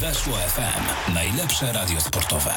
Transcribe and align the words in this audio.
Weszło 0.00 0.36
FM. 0.36 1.14
Najlepsze 1.14 1.72
radio 1.72 2.00
sportowe. 2.00 2.50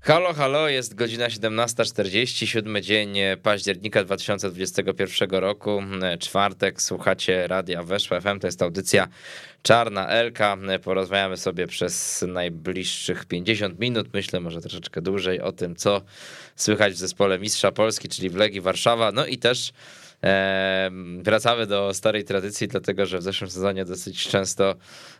Halo, 0.00 0.34
halo, 0.34 0.68
jest 0.68 0.94
godzina 0.94 1.28
17.47, 1.28 2.80
dzień 2.80 3.16
października 3.42 4.04
2021 4.04 5.30
roku, 5.30 5.82
czwartek, 6.18 6.82
słuchacie 6.82 7.46
Radia 7.46 7.82
Weszło 7.82 8.20
FM, 8.20 8.38
to 8.40 8.46
jest 8.46 8.62
audycja 8.62 9.08
Czarna 9.62 10.08
Elka, 10.08 10.56
porozmawiamy 10.82 11.36
sobie 11.36 11.66
przez 11.66 12.24
najbliższych 12.28 13.26
50 13.26 13.78
minut, 13.80 14.08
myślę 14.14 14.40
może 14.40 14.60
troszeczkę 14.60 15.02
dłużej 15.02 15.40
o 15.40 15.52
tym, 15.52 15.76
co 15.76 16.02
słychać 16.56 16.92
w 16.92 16.96
zespole 16.96 17.38
Mistrza 17.38 17.72
Polski, 17.72 18.08
czyli 18.08 18.30
w 18.30 18.36
Legii 18.36 18.60
Warszawa, 18.60 19.12
no 19.12 19.26
i 19.26 19.38
też 19.38 19.72
Wracamy 21.22 21.66
do 21.66 21.94
starej 21.94 22.24
tradycji, 22.24 22.68
dlatego 22.68 23.06
że 23.06 23.18
w 23.18 23.22
zeszłym 23.22 23.50
sezonie 23.50 23.84
dosyć 23.84 24.28
często 24.28 24.74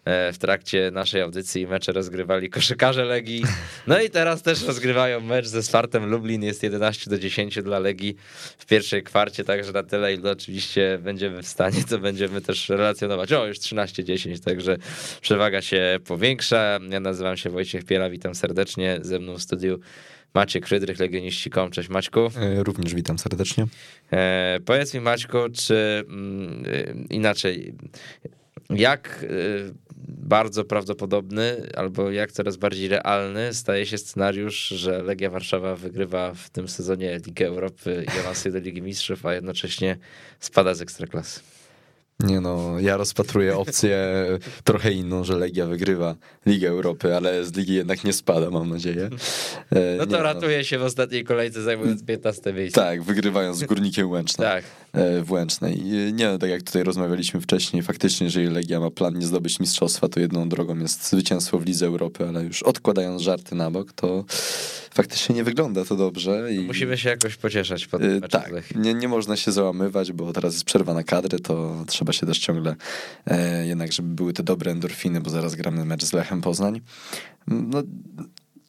e, 0.04 0.32
w 0.32 0.38
trakcie 0.38 0.90
naszej 0.92 1.22
audycji 1.22 1.66
mecze 1.66 1.92
rozgrywali 1.92 2.50
koszykarze 2.50 3.04
Legii. 3.04 3.44
No 3.86 4.00
i 4.00 4.10
teraz 4.10 4.42
też 4.42 4.66
rozgrywają 4.66 5.20
mecz 5.20 5.46
ze 5.46 5.62
Spartem 5.62 6.10
Lublin. 6.10 6.42
Jest 6.42 6.62
11 6.62 7.10
do 7.10 7.18
10 7.18 7.62
dla 7.62 7.78
Legii 7.78 8.16
w 8.58 8.66
pierwszej 8.66 9.02
kwarcie, 9.02 9.44
także 9.44 9.72
na 9.72 9.82
tyle, 9.82 10.14
ile 10.14 10.30
oczywiście 10.30 10.98
będziemy 11.02 11.42
w 11.42 11.46
stanie, 11.46 11.84
to 11.90 11.98
będziemy 11.98 12.40
też 12.40 12.68
relacjonować. 12.68 13.32
O, 13.32 13.46
już 13.46 13.58
13-10, 13.58 14.44
także 14.44 14.76
przewaga 15.20 15.62
się 15.62 15.98
powiększa. 16.06 16.78
Ja 16.90 17.00
nazywam 17.00 17.36
się 17.36 17.50
Wojciech 17.50 17.84
Piela, 17.84 18.10
witam 18.10 18.34
serdecznie. 18.34 18.98
Ze 19.02 19.18
mną 19.18 19.34
w 19.34 19.42
studiu 19.42 19.80
Maciek 20.34 20.68
Frydrych, 20.68 20.98
Legioniści.com. 20.98 21.70
Cześć 21.70 21.88
Maćku. 21.88 22.20
E, 22.20 22.62
również 22.62 22.94
witam 22.94 23.18
serdecznie. 23.18 23.66
E, 24.12 24.58
powiedz 24.64 24.94
mi 24.94 25.00
Maćku, 25.00 25.38
czy 25.54 26.04
mm, 26.08 26.64
e, 26.66 27.14
inaczej, 27.14 27.74
jak 28.70 29.26
bardzo 30.08 30.64
prawdopodobny, 30.64 31.56
albo 31.76 32.10
jak 32.10 32.32
coraz 32.32 32.56
bardziej 32.56 32.88
realny 32.88 33.54
staje 33.54 33.86
się 33.86 33.98
scenariusz, 33.98 34.68
że 34.68 35.02
Legia 35.02 35.30
Warszawa 35.30 35.76
wygrywa 35.76 36.34
w 36.34 36.50
tym 36.50 36.68
sezonie 36.68 37.20
Ligę 37.26 37.46
Europy 37.46 38.04
i 38.16 38.20
awansuje 38.20 38.52
do 38.52 38.58
Ligi 38.58 38.82
Mistrzów, 38.82 39.26
a 39.26 39.34
jednocześnie 39.34 39.96
spada 40.40 40.74
z 40.74 40.82
Ekstraklasy? 40.82 41.40
Nie 42.20 42.40
no, 42.40 42.80
ja 42.80 42.96
rozpatruję 42.96 43.56
opcję 43.56 43.98
trochę 44.64 44.92
inną, 44.92 45.24
że 45.24 45.36
Legia 45.36 45.66
wygrywa 45.66 46.14
Ligę 46.46 46.68
Europy, 46.68 47.16
ale 47.16 47.44
z 47.44 47.56
ligi 47.56 47.74
jednak 47.74 48.04
nie 48.04 48.12
spada, 48.12 48.50
mam 48.50 48.70
nadzieję. 48.70 49.10
E, 49.70 49.96
no 49.98 50.06
to 50.06 50.16
nie, 50.16 50.22
ratuje 50.22 50.58
no. 50.58 50.64
się 50.64 50.78
w 50.78 50.82
ostatniej 50.82 51.24
kolejce 51.24 51.62
zajmując 51.62 52.04
15 52.04 52.52
miejsce. 52.52 52.80
Tak, 52.80 53.02
wygrywając 53.02 53.58
z 53.58 53.64
Górnikiem 53.64 54.10
Łęczna. 54.10 54.44
tak. 54.44 54.64
E, 54.92 55.22
w 55.22 55.32
Łęcznej. 55.32 55.82
Nie 56.12 56.28
no, 56.28 56.38
tak 56.38 56.50
jak 56.50 56.62
tutaj 56.62 56.82
rozmawialiśmy 56.82 57.40
wcześniej, 57.40 57.82
faktycznie 57.82 58.24
jeżeli 58.24 58.46
Legia 58.46 58.80
ma 58.80 58.90
plan 58.90 59.18
nie 59.18 59.26
zdobyć 59.26 59.60
mistrzostwa, 59.60 60.08
to 60.08 60.20
jedną 60.20 60.48
drogą 60.48 60.78
jest 60.78 61.10
zwycięstwo 61.10 61.58
w 61.58 61.66
Lidze 61.66 61.86
Europy, 61.86 62.28
ale 62.28 62.44
już 62.44 62.62
odkładając 62.62 63.22
żarty 63.22 63.54
na 63.54 63.70
bok, 63.70 63.92
to 63.92 64.24
faktycznie 64.98 65.34
nie 65.34 65.44
wygląda 65.44 65.84
to 65.84 65.96
dobrze. 65.96 66.54
I... 66.54 66.60
Musimy 66.60 66.98
się 66.98 67.08
jakoś 67.08 67.36
pocieszać 67.36 67.86
po 67.86 67.98
tym 67.98 68.24
e, 68.24 68.28
Tak, 68.28 68.74
nie, 68.74 68.94
nie 68.94 69.08
można 69.08 69.36
się 69.36 69.52
załamywać, 69.52 70.12
bo 70.12 70.32
teraz 70.32 70.52
jest 70.54 70.64
przerwa 70.64 70.94
na 70.94 71.02
kadry, 71.02 71.40
to 71.40 71.84
trzeba 71.86 72.12
się 72.12 72.26
też 72.26 72.38
ciągle 72.38 72.76
e, 73.26 73.66
jednak, 73.66 73.92
żeby 73.92 74.08
były 74.08 74.32
te 74.32 74.42
dobre 74.42 74.70
endorfiny, 74.70 75.20
bo 75.20 75.30
zaraz 75.30 75.54
gramy 75.54 75.84
mecz 75.84 76.04
z 76.04 76.12
Lechem 76.12 76.40
Poznań. 76.40 76.80
No, 77.46 77.82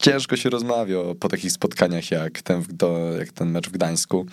ciężko 0.00 0.36
się 0.36 0.50
rozmawia 0.50 0.96
po 1.20 1.28
takich 1.28 1.52
spotkaniach 1.52 2.10
jak 2.10 2.42
ten, 2.42 2.64
do, 2.68 3.12
jak 3.18 3.32
ten 3.32 3.50
mecz 3.50 3.68
w 3.68 3.72
Gdańsku. 3.72 4.26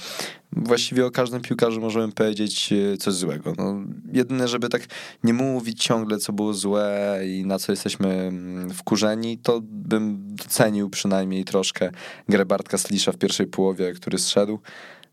Właściwie 0.52 1.06
o 1.06 1.12
każdym 1.12 1.42
piłkarzu 1.42 1.82
możemy 1.82 2.14
powiedzieć 2.14 2.74
e, 2.74 2.98
coś 2.98 3.14
złego. 3.14 3.54
No, 3.58 3.76
jedyne, 4.14 4.48
żeby 4.48 4.70
tak 4.70 4.82
nie 5.24 5.34
mówić 5.34 5.84
ciągle, 5.84 6.18
co 6.18 6.34
było 6.34 6.54
złe 6.54 7.20
i 7.28 7.46
na 7.46 7.60
co 7.60 7.72
jesteśmy 7.72 8.08
mm, 8.08 8.70
wkurzeni, 8.74 9.38
to 9.38 9.62
bym 9.64 10.36
docenił 10.36 10.90
przynajmniej 10.90 11.46
troszkę 11.46 11.92
grę 12.30 12.46
Bartka 12.46 12.78
Slisza 12.78 13.12
w 13.12 13.18
pierwszej 13.18 13.48
połowie, 13.48 13.94
który 13.94 14.18
zszedł. 14.18 14.60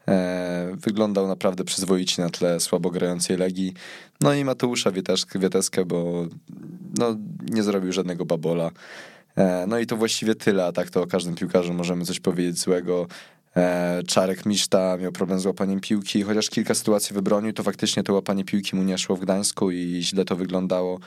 E, 0.09 0.77
wyglądał 0.77 1.29
naprawdę 1.29 1.65
przyzwoicie 1.65 2.23
na 2.23 2.31
tle 2.31 2.61
słabo 2.61 2.91
grającej 2.91 3.37
Legii. 3.37 3.75
No 4.21 4.35
i 4.35 4.45
Mateusza 4.45 4.91
Wieteskę, 5.35 5.85
bo 5.85 6.27
no, 6.99 7.17
nie 7.51 7.63
zrobił 7.63 7.93
żadnego 7.93 8.25
babola. 8.25 8.71
E, 9.37 9.67
no 9.69 9.79
i 9.79 9.87
to 9.87 9.97
właściwie 9.97 10.35
tyle, 10.35 10.65
a 10.67 10.73
tak 10.73 10.91
to 10.91 11.03
o 11.03 11.07
każdym 11.07 11.35
piłkarzu 11.35 11.75
możemy 11.75 12.05
coś 12.05 12.21
powiedzieć 12.21 12.59
złego. 12.59 13.07
E, 13.57 14.03
Czarek 14.07 14.47
Miszta 14.47 14.97
miał 14.97 15.13
problem 15.13 15.41
z 15.41 15.47
łapaniem 15.47 15.81
piłki, 15.81 16.23
chociaż 16.23 16.51
kilka 16.51 16.75
sytuacji 16.75 17.15
wybronił, 17.15 17.53
to 17.53 17.63
faktycznie 17.63 18.03
to 18.03 18.15
łapanie 18.15 18.45
piłki 18.45 18.77
mu 18.77 18.83
nie 18.83 18.99
szło 18.99 19.17
w 19.17 19.21
Gdańsku 19.21 19.71
i 19.71 20.03
źle 20.03 20.25
to 20.25 20.37
wyglądało. 20.37 21.01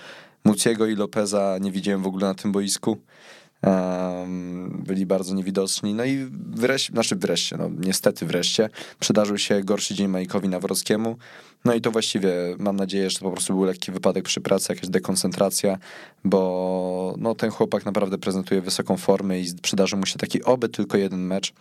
Muciego 0.43 0.85
i 0.85 0.95
Lopeza 0.95 1.57
nie 1.61 1.71
widziałem 1.71 2.03
w 2.03 2.07
ogóle 2.07 2.27
na 2.27 2.35
tym 2.35 2.51
boisku. 2.51 2.97
byli 4.69 5.05
bardzo 5.05 5.35
niewidoczni. 5.35 5.93
No 5.93 6.05
i 6.05 6.27
wreszcie, 6.49 6.93
znaczy 6.93 7.15
wreszcie, 7.15 7.57
no 7.57 7.69
niestety 7.79 8.25
wreszcie, 8.25 8.69
przydarzył 8.99 9.37
się 9.37 9.63
gorszy 9.63 9.95
dzień 9.95 10.07
Majkowi 10.07 10.49
Nawrockiemu. 10.49 11.17
No 11.67 11.73
i 11.73 11.81
to 11.81 11.91
właściwie 11.91 12.31
mam 12.59 12.75
nadzieję, 12.75 13.09
że 13.09 13.19
to 13.19 13.25
po 13.25 13.31
prostu 13.31 13.53
był 13.53 13.63
lekki 13.63 13.91
wypadek 13.91 14.25
przy 14.25 14.41
pracy, 14.41 14.73
jakaś 14.73 14.89
dekoncentracja, 14.89 15.77
bo 16.23 17.15
no, 17.17 17.35
ten 17.35 17.51
chłopak 17.51 17.85
naprawdę 17.85 18.17
prezentuje 18.17 18.61
wysoką 18.61 18.97
formę 18.97 19.39
i 19.39 19.53
przydarzył 19.61 19.99
mu 19.99 20.05
się 20.05 20.17
taki 20.19 20.43
oby 20.43 20.69
tylko 20.69 20.97
jeden 20.97 21.19
mecz. 21.19 21.53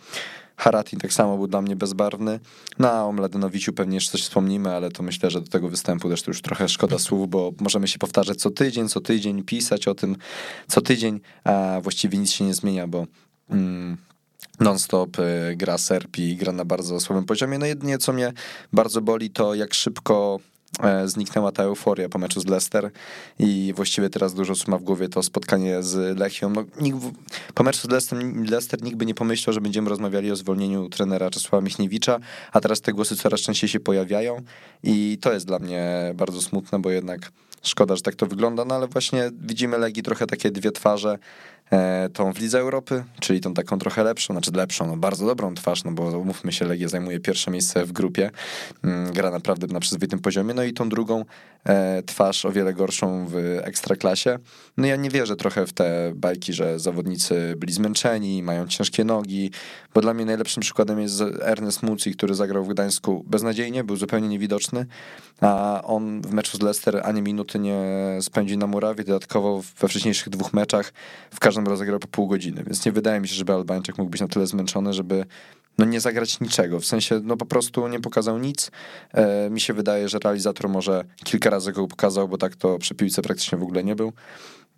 Haratin 0.57 0.99
tak 0.99 1.13
samo 1.13 1.37
był 1.37 1.47
dla 1.47 1.61
mnie 1.61 1.75
bezbarwny. 1.75 2.39
Na 2.79 3.05
o 3.05 3.11
Mladenowiciu 3.11 3.73
pewnie 3.73 3.95
jeszcze 3.95 4.11
coś 4.11 4.21
wspomnimy, 4.21 4.75
ale 4.75 4.91
to 4.91 5.03
myślę, 5.03 5.31
że 5.31 5.41
do 5.41 5.47
tego 5.47 5.69
występu 5.69 6.09
też 6.09 6.21
to 6.21 6.31
już 6.31 6.41
trochę 6.41 6.69
szkoda 6.69 6.99
słów, 6.99 7.29
bo 7.29 7.51
możemy 7.59 7.87
się 7.87 7.99
powtarzać 7.99 8.37
co 8.37 8.51
tydzień, 8.51 8.89
co 8.89 9.01
tydzień, 9.01 9.43
pisać 9.43 9.87
o 9.87 9.95
tym 9.95 10.15
co 10.67 10.81
tydzień, 10.81 11.19
a 11.43 11.79
właściwie 11.81 12.17
nic 12.17 12.31
się 12.31 12.45
nie 12.45 12.53
zmienia, 12.53 12.87
bo... 12.87 13.07
Mm, 13.49 13.97
non-stop 14.59 15.19
y, 15.19 15.55
gra 15.55 15.77
Serpi, 15.77 16.35
gra 16.35 16.51
na 16.51 16.65
bardzo 16.65 16.99
słabym 16.99 17.25
poziomie. 17.25 17.57
No 17.57 17.65
jedynie 17.65 17.97
co 17.97 18.13
mnie 18.13 18.33
bardzo 18.73 19.01
boli, 19.01 19.29
to 19.29 19.55
jak 19.55 19.73
szybko 19.73 20.39
e, 20.83 21.07
zniknęła 21.07 21.51
ta 21.51 21.63
euforia 21.63 22.09
po 22.09 22.19
meczu 22.19 22.41
z 22.41 22.45
Leicester 22.45 22.91
i 23.39 23.73
właściwie 23.75 24.09
teraz 24.09 24.33
dużo 24.33 24.53
ma 24.67 24.77
w 24.77 24.83
głowie 24.83 25.09
to 25.09 25.23
spotkanie 25.23 25.83
z 25.83 26.19
Lechią. 26.19 26.49
No, 26.49 26.63
nikt, 26.81 26.97
po 27.53 27.63
meczu 27.63 27.87
z 27.87 27.91
Leicester, 27.91 28.19
Leicester 28.49 28.83
nikt 28.83 28.97
by 28.97 29.05
nie 29.05 29.15
pomyślał, 29.15 29.53
że 29.53 29.61
będziemy 29.61 29.89
rozmawiali 29.89 30.31
o 30.31 30.35
zwolnieniu 30.35 30.89
trenera 30.89 31.29
Czesława 31.29 31.61
Michniewicza, 31.61 32.19
a 32.51 32.61
teraz 32.61 32.81
te 32.81 32.93
głosy 32.93 33.15
coraz 33.15 33.41
częściej 33.41 33.69
się 33.69 33.79
pojawiają 33.79 34.41
i 34.83 35.17
to 35.21 35.33
jest 35.33 35.47
dla 35.47 35.59
mnie 35.59 36.13
bardzo 36.15 36.41
smutne, 36.41 36.79
bo 36.79 36.89
jednak 36.89 37.31
szkoda, 37.61 37.95
że 37.95 38.01
tak 38.01 38.15
to 38.15 38.25
wygląda, 38.25 38.65
no 38.65 38.75
ale 38.75 38.87
właśnie 38.87 39.31
widzimy 39.41 39.77
Legii 39.77 40.03
trochę 40.03 40.27
takie 40.27 40.51
dwie 40.51 40.71
twarze, 40.71 41.17
tą 42.13 42.33
w 42.33 42.39
Lidze 42.39 42.59
Europy, 42.59 43.03
czyli 43.19 43.41
tą 43.41 43.53
taką 43.53 43.79
trochę 43.79 44.03
lepszą, 44.03 44.33
znaczy 44.33 44.51
lepszą, 44.51 44.87
no 44.87 44.97
bardzo 44.97 45.25
dobrą 45.25 45.55
twarz, 45.55 45.83
no 45.83 45.91
bo 45.91 46.19
umówmy 46.19 46.51
się, 46.51 46.65
Legia 46.65 46.87
zajmuje 46.87 47.19
pierwsze 47.19 47.51
miejsce 47.51 47.85
w 47.85 47.91
grupie, 47.91 48.31
mm, 48.83 49.13
gra 49.13 49.31
naprawdę 49.31 49.67
na 49.67 49.79
przyzwoitym 49.79 50.19
poziomie, 50.19 50.53
no 50.53 50.63
i 50.63 50.73
tą 50.73 50.89
drugą 50.89 51.25
e, 51.65 52.03
twarz 52.03 52.45
o 52.45 52.51
wiele 52.51 52.73
gorszą 52.73 53.25
w 53.29 53.59
ekstraklasie. 53.63 54.39
No 54.77 54.87
ja 54.87 54.95
nie 54.95 55.09
wierzę 55.09 55.35
trochę 55.35 55.67
w 55.67 55.73
te 55.73 56.11
bajki, 56.15 56.53
że 56.53 56.79
zawodnicy 56.79 57.53
byli 57.57 57.73
zmęczeni, 57.73 58.43
mają 58.43 58.67
ciężkie 58.67 59.03
nogi, 59.03 59.51
bo 59.93 60.01
dla 60.01 60.13
mnie 60.13 60.25
najlepszym 60.25 60.61
przykładem 60.61 60.99
jest 60.99 61.23
Ernest 61.41 61.83
Muci, 61.83 62.11
który 62.11 62.35
zagrał 62.35 62.63
w 62.63 62.67
Gdańsku 62.67 63.23
beznadziejnie, 63.27 63.83
był 63.83 63.95
zupełnie 63.95 64.27
niewidoczny, 64.27 64.85
a 65.41 65.81
on 65.83 66.21
w 66.21 66.33
meczu 66.33 66.57
z 66.57 66.61
Leicester 66.61 67.01
ani 67.03 67.21
minuty 67.21 67.59
nie 67.59 67.77
spędził 68.21 68.57
na 68.57 68.67
murawie, 68.67 69.03
dodatkowo 69.03 69.61
we 69.79 69.87
wcześniejszych 69.87 70.29
dwóch 70.29 70.53
meczach 70.53 70.93
w 71.31 71.39
każdym 71.39 71.56
każdym 71.57 71.71
rozegrał 71.71 71.99
po 71.99 72.07
pół 72.07 72.27
godziny, 72.27 72.63
więc 72.63 72.85
nie 72.85 72.91
wydaje 72.91 73.19
mi 73.19 73.27
się, 73.27 73.35
żeby 73.35 73.53
Albańczyk 73.53 73.97
mógł 73.97 74.11
być 74.11 74.21
na 74.21 74.27
tyle 74.27 74.47
zmęczony, 74.47 74.93
żeby 74.93 75.25
no 75.77 75.85
nie 75.85 75.99
zagrać 75.99 76.39
niczego. 76.39 76.79
W 76.79 76.85
sensie, 76.85 77.21
no 77.23 77.37
po 77.37 77.45
prostu 77.45 77.87
nie 77.87 77.99
pokazał 77.99 78.37
nic. 78.37 78.71
E, 79.13 79.49
mi 79.49 79.61
się 79.61 79.73
wydaje, 79.73 80.09
że 80.09 80.19
realizator 80.19 80.69
może 80.69 81.03
kilka 81.23 81.49
razy 81.49 81.71
go 81.71 81.87
pokazał, 81.87 82.27
bo 82.27 82.37
tak 82.37 82.55
to 82.55 82.77
przy 82.77 82.95
piłce 82.95 83.21
praktycznie 83.21 83.57
w 83.57 83.63
ogóle 83.63 83.83
nie 83.83 83.95
był. 83.95 84.13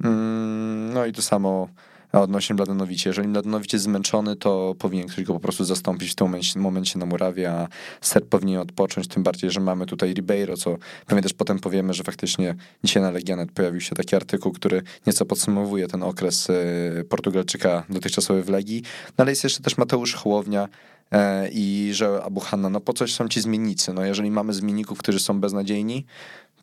Mm, 0.03 0.93
no 0.93 1.05
i 1.05 1.11
to 1.11 1.21
samo 1.21 1.67
a 2.11 2.21
odnośnie 2.21 2.55
Mladenowicie, 2.55 3.09
jeżeli 3.09 3.27
Mladenowicz 3.27 3.73
jest 3.73 3.85
zmęczony, 3.85 4.35
to 4.35 4.75
powinien 4.79 5.07
ktoś 5.07 5.23
go 5.23 5.33
po 5.33 5.39
prostu 5.39 5.65
zastąpić 5.65 6.11
w 6.11 6.15
tym 6.15 6.27
momencie, 6.27 6.59
momencie 6.59 6.99
na 6.99 7.05
murawie, 7.05 7.51
a 7.51 7.67
Ser 8.01 8.27
powinien 8.27 8.59
odpocząć, 8.59 9.07
tym 9.07 9.23
bardziej, 9.23 9.51
że 9.51 9.59
mamy 9.59 9.85
tutaj 9.85 10.13
Ribeiro, 10.13 10.57
co 10.57 10.77
pewnie 11.05 11.23
też 11.23 11.33
potem 11.33 11.59
powiemy, 11.59 11.93
że 11.93 12.03
faktycznie 12.03 12.55
dzisiaj 12.83 13.03
na 13.03 13.11
Legionet 13.11 13.51
pojawił 13.51 13.81
się 13.81 13.95
taki 13.95 14.15
artykuł, 14.15 14.51
który 14.51 14.81
nieco 15.07 15.25
podsumowuje 15.25 15.87
ten 15.87 16.03
okres 16.03 16.49
y, 16.49 17.05
Portugalczyka 17.09 17.83
dotychczasowy 17.89 18.43
w 18.43 18.49
Legii, 18.49 18.81
no 19.17 19.21
ale 19.21 19.31
jest 19.31 19.43
jeszcze 19.43 19.63
też 19.63 19.77
Mateusz 19.77 20.13
Chłownia, 20.13 20.67
e, 21.11 21.49
i 21.49 21.89
że 21.93 22.23
Abu 22.23 22.39
Hanna, 22.39 22.69
no 22.69 22.79
po 22.79 22.93
coś 22.93 23.13
są 23.13 23.27
ci 23.27 23.41
zmiennicy, 23.41 23.93
no 23.93 24.05
jeżeli 24.05 24.31
mamy 24.31 24.53
zmienników, 24.53 24.99
którzy 24.99 25.19
są 25.19 25.39
beznadziejni, 25.39 26.05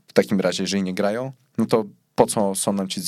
w 0.07 0.13
takim 0.13 0.41
razie, 0.41 0.63
jeżeli 0.63 0.83
nie 0.83 0.95
grają, 0.95 1.33
no 1.59 1.67
to 1.67 1.85
po 2.15 2.27
co 2.27 2.55
są 2.55 2.73
nam 2.73 2.89
ci 2.89 3.01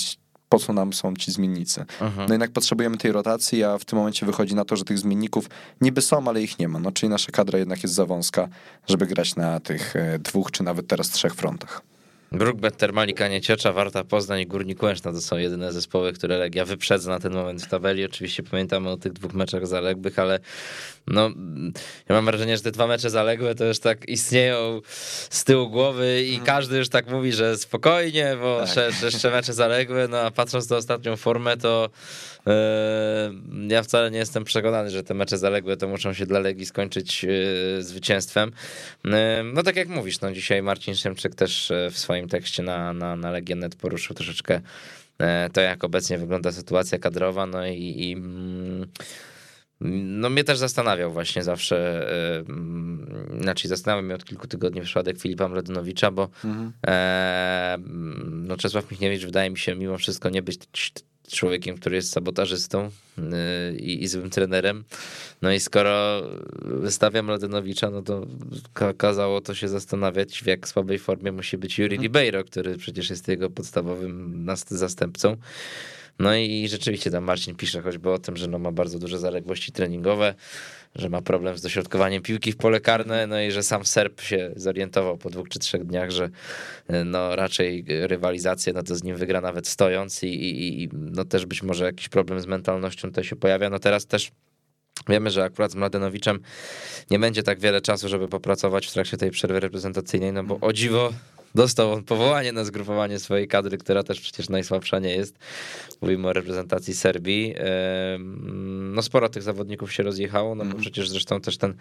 po 0.49 0.59
co 0.59 0.73
nam 0.73 0.93
są 0.93 1.17
ci 1.17 1.33
zmiennicy. 1.33 1.81
Mhm. 1.81 2.27
No 2.29 2.35
jednak 2.35 2.50
potrzebujemy 2.50 2.97
tej 2.97 3.12
rotacji, 3.12 3.65
a 3.65 3.79
w 3.79 3.85
tym 3.85 3.99
momencie 3.99 4.27
wychodzi 4.27 4.55
na 4.55 4.65
to, 4.65 4.77
że 4.77 4.85
tych 4.85 4.99
zmienników 4.99 5.50
niby 5.81 6.03
są, 6.03 6.29
ale 6.29 6.43
ich 6.43 6.59
nie 6.59 6.69
ma. 6.69 6.79
No, 6.79 6.93
czyli 6.93 7.11
nasza 7.11 7.33
kadra 7.33 7.59
jednak 7.59 7.83
jest 7.83 7.95
za 7.95 8.06
wąska, 8.06 8.49
żeby 8.89 9.06
grać 9.06 9.37
na 9.37 9.61
tych 9.61 9.97
e, 9.97 10.19
dwóch, 10.19 10.50
czy 10.50 10.62
nawet 10.62 10.87
teraz 10.87 11.11
trzech 11.11 11.35
frontach. 11.35 11.83
Brookbet, 12.33 12.77
Termalika, 12.77 13.29
Nieciecza, 13.29 13.73
Warta 13.73 14.05
Poznań 14.05 14.41
i 14.41 14.47
Górnik 14.47 14.83
Łęczna 14.83 15.13
to 15.13 15.21
są 15.21 15.37
jedyne 15.37 15.73
zespoły, 15.73 16.13
które 16.13 16.39
Legia 16.39 16.65
wyprzedza 16.65 17.11
na 17.11 17.21
ten 17.21 17.33
moment 17.33 17.63
w 17.63 17.69
tabeli. 17.69 18.05
Oczywiście 18.05 18.43
pamiętamy 18.43 18.91
o 18.91 18.97
tych 18.97 19.13
dwóch 19.13 19.35
meczach 19.35 19.67
zaległych, 19.67 20.19
ale 20.19 20.41
no, 21.07 21.31
ja 22.09 22.15
mam 22.15 22.25
wrażenie, 22.25 22.57
że 22.57 22.63
te 22.63 22.71
dwa 22.71 22.87
mecze 22.87 23.11
zaległe 23.11 23.55
to 23.55 23.65
już 23.65 23.79
tak 23.79 24.09
istnieją 24.09 24.81
z 25.31 25.45
tyłu 25.45 25.71
głowy 25.71 26.23
i 26.23 26.29
mhm. 26.29 26.47
każdy 26.47 26.79
już 26.79 26.89
tak 26.89 27.11
mówi, 27.11 27.33
że 27.33 27.57
spokojnie, 27.57 28.37
bo 28.41 28.65
tak. 28.75 29.03
jeszcze 29.03 29.31
mecze 29.31 29.53
zaległe, 29.53 30.09
no 30.09 30.21
a 30.21 30.31
patrząc 30.31 30.71
na 30.71 30.77
ostatnią 30.77 31.17
formę, 31.17 31.57
to 31.57 31.91
ja 33.69 33.82
wcale 33.82 34.11
nie 34.11 34.19
jestem 34.19 34.44
przekonany, 34.44 34.90
że 34.90 35.05
te 35.05 35.14
mecze 35.14 35.38
zaległe 35.38 35.76
to 35.76 35.88
muszą 35.88 36.12
się 36.12 36.26
dla 36.26 36.38
Legii 36.38 36.67
skończyć 36.67 37.25
yy, 37.25 37.82
zwycięstwem. 37.82 38.52
Yy, 39.05 39.11
no 39.55 39.62
tak 39.62 39.76
jak 39.76 39.88
mówisz, 39.88 40.20
no 40.20 40.32
dzisiaj 40.32 40.62
Marcin 40.62 40.94
Szymczyk 40.94 41.35
też 41.35 41.73
w 41.90 41.99
swoim 41.99 42.29
tekście 42.29 42.62
na, 42.62 42.93
na, 42.93 43.17
na 43.17 43.31
Legionet 43.31 43.76
poruszył 43.76 44.17
troszeczkę 44.17 44.61
to, 45.52 45.61
jak 45.61 45.85
obecnie 45.85 46.19
wygląda 46.19 46.52
sytuacja 46.52 46.99
kadrowa, 46.99 47.46
no 47.46 47.67
i, 47.67 47.94
i 47.96 48.12
mm, 48.12 48.87
no 49.81 50.31
mnie 50.31 50.44
też 50.44 50.58
zastanawiał 50.58 51.12
właśnie 51.12 51.43
zawsze, 51.43 52.06
yy, 52.49 53.40
znaczy 53.43 53.69
zastanawiał 53.69 54.05
mnie 54.05 54.14
od 54.14 54.25
kilku 54.25 54.46
tygodni 54.46 54.81
przypadek 54.81 55.19
Filipa 55.19 55.49
Mladynowicza, 55.49 56.11
bo 56.11 56.29
mhm. 56.44 56.73
e, 56.87 57.79
no 58.31 58.56
Czesław 58.56 58.90
Michniewicz 58.90 59.25
wydaje 59.25 59.50
mi 59.50 59.58
się 59.58 59.75
mimo 59.75 59.99
wszystko 59.99 60.31
nie 60.31 60.43
być 60.43 60.58
człowiekiem, 61.33 61.77
który 61.77 61.97
jest 61.97 62.11
sabotażystą 62.11 62.91
y, 63.19 63.77
i, 63.77 64.03
i 64.03 64.09
złym 64.09 64.31
trenerem. 64.31 64.85
No 65.43 65.53
i 65.53 65.61
skoro 65.61 66.23
wystawia 66.63 67.23
Mladenowicza, 67.23 67.91
no 67.91 68.03
to 68.03 68.27
kazało 68.97 69.41
to 69.41 69.55
się 69.55 69.69
zastanawiać, 69.69 70.43
w 70.43 70.47
jak 70.47 70.69
słabej 70.69 70.99
formie 70.99 71.33
musi 71.33 71.59
być 71.59 71.79
Yuri 71.79 71.97
mhm. 71.97 72.03
Ribeiro, 72.03 72.45
który 72.45 72.77
przecież 72.77 73.11
jest 73.11 73.29
jego 73.29 73.51
podstawowym 73.51 74.47
zastępcą. 74.69 75.37
No 76.19 76.37
i 76.37 76.69
rzeczywiście 76.69 77.11
tam 77.11 77.25
Marcin 77.25 77.55
pisze 77.55 77.83
choćby 77.83 78.11
o 78.11 78.19
tym, 78.19 78.37
że 78.37 78.47
no 78.47 78.59
ma 78.59 78.73
bardzo 78.73 78.99
duże 78.99 79.19
zaległości 79.19 79.73
treningowe, 79.73 80.35
że 80.99 81.09
ma 81.09 81.23
problem 81.23 81.59
z 81.59 81.62
dośrodkowaniem 81.62 82.23
piłki 82.23 82.53
w 82.53 82.56
pole 82.56 82.81
karne, 82.81 83.27
no 83.27 83.41
i 83.41 83.50
że 83.50 83.62
sam 83.62 83.85
Serb 83.85 84.21
się 84.21 84.53
zorientował 84.56 85.19
po 85.19 85.31
dwóch 85.31 85.49
czy 85.49 85.59
trzech 85.59 85.85
dniach, 85.85 86.11
że 86.11 86.31
no 87.05 87.37
raczej 87.37 87.85
rywalizację 87.89 88.73
no 88.73 88.83
to 88.83 88.95
z 88.95 89.03
nim 89.03 89.17
wygra 89.17 89.41
nawet 89.41 89.69
stojąc 89.69 90.23
i, 90.23 90.27
i, 90.27 90.83
i 90.83 90.89
no 90.93 91.25
też 91.25 91.47
być 91.47 91.62
może 91.62 91.85
jakiś 91.85 92.09
problem 92.09 92.41
z 92.41 92.47
mentalnością 92.47 93.09
tutaj 93.09 93.25
się 93.25 93.37
pojawia. 93.37 93.71
No 93.71 93.79
teraz 93.79 94.06
też 94.06 94.31
Wiemy, 95.09 95.31
że 95.31 95.45
akurat 95.45 95.73
z 95.73 95.75
Mladenowiczem 95.75 96.41
nie 97.11 97.19
będzie 97.19 97.43
tak 97.43 97.61
wiele 97.61 97.81
czasu, 97.81 98.09
żeby 98.09 98.29
popracować 98.29 98.87
w 98.87 98.93
trakcie 98.93 99.17
tej 99.17 99.31
przerwy 99.31 99.61
reprezentacyjnej, 99.61 100.33
no 100.33 100.45
bo 100.45 100.59
o 100.61 100.73
dziwo 100.73 101.12
dostał 101.55 101.93
on 101.93 102.05
powołanie 102.05 102.53
na 102.53 102.65
zgrupowanie 102.65 103.19
swojej 103.19 103.49
kadry, 103.49 103.79
która 103.79 104.03
też 104.03 104.21
przecież 104.21 104.49
najsłabsza 104.49 104.99
nie 104.99 105.15
jest. 105.15 105.39
Mówimy 106.00 106.29
o 106.29 106.33
reprezentacji 106.33 106.95
Serbii. 106.95 107.55
No 108.93 109.03
sporo 109.03 109.29
tych 109.29 109.43
zawodników 109.43 109.93
się 109.93 110.03
rozjechało, 110.03 110.55
no 110.55 110.59
bo 110.59 110.65
mhm. 110.65 110.81
przecież 110.81 111.11
zresztą 111.11 111.41
też 111.41 111.59
ten 111.59 111.75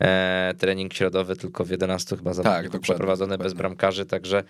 e, 0.00 0.54
trening 0.58 0.94
środowy 0.94 1.36
tylko 1.36 1.64
w 1.64 1.70
11 1.70 2.16
chyba 2.16 2.34
zawodników 2.34 2.72
tak, 2.72 2.80
przeprowadzony 2.80 3.38
bez 3.38 3.54
bramkarzy, 3.54 4.06
także 4.06 4.44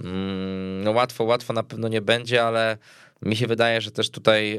mm, 0.00 0.84
no 0.84 0.90
łatwo, 0.90 1.24
łatwo 1.24 1.52
na 1.52 1.62
pewno 1.62 1.88
nie 1.88 2.00
będzie, 2.00 2.44
ale 2.44 2.78
mi 3.22 3.36
się 3.36 3.46
wydaje, 3.46 3.80
że 3.80 3.90
też 3.90 4.10
tutaj, 4.10 4.58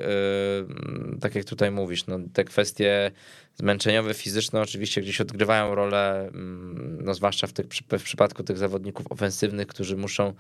y, 1.16 1.19
tak 1.19 1.36
jak 1.36 1.46
tutaj 1.46 1.72
mówisz, 1.72 2.07
no, 2.07 2.19
te 2.34 2.44
kwestie 2.44 3.12
zmęczeniowe, 3.56 4.13
fizyczne 4.13 4.62
oczywiście 4.62 5.02
gdzieś 5.02 5.22
odgrywają 5.22 5.75
rolę, 5.75 6.28
mm, 6.28 6.98
no, 7.02 7.13
zwłaszcza 7.13 7.48
w, 7.48 7.54
tych, 7.54 7.66
w 8.00 8.04
przypadku 8.04 8.44
tych 8.44 8.57
zawodników 8.57 9.12
ofensywnych, 9.12 9.68
którzy 9.68 9.98
muszą 9.98 10.34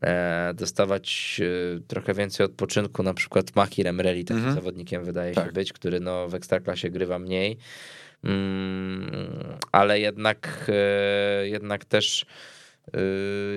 e, 0.00 0.54
dostawać 0.54 1.36
y, 1.40 1.82
trochę 1.88 2.14
więcej 2.14 2.46
odpoczynku, 2.46 3.02
na 3.02 3.14
przykład 3.14 3.56
Mahir 3.56 3.88
Emreli 3.88 4.24
takim 4.24 4.36
mhm. 4.36 4.54
zawodnikiem 4.54 5.04
wydaje 5.04 5.34
tak. 5.34 5.46
się 5.46 5.52
być, 5.52 5.72
który 5.72 6.00
no, 6.00 6.28
w 6.28 6.34
Ekstraklasie 6.34 6.90
grywa 6.90 7.18
mniej, 7.18 7.58
mm, 8.24 9.10
ale 9.72 10.00
jednak, 10.00 10.66
e, 10.68 11.48
jednak 11.48 11.84
też 11.84 12.26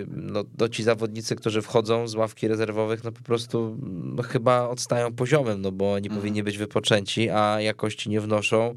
no, 0.07 0.43
no 0.59 0.69
ci 0.69 0.83
zawodnicy, 0.83 1.35
którzy 1.35 1.61
wchodzą 1.61 2.07
z 2.07 2.15
ławki 2.15 2.47
rezerwowych, 2.47 3.03
no 3.03 3.11
po 3.11 3.21
prostu 3.21 3.77
no, 3.81 4.23
chyba 4.23 4.69
odstają 4.69 5.13
poziomem, 5.13 5.61
no 5.61 5.71
bo 5.71 5.93
oni 5.93 6.07
mhm. 6.07 6.21
powinni 6.21 6.43
być 6.43 6.57
wypoczęci, 6.57 7.29
a 7.29 7.61
jakości 7.61 8.09
nie 8.09 8.21
wnoszą. 8.21 8.75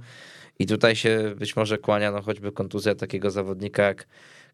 I 0.59 0.67
tutaj 0.67 0.97
się 0.97 1.35
być 1.37 1.57
może 1.57 1.79
kłania 1.79 2.13
no, 2.13 2.23
choćby 2.23 2.53
kontuzja 2.53 2.95
takiego 2.95 3.31
zawodnika 3.31 3.83
jak 3.83 4.07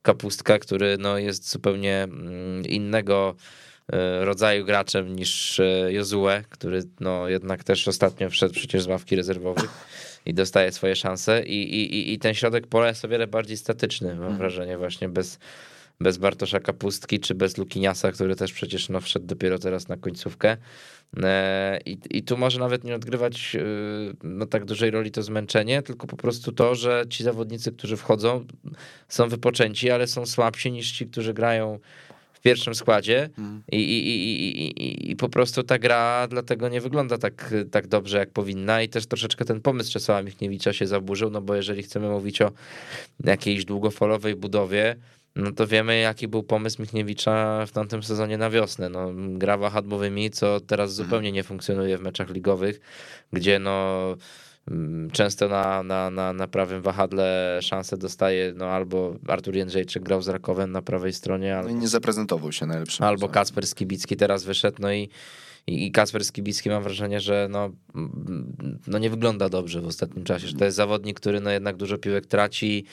Kapustka, 0.03 0.59
który 0.59 0.97
no, 0.99 1.19
jest 1.19 1.51
zupełnie 1.51 2.03
mm, 2.03 2.65
innego 2.65 3.35
e, 3.93 4.25
rodzaju 4.25 4.65
graczem 4.65 5.17
niż 5.17 5.61
e, 5.61 5.93
Jozue, 5.93 6.43
który 6.51 6.83
no, 7.01 7.29
jednak 7.29 7.65
też 7.65 7.89
ostatnio 7.89 8.31
wszedł 8.31 8.55
przecież 8.55 8.83
z 8.83 8.87
ławki 8.87 9.17
rezerwowych 9.17 9.71
i 10.27 10.35
dostaje 10.35 10.73
swoje 10.73 10.97
szanse. 10.97 11.43
I, 11.43 11.83
i, 11.83 12.13
i 12.13 12.19
ten 12.19 12.35
środek 12.35 12.67
pola 12.67 12.89
jest 12.89 13.05
o 13.05 13.09
wiele 13.09 13.27
bardziej 13.27 13.57
statyczny, 13.57 14.09
mam 14.09 14.19
mhm. 14.19 14.39
wrażenie, 14.39 14.79
właśnie 14.79 15.09
bez 15.09 15.39
bez 16.01 16.19
Bartosza 16.19 16.61
Kapustki, 16.61 17.21
czy 17.21 17.35
bez 17.35 17.59
Lukiniasa, 17.59 18.13
który 18.13 18.37
też 18.37 18.53
przecież 18.53 18.89
no, 18.89 19.01
wszedł 19.01 19.27
dopiero 19.27 19.59
teraz 19.59 19.89
na 19.89 19.97
końcówkę. 19.97 20.57
E, 21.23 21.81
I, 21.87 21.99
I 22.11 22.23
tu 22.23 22.37
może 22.37 22.61
nawet 22.61 22.85
nie 22.85 22.95
odgrywać 22.95 23.57
e, 23.57 23.61
no, 24.23 24.47
tak 24.47 24.65
dużej 24.65 24.91
roli 24.91 25.11
to 25.11 25.23
zmęczenie, 25.23 25.83
tylko 25.83 26.07
po 26.07 26.17
prostu 26.17 26.53
to, 26.53 26.75
że 26.75 27.05
ci 27.11 27.25
zawodnicy, 27.25 27.73
którzy 27.73 27.97
wchodzą, 27.97 28.47
są 29.09 29.29
wypoczęci, 29.29 29.91
ale 29.91 30.07
są 30.07 30.27
słabsi 30.27 30.73
niż 30.73 30.93
ci, 30.93 31.07
którzy 31.07 31.35
grają 31.35 31.79
pierwszym 32.47 32.75
składzie 32.75 33.31
mm. 33.39 33.63
I, 33.73 33.77
i, 33.77 34.09
i, 34.09 34.83
i, 34.83 35.11
i 35.11 35.17
po 35.17 35.29
prostu 35.29 35.63
ta 35.63 35.79
gra 35.79 36.27
dlatego 36.31 36.69
nie 36.69 36.81
wygląda 36.81 37.19
tak, 37.19 37.55
tak 37.71 37.87
dobrze, 37.87 38.19
jak 38.19 38.31
powinna 38.31 38.83
i 38.83 38.89
też 38.89 39.07
troszeczkę 39.07 39.45
ten 39.45 39.61
pomysł 39.61 39.93
Czesława 39.93 40.23
Michniewicza 40.23 40.73
się 40.73 40.87
zaburzył, 40.87 41.31
no 41.31 41.41
bo 41.41 41.55
jeżeli 41.55 41.83
chcemy 41.83 42.09
mówić 42.09 42.43
o 42.43 42.53
jakiejś 43.25 43.65
długofalowej 43.65 44.37
budowie, 44.37 44.97
no 45.37 45.53
to 45.53 45.67
wiemy, 45.67 45.99
jaki 45.99 46.29
był 46.29 46.43
pomysł 46.43 46.83
Michniewicza 46.83 47.67
w 47.67 47.73
tamtym 47.73 48.03
sezonie 48.03 48.39
na 48.39 48.51
wiosnę. 48.51 48.89
No, 48.89 49.13
gra 49.15 49.57
wahadłowymi, 49.57 50.31
co 50.31 50.61
teraz 50.61 50.91
mhm. 50.91 51.07
zupełnie 51.07 51.33
nie 51.33 51.43
funkcjonuje 51.43 51.99
w 51.99 52.03
meczach 52.03 52.31
ligowych, 52.31 52.81
gdzie 53.33 53.59
no 53.59 54.17
często 55.13 55.49
na, 55.49 55.83
na, 55.83 56.11
na, 56.11 56.33
na 56.33 56.49
prawym 56.49 56.83
wahadle 56.83 57.59
szansę 57.63 57.97
dostaje 57.97 58.53
no 58.57 58.67
albo 58.67 59.17
Artur 59.29 59.57
Jędrzejczyk 59.57 60.03
grał 60.03 60.23
z 60.23 60.29
Rakowem 60.29 60.73
na 60.73 60.83
prawej 60.83 61.13
stronie. 61.13 61.57
Albo, 61.57 61.69
no 61.69 61.77
i 61.77 61.79
nie 61.81 61.89
zaprezentował 61.89 62.53
się 62.53 62.67
najlepszym. 62.67 63.07
Albo 63.07 63.29
Kacper 63.29 63.67
Skibicki 63.67 64.17
teraz 64.17 64.45
wyszedł, 64.45 64.77
no 64.81 64.93
i 64.93 65.09
i, 65.67 65.87
i 65.87 65.93
Kasper 65.93 66.25
Skibicki 66.25 66.71
mam 66.71 66.83
wrażenie, 66.83 67.21
że 67.21 67.49
no, 67.51 67.71
no 68.87 68.99
nie 68.99 69.11
wygląda 69.11 69.49
dobrze 69.49 69.81
w 69.81 69.87
ostatnim 69.87 70.25
czasie, 70.25 70.47
że 70.47 70.55
to 70.55 70.65
jest 70.65 70.77
zawodnik, 70.77 71.21
który 71.21 71.41
no 71.41 71.51
jednak 71.51 71.77
dużo 71.77 71.99
piłek 71.99 72.27
traci, 72.27 72.85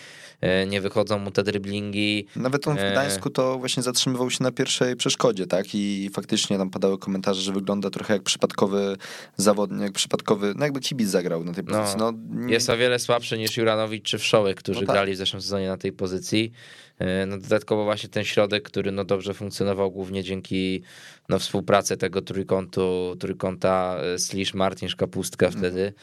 e, 0.41 0.65
nie 0.65 0.81
wychodzą 0.81 1.19
mu 1.19 1.31
te 1.31 1.43
driblingi. 1.43 2.25
Nawet 2.35 2.67
on 2.67 2.77
w 2.77 2.79
e, 2.79 2.91
Gdańsku 2.91 3.29
to 3.29 3.59
właśnie 3.59 3.83
zatrzymywał 3.83 4.29
się 4.29 4.43
na 4.43 4.51
pierwszej 4.51 4.95
przeszkodzie, 4.95 5.47
tak? 5.47 5.65
I 5.73 6.09
faktycznie 6.13 6.57
tam 6.57 6.69
padały 6.69 6.97
komentarze, 6.97 7.41
że 7.41 7.51
wygląda 7.53 7.89
trochę 7.89 8.13
jak 8.13 8.23
przypadkowy 8.23 8.97
zawodnik, 9.37 9.81
jak 9.81 9.93
przypadkowy, 9.93 10.53
no 10.57 10.63
jakby 10.65 10.79
kibic 10.79 11.09
zagrał 11.09 11.43
na 11.43 11.53
tej 11.53 11.63
no, 11.63 11.79
pozycji. 11.79 11.99
No, 11.99 12.11
no 12.11 12.45
nie... 12.45 12.53
Jest 12.53 12.69
o 12.69 12.77
wiele 12.77 12.99
słabszy 12.99 13.37
niż 13.37 13.57
Juranowicz 13.57 14.05
czy 14.05 14.17
Wszołek, 14.17 14.57
którzy 14.57 14.81
no 14.81 14.87
tak. 14.87 14.95
grali 14.95 15.13
w 15.13 15.17
zeszłym 15.17 15.41
sezonie 15.41 15.67
na 15.67 15.77
tej 15.77 15.91
pozycji. 15.91 16.51
E, 16.99 17.25
no 17.25 17.37
dodatkowo 17.37 17.83
właśnie 17.83 18.09
ten 18.09 18.23
środek, 18.23 18.63
który 18.63 18.91
no 18.91 19.03
dobrze 19.03 19.33
funkcjonował 19.33 19.91
głównie 19.91 20.23
dzięki 20.23 20.83
no 21.29 21.39
współpracy 21.39 21.97
tego 21.97 22.21
trójkątu, 22.21 23.15
trójkąta 23.19 23.97
e, 24.01 24.19
Slisz, 24.19 24.53
Martin, 24.53 24.89
Kapustka 24.97 25.45
mhm. 25.45 25.63
wtedy. 25.63 25.93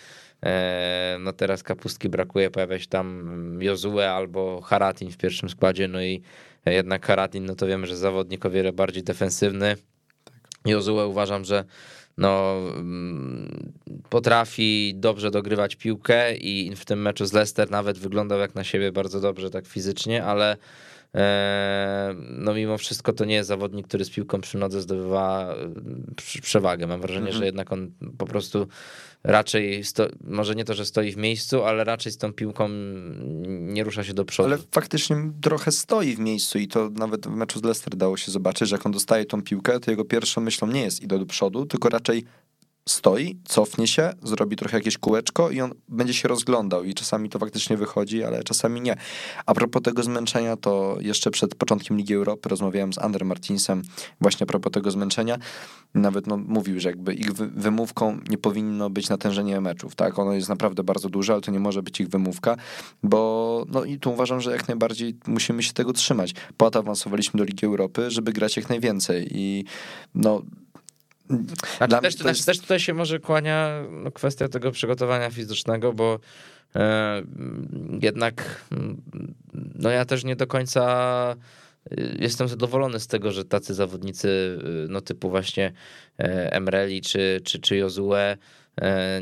E, 0.44 1.16
no 1.20 1.32
teraz 1.32 1.62
Kapustki 1.62 2.08
brakuje, 2.08 2.50
pojawia 2.50 2.78
się 2.78 2.86
tam 2.86 3.58
Jozue 3.62 4.00
albo 4.00 4.60
Haratin 4.60 5.10
w 5.10 5.16
pierwszym 5.16 5.48
składzie, 5.48 5.88
no 5.88 6.02
i 6.02 6.22
jednak 6.66 7.06
Haratin, 7.06 7.44
no 7.44 7.54
to 7.54 7.66
wiemy, 7.66 7.86
że 7.86 7.96
zawodnik 7.96 8.46
o 8.46 8.50
wiele 8.50 8.72
bardziej 8.72 9.02
defensywny. 9.02 9.76
Tak. 10.24 10.34
Jozue 10.66 11.06
uważam, 11.06 11.44
że 11.44 11.64
no, 12.18 12.56
mm, 12.76 13.72
potrafi 14.08 14.92
dobrze 14.96 15.30
dogrywać 15.30 15.76
piłkę 15.76 16.36
i 16.36 16.76
w 16.76 16.84
tym 16.84 17.02
meczu 17.02 17.26
z 17.26 17.32
Leicester 17.32 17.70
nawet 17.70 17.98
wyglądał 17.98 18.38
jak 18.38 18.54
na 18.54 18.64
siebie 18.64 18.92
bardzo 18.92 19.20
dobrze 19.20 19.50
tak 19.50 19.66
fizycznie, 19.66 20.24
ale 20.24 20.56
e, 21.14 22.14
no 22.30 22.54
mimo 22.54 22.78
wszystko 22.78 23.12
to 23.12 23.24
nie 23.24 23.34
jest 23.34 23.48
zawodnik, 23.48 23.88
który 23.88 24.04
z 24.04 24.10
piłką 24.10 24.40
przy 24.40 24.58
nodze 24.58 24.80
zdobywa 24.80 25.54
e, 26.38 26.40
przewagę. 26.42 26.86
Mam 26.86 27.00
wrażenie, 27.00 27.26
mhm. 27.26 27.38
że 27.38 27.46
jednak 27.46 27.72
on 27.72 27.92
po 28.18 28.26
prostu 28.26 28.66
raczej, 29.24 29.84
sto, 29.84 30.08
może 30.24 30.54
nie 30.54 30.64
to, 30.64 30.74
że 30.74 30.86
stoi 30.86 31.12
w 31.12 31.16
miejscu, 31.16 31.64
ale 31.64 31.84
raczej 31.84 32.12
z 32.12 32.16
tą 32.16 32.32
piłką 32.32 32.68
nie 33.48 33.84
rusza 33.84 34.04
się 34.04 34.14
do 34.14 34.24
przodu. 34.24 34.48
Ale 34.48 34.58
faktycznie 34.72 35.16
trochę 35.40 35.72
stoi 35.72 36.16
w 36.16 36.18
miejscu 36.18 36.58
i 36.58 36.68
to 36.68 36.90
nawet 36.90 37.26
w 37.26 37.30
meczu 37.30 37.58
z 37.58 37.62
Leicester 37.62 37.96
dało 37.96 38.16
się 38.16 38.32
zobaczyć, 38.32 38.68
że 38.68 38.76
jak 38.76 38.86
on 38.86 38.92
dostaje 38.92 39.24
tą 39.24 39.42
piłkę, 39.42 39.80
to 39.80 39.90
jego 39.90 40.04
pierwszą 40.04 40.40
myślą 40.40 40.68
nie 40.68 40.82
jest 40.82 41.02
idę 41.02 41.18
do 41.18 41.26
przodu, 41.26 41.66
tylko 41.66 41.88
raczej 41.88 42.24
stoi, 42.90 43.38
cofnie 43.44 43.86
się, 43.86 44.12
zrobi 44.22 44.56
trochę 44.56 44.76
jakieś 44.76 44.98
kółeczko 44.98 45.50
i 45.50 45.60
on 45.60 45.72
będzie 45.88 46.14
się 46.14 46.28
rozglądał 46.28 46.84
i 46.84 46.94
czasami 46.94 47.28
to 47.28 47.38
faktycznie 47.38 47.76
wychodzi, 47.76 48.24
ale 48.24 48.44
czasami 48.44 48.80
nie. 48.80 48.96
A 49.46 49.54
propos 49.54 49.82
tego 49.82 50.02
zmęczenia, 50.02 50.56
to 50.56 50.96
jeszcze 51.00 51.30
przed 51.30 51.54
początkiem 51.54 51.96
Ligi 51.96 52.14
Europy 52.14 52.48
rozmawiałem 52.48 52.92
z 52.92 52.98
Andrem 52.98 53.28
Martinsem 53.28 53.82
właśnie 54.20 54.44
a 54.44 54.46
propos 54.46 54.72
tego 54.72 54.90
zmęczenia. 54.90 55.38
Nawet 55.94 56.26
no, 56.26 56.36
mówił, 56.36 56.80
że 56.80 56.88
jakby 56.88 57.14
ich 57.14 57.32
wymówką 57.32 58.18
nie 58.30 58.38
powinno 58.38 58.90
być 58.90 59.08
natężenie 59.08 59.60
meczów, 59.60 59.94
tak? 59.94 60.18
Ono 60.18 60.32
jest 60.32 60.48
naprawdę 60.48 60.84
bardzo 60.84 61.08
duże, 61.08 61.32
ale 61.32 61.42
to 61.42 61.50
nie 61.50 61.60
może 61.60 61.82
być 61.82 62.00
ich 62.00 62.08
wymówka, 62.08 62.56
bo 63.02 63.64
no 63.68 63.84
i 63.84 63.98
tu 63.98 64.12
uważam, 64.12 64.40
że 64.40 64.50
jak 64.50 64.68
najbardziej 64.68 65.16
musimy 65.26 65.62
się 65.62 65.72
tego 65.72 65.92
trzymać. 65.92 66.34
Po 66.56 66.70
to 66.70 66.78
awansowaliśmy 66.78 67.38
do 67.38 67.44
Ligi 67.44 67.66
Europy, 67.66 68.10
żeby 68.10 68.32
grać 68.32 68.56
jak 68.56 68.68
najwięcej 68.68 69.28
i 69.30 69.64
no 70.14 70.42
znaczy, 71.76 72.18
też, 72.18 72.24
jest... 72.24 72.46
też 72.46 72.60
tutaj 72.60 72.80
się 72.80 72.94
może 72.94 73.18
kłania 73.18 73.82
no, 73.90 74.10
kwestia 74.10 74.48
tego 74.48 74.70
przygotowania 74.70 75.30
fizycznego, 75.30 75.92
bo 75.92 76.20
e, 76.76 77.22
jednak 78.00 78.64
no 79.74 79.90
ja 79.90 80.04
też 80.04 80.24
nie 80.24 80.36
do 80.36 80.46
końca 80.46 81.36
y, 81.92 82.16
jestem 82.18 82.48
zadowolony 82.48 83.00
z 83.00 83.06
tego, 83.06 83.32
że 83.32 83.44
tacy 83.44 83.74
zawodnicy 83.74 84.28
y, 84.28 84.88
no 84.88 85.00
typu 85.00 85.30
właśnie 85.30 85.72
e, 86.18 86.52
Emreli 86.52 87.00
czy, 87.00 87.40
czy, 87.44 87.58
czy 87.58 87.76
Jozue 87.76 88.14
e, 88.14 89.20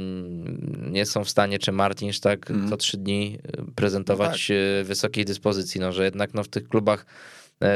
nie 0.90 1.06
są 1.06 1.24
w 1.24 1.30
stanie, 1.30 1.58
czy 1.58 1.72
Martinsz 1.72 2.20
tak 2.20 2.50
mm. 2.50 2.68
co 2.68 2.76
trzy 2.76 2.96
dni 2.96 3.38
prezentować 3.74 4.48
no 4.48 4.54
tak. 4.80 4.86
wysokiej 4.86 5.24
dyspozycji, 5.24 5.80
no 5.80 5.92
że 5.92 6.04
jednak 6.04 6.34
no 6.34 6.42
w 6.42 6.48
tych 6.48 6.68
klubach 6.68 7.06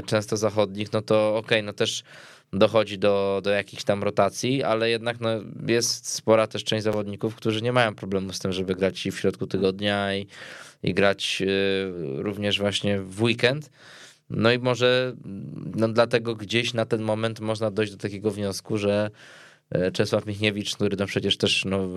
często 0.07 0.37
zachodnich, 0.37 0.93
no 0.93 1.03
to 1.03 1.29
okej, 1.29 1.59
okay, 1.59 1.63
no 1.63 1.73
też 1.73 2.03
dochodzi 2.53 2.99
do, 2.99 3.41
do 3.45 3.51
jakichś 3.51 3.85
tam 3.85 4.03
rotacji, 4.03 4.63
ale 4.63 4.91
jednak 4.91 5.21
no, 5.21 5.29
jest 5.67 6.09
spora 6.09 6.47
też 6.47 6.65
część 6.65 6.85
zawodników, 6.85 7.35
którzy 7.35 7.63
nie 7.63 7.73
mają 7.73 7.95
problemu 7.95 8.33
z 8.33 8.39
tym, 8.39 8.53
żeby 8.53 8.75
grać 8.75 9.07
i 9.07 9.11
w 9.11 9.21
środku 9.21 9.47
tygodnia 9.47 10.17
i, 10.17 10.27
i 10.83 10.95
grać 10.95 11.43
y, 11.43 12.23
również 12.23 12.59
właśnie 12.59 13.01
w 13.01 13.23
weekend. 13.23 13.71
No 14.31 14.53
i 14.53 14.59
może 14.59 15.13
no 15.75 15.89
dlatego 15.89 16.35
gdzieś 16.35 16.75
na 16.75 16.87
ten 16.87 17.03
moment 17.03 17.41
można 17.41 17.71
dojść 17.71 17.93
do 17.93 17.99
takiego 17.99 18.31
wniosku, 18.31 18.79
że 18.79 19.11
y, 19.77 19.93
Czesław 19.93 20.27
Michniewicz, 20.27 20.75
który 20.75 20.97
no 20.97 21.07
przecież 21.07 21.37
też 21.37 21.65
no, 21.65 21.89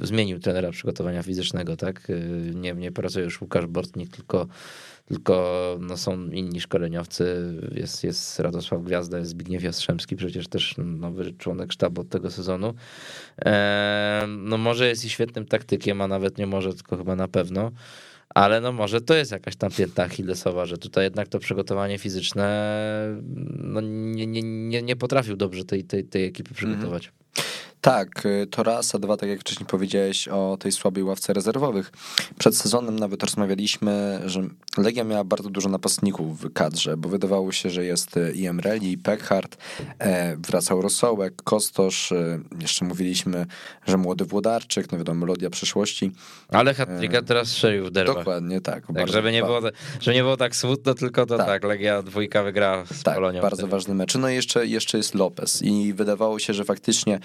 zmienił 0.00 0.38
trenera 0.38 0.70
przygotowania 0.70 1.22
fizycznego, 1.22 1.76
tak? 1.76 2.10
Y, 2.10 2.52
nie, 2.54 2.72
nie 2.72 2.92
pracuje 2.92 3.24
już 3.24 3.40
Łukasz 3.40 3.66
Bortnik, 3.66 4.16
tylko 4.16 4.46
tylko 5.12 5.76
no, 5.80 5.96
są 5.96 6.30
inni 6.30 6.60
szkoleniowcy, 6.60 7.54
jest, 7.74 8.04
jest 8.04 8.40
Radosław 8.40 8.82
Gwiazda, 8.82 9.18
jest 9.18 9.30
Zbigniew 9.30 9.62
Jastrzębski, 9.62 10.16
przecież 10.16 10.48
też 10.48 10.74
nowy 10.78 11.32
członek 11.32 11.72
sztabu 11.72 12.00
od 12.00 12.08
tego 12.08 12.30
sezonu. 12.30 12.74
E, 13.44 14.24
no 14.28 14.58
może 14.58 14.88
jest 14.88 15.04
i 15.04 15.10
świetnym 15.10 15.46
taktykiem, 15.46 16.00
a 16.00 16.08
nawet 16.08 16.38
nie 16.38 16.46
może, 16.46 16.74
tylko 16.74 16.96
chyba 16.96 17.16
na 17.16 17.28
pewno. 17.28 17.70
Ale 18.28 18.60
no 18.60 18.72
może 18.72 19.00
to 19.00 19.14
jest 19.14 19.32
jakaś 19.32 19.56
tam 19.56 19.70
pięta 19.70 20.02
achillesowa, 20.02 20.66
że 20.66 20.78
tutaj 20.78 21.04
jednak 21.04 21.28
to 21.28 21.38
przygotowanie 21.38 21.98
fizyczne 21.98 22.76
no 23.58 23.80
nie, 23.80 24.26
nie, 24.26 24.42
nie, 24.42 24.82
nie 24.82 24.96
potrafił 24.96 25.36
dobrze 25.36 25.64
tej, 25.64 25.84
tej, 25.84 26.04
tej 26.04 26.24
ekipy 26.24 26.54
przygotować. 26.54 27.12
Tak, 27.82 28.26
y, 28.26 28.46
to 28.46 28.62
raz, 28.62 28.94
a 28.94 28.98
dwa, 28.98 29.16
tak 29.16 29.28
jak 29.28 29.40
wcześniej 29.40 29.66
powiedziałeś 29.66 30.28
o 30.28 30.56
tej 30.60 30.72
słabej 30.72 31.04
ławce 31.04 31.32
rezerwowych. 31.32 31.92
Przed 32.38 32.56
sezonem 32.56 32.98
nawet 32.98 33.22
rozmawialiśmy, 33.22 34.20
że 34.26 34.42
Legia 34.78 35.04
miała 35.04 35.24
bardzo 35.24 35.50
dużo 35.50 35.68
napastników 35.68 36.40
w 36.40 36.52
kadrze, 36.52 36.96
bo 36.96 37.08
wydawało 37.08 37.52
się, 37.52 37.70
że 37.70 37.84
jest 37.84 38.16
y, 38.16 38.32
i 38.32 38.46
Emreli, 38.46 38.92
i 38.92 38.98
Peckhardt, 38.98 39.56
e, 39.98 40.36
wracał 40.36 40.82
Rosołek, 40.82 41.42
Kostosz, 41.42 42.12
e, 42.12 42.38
jeszcze 42.60 42.84
mówiliśmy, 42.84 43.46
że 43.86 43.96
młody 43.96 44.24
Włodarczyk, 44.24 44.92
no 44.92 44.98
wiadomo, 44.98 45.20
melodia 45.20 45.50
przyszłości. 45.50 46.12
Ale 46.48 46.74
Hatryka 46.74 47.18
e, 47.18 47.22
teraz 47.22 47.48
strzelił 47.48 47.86
w 47.86 47.90
derbach. 47.90 48.16
Dokładnie, 48.16 48.60
tak. 48.60 48.86
tak 48.94 49.08
żeby, 49.08 49.32
nie 49.32 49.42
było, 49.42 49.60
żeby 50.00 50.14
nie 50.14 50.22
było 50.22 50.36
tak 50.36 50.56
smutno, 50.56 50.94
tylko 50.94 51.26
to 51.26 51.36
tak, 51.36 51.46
tak 51.46 51.64
Legia 51.64 52.02
dwójka 52.02 52.42
wygrała 52.42 52.84
z 52.86 53.02
tak, 53.02 53.14
Polonią. 53.14 53.42
bardzo 53.42 53.66
ważny 53.66 53.94
mecz. 53.94 54.14
No 54.14 54.28
i 54.28 54.34
jeszcze, 54.34 54.66
jeszcze 54.66 54.98
jest 54.98 55.14
Lopez 55.14 55.62
i 55.62 55.94
wydawało 55.94 56.38
się, 56.38 56.54
że 56.54 56.64
faktycznie 56.64 57.20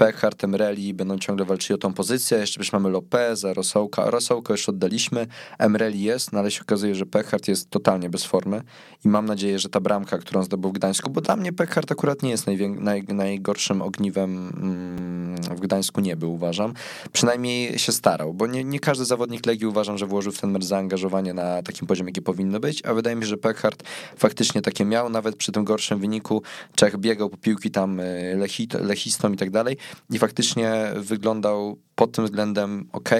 Peckhardt, 0.00 0.44
Emreli 0.44 0.94
będą 0.94 1.18
ciągle 1.18 1.44
walczyli 1.44 1.74
o 1.74 1.78
tą 1.78 1.92
pozycję. 1.92 2.38
Jeszcze 2.38 2.60
przecież 2.60 2.72
mamy 2.72 2.90
Lopeza, 2.90 3.54
Rosołka. 3.54 4.10
Rosołka 4.10 4.54
już 4.54 4.68
oddaliśmy. 4.68 5.26
Emreli 5.58 6.02
jest, 6.02 6.32
no 6.32 6.38
ale 6.38 6.50
się 6.50 6.60
okazuje, 6.62 6.94
że 6.94 7.06
Peckhardt 7.06 7.48
jest 7.48 7.70
totalnie 7.70 8.10
bez 8.10 8.24
formy 8.24 8.62
i 9.04 9.08
mam 9.08 9.26
nadzieję, 9.26 9.58
że 9.58 9.68
ta 9.68 9.80
bramka, 9.80 10.18
którą 10.18 10.42
zdobył 10.42 10.70
w 10.70 10.72
Gdańsku, 10.74 11.10
bo 11.10 11.20
dla 11.20 11.36
mnie 11.36 11.52
Peckhardt 11.52 11.92
akurat 11.92 12.22
nie 12.22 12.30
jest 12.30 12.46
najwię- 12.46 12.80
naj, 12.80 13.02
najgorszym 13.02 13.82
ogniwem 13.82 14.52
mm, 14.56 15.56
w 15.56 15.60
Gdańsku 15.60 16.00
nie 16.00 16.16
był, 16.16 16.32
uważam. 16.32 16.74
Przynajmniej 17.12 17.78
się 17.78 17.92
starał, 17.92 18.34
bo 18.34 18.46
nie, 18.46 18.64
nie 18.64 18.80
każdy 18.80 19.04
zawodnik 19.04 19.46
Legii 19.46 19.66
uważam, 19.66 19.98
że 19.98 20.06
włożył 20.06 20.32
w 20.32 20.40
ten 20.40 20.50
mecz 20.50 20.64
zaangażowanie 20.64 21.34
na 21.34 21.62
takim 21.62 21.86
poziomie, 21.86 22.08
jaki 22.08 22.22
powinno 22.22 22.60
być, 22.60 22.86
a 22.86 22.94
wydaje 22.94 23.16
mi 23.16 23.22
się, 23.22 23.28
że 23.28 23.36
Peckhardt 23.36 23.82
faktycznie 24.16 24.62
takie 24.62 24.84
miał, 24.84 25.10
nawet 25.10 25.36
przy 25.36 25.52
tym 25.52 25.64
gorszym 25.64 25.98
wyniku. 26.00 26.42
Czech 26.74 26.96
biegał 26.96 27.30
po 27.30 27.36
piłki 27.36 27.70
tam 27.70 28.00
y, 28.00 28.36
lechit, 28.38 28.74
lechistom 28.74 29.34
i 29.34 29.36
tak 29.36 29.50
dalej 29.50 29.76
i 30.10 30.18
faktycznie 30.18 30.92
wyglądał 30.96 31.78
pod 31.94 32.12
tym 32.12 32.24
względem 32.24 32.88
ok. 32.92 33.10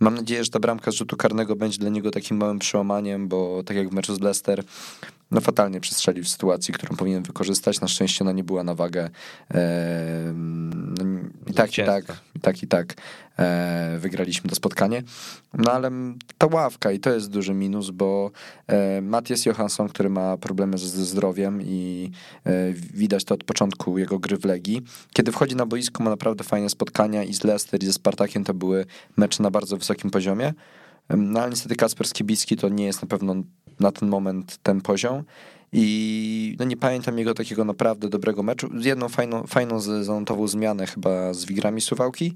Mam 0.00 0.14
nadzieję, 0.14 0.44
że 0.44 0.50
ta 0.50 0.60
bramka 0.60 0.90
z 0.90 0.94
rzutu 0.94 1.16
karnego 1.16 1.56
będzie 1.56 1.78
dla 1.78 1.90
niego 1.90 2.10
takim 2.10 2.36
małym 2.36 2.58
przełamaniem, 2.58 3.28
bo 3.28 3.62
tak 3.62 3.76
jak 3.76 3.88
w 3.88 3.92
meczu 3.92 4.14
z 4.14 4.20
Leicester, 4.20 4.64
no 5.30 5.40
fatalnie 5.40 5.80
przestrzelił 5.80 6.24
w 6.24 6.28
sytuacji, 6.28 6.74
którą 6.74 6.96
powinien 6.96 7.22
wykorzystać. 7.22 7.80
Na 7.80 7.88
szczęście 7.88 8.24
ona 8.24 8.32
nie 8.32 8.44
była 8.44 8.64
na 8.64 8.74
wagę. 8.74 9.10
No, 10.34 11.04
I 11.46 11.54
tak, 11.54 11.78
i 11.78 11.84
tak, 11.84 12.04
tak, 12.42 12.62
i 12.62 12.66
tak 12.66 12.94
e, 13.38 13.98
wygraliśmy 13.98 14.50
to 14.50 14.56
spotkanie. 14.56 15.02
No 15.54 15.72
ale 15.72 15.90
ta 16.38 16.46
ławka 16.46 16.92
i 16.92 17.00
to 17.00 17.10
jest 17.10 17.30
duży 17.30 17.54
minus, 17.54 17.90
bo 17.90 18.30
e, 18.66 19.00
Matthias 19.00 19.46
Johansson, 19.46 19.88
który 19.88 20.10
ma 20.10 20.36
problemy 20.36 20.78
ze 20.78 21.04
zdrowiem 21.04 21.62
i 21.62 22.10
e, 22.44 22.72
widać 22.72 23.24
to 23.24 23.34
od 23.34 23.44
początku 23.44 23.98
jego 23.98 24.18
gry 24.18 24.36
w 24.36 24.44
Legii. 24.44 24.82
Kiedy 25.12 25.32
wchodzi 25.32 25.56
na 25.56 25.66
boisko 25.66 26.04
ma 26.04 26.10
naprawdę 26.10 26.44
fajne 26.44 26.70
spotkania 26.70 27.24
i 27.24 27.34
z 27.34 27.44
Leicester 27.44 27.82
i 27.82 27.86
ze 27.86 27.92
Spartakiem 27.92 28.44
to 28.44 28.54
były 28.54 28.86
mecze 29.16 29.42
na 29.42 29.50
bardzo 29.50 29.76
wysokim 29.76 30.10
poziomie. 30.10 30.52
No 31.16 31.40
ale 31.40 31.50
niestety 31.50 31.76
Kasper 31.76 32.06
Skibicki 32.06 32.56
to 32.56 32.68
nie 32.68 32.84
jest 32.84 33.02
na 33.02 33.08
pewno 33.08 33.34
na 33.80 33.92
ten 33.92 34.08
moment 34.08 34.58
ten 34.62 34.80
poziom. 34.80 35.24
I 35.72 36.56
no 36.58 36.64
nie 36.64 36.76
pamiętam 36.76 37.18
jego 37.18 37.34
takiego 37.34 37.64
naprawdę 37.64 38.08
dobrego 38.08 38.42
meczu. 38.42 38.70
Jedną 38.80 39.08
fajną, 39.08 39.46
fajną 39.46 39.80
zanotową 39.80 40.48
zmianę 40.48 40.86
chyba 40.86 41.34
z 41.34 41.44
Wigrami 41.44 41.80
Suwałki. 41.80 42.34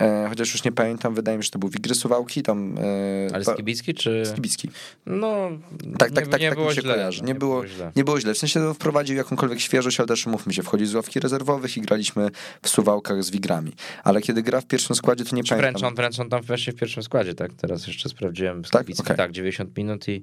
E, 0.00 0.26
chociaż 0.28 0.52
już 0.52 0.64
nie 0.64 0.72
pamiętam, 0.72 1.14
wydaje 1.14 1.38
mi 1.38 1.44
się, 1.44 1.46
że 1.46 1.50
to 1.50 1.58
był 1.58 1.68
Wigry 1.68 1.94
Suwałki. 1.94 2.42
Tam, 2.42 2.78
e, 2.78 3.34
Ale 3.34 3.44
Skibicki 3.44 3.94
czy... 3.94 4.22
Skibicki. 4.26 4.68
No, 5.06 5.50
tak, 5.98 6.10
tak, 6.10 6.26
nie, 6.26 6.30
tak, 6.30 6.40
nie 6.40 6.48
tak 6.48 6.58
było 6.58 6.70
mi 6.70 6.74
się 6.76 6.82
źle, 6.82 6.94
kojarzy. 6.94 7.20
Nie, 7.20 7.26
nie, 7.26 7.34
było, 7.34 7.66
źle. 7.66 7.92
nie 7.96 8.04
było 8.04 8.20
źle. 8.20 8.34
W 8.34 8.38
sensie 8.38 8.74
wprowadził 8.74 9.16
jakąkolwiek 9.16 9.60
świeżość, 9.60 10.00
ale 10.00 10.06
też 10.06 10.26
mówmy 10.26 10.52
się, 10.52 10.62
wchodzi 10.62 10.86
z 10.86 10.94
ławki 10.94 11.20
rezerwowych 11.20 11.76
i 11.76 11.80
graliśmy 11.80 12.30
w 12.62 12.68
Suwałkach 12.68 13.24
z 13.24 13.30
Wigrami. 13.30 13.72
Ale 14.04 14.22
kiedy 14.22 14.42
gra 14.42 14.60
w 14.60 14.66
pierwszym 14.66 14.96
składzie, 14.96 15.24
to 15.24 15.36
nie 15.36 15.44
czy 15.44 15.48
pamiętam. 15.48 15.72
Wręcz 15.72 15.84
on, 15.84 15.94
wręcz 15.94 16.18
on 16.18 16.28
tam 16.28 16.42
właśnie 16.42 16.72
w 16.72 16.76
pierwszym 16.76 17.02
składzie, 17.02 17.34
tak? 17.34 17.52
Teraz 17.54 17.86
jeszcze 17.86 18.08
sprawdziłem. 18.08 18.64
Skibicki, 18.64 18.94
tak? 18.96 19.06
Okay. 19.06 19.16
tak, 19.16 19.32
90 19.32 19.76
minut 19.76 20.08
i 20.08 20.22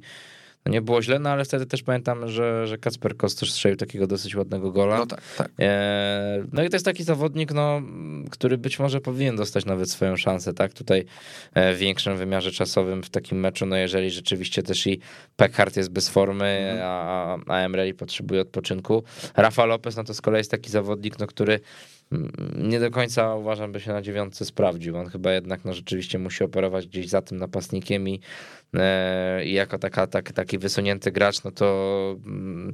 no 0.68 0.74
nie 0.74 0.82
było 0.82 1.02
źle, 1.02 1.20
no 1.20 1.30
ale 1.30 1.46
wtedy 1.46 1.66
też 1.66 1.84
pamiętam, 1.84 2.30
że, 2.30 2.68
że 2.68 2.78
Kacper 2.78 3.18
Kostosz 3.18 3.52
strzelił 3.52 3.78
takiego 3.78 4.08
dosyć 4.08 4.36
ładnego 4.36 4.72
gola. 4.72 4.98
No 4.98 5.06
tak, 5.06 5.22
tak. 5.38 5.52
E, 5.60 6.44
no 6.54 6.64
i 6.64 6.70
to 6.70 6.76
jest 6.76 6.86
taki 6.86 7.04
zawodnik, 7.04 7.54
no, 7.54 7.82
który 8.32 8.58
być 8.58 8.80
może 8.80 9.02
powinien 9.02 9.36
dostać 9.36 9.66
nawet 9.66 9.92
swoją 9.92 10.18
szansę, 10.18 10.54
tak? 10.54 10.74
Tutaj 10.74 11.06
e, 11.54 11.74
w 11.74 11.78
większym 11.78 12.18
wymiarze 12.18 12.52
czasowym 12.52 13.04
w 13.04 13.10
takim 13.10 13.40
meczu, 13.40 13.66
no 13.66 13.76
jeżeli 13.76 14.10
rzeczywiście 14.10 14.64
też 14.64 14.88
i 14.88 15.00
Peckhardt 15.36 15.78
jest 15.78 15.92
bez 15.92 16.10
formy, 16.10 16.46
mhm. 16.46 16.90
a, 16.92 17.38
a 17.48 17.58
Emreli 17.58 17.94
potrzebuje 17.94 18.42
odpoczynku. 18.42 19.04
Rafa 19.36 19.66
Lopez, 19.66 19.98
no 19.98 20.04
to 20.04 20.14
z 20.14 20.22
kolei 20.22 20.40
jest 20.40 20.52
taki 20.52 20.70
zawodnik, 20.70 21.20
no, 21.20 21.28
który 21.28 21.60
mm, 22.12 22.32
nie 22.56 22.80
do 22.80 22.92
końca 22.92 23.36
uważam, 23.36 23.72
by 23.72 23.80
się 23.80 23.92
na 23.92 24.02
dziewiątce 24.02 24.46
sprawdził. 24.46 24.98
On 24.98 25.10
chyba 25.10 25.34
jednak 25.34 25.66
no, 25.66 25.74
rzeczywiście 25.74 26.20
musi 26.20 26.44
operować 26.44 26.88
gdzieś 26.88 27.10
za 27.10 27.22
tym 27.22 27.38
napastnikiem 27.38 28.10
i 28.10 28.20
i 29.46 29.54
jako 29.54 29.78
taka, 29.78 30.08
tak, 30.08 30.32
taki 30.32 30.58
wysunięty 30.58 31.12
gracz, 31.12 31.44
no 31.44 31.52
to, 31.52 32.16
mm, 32.26 32.74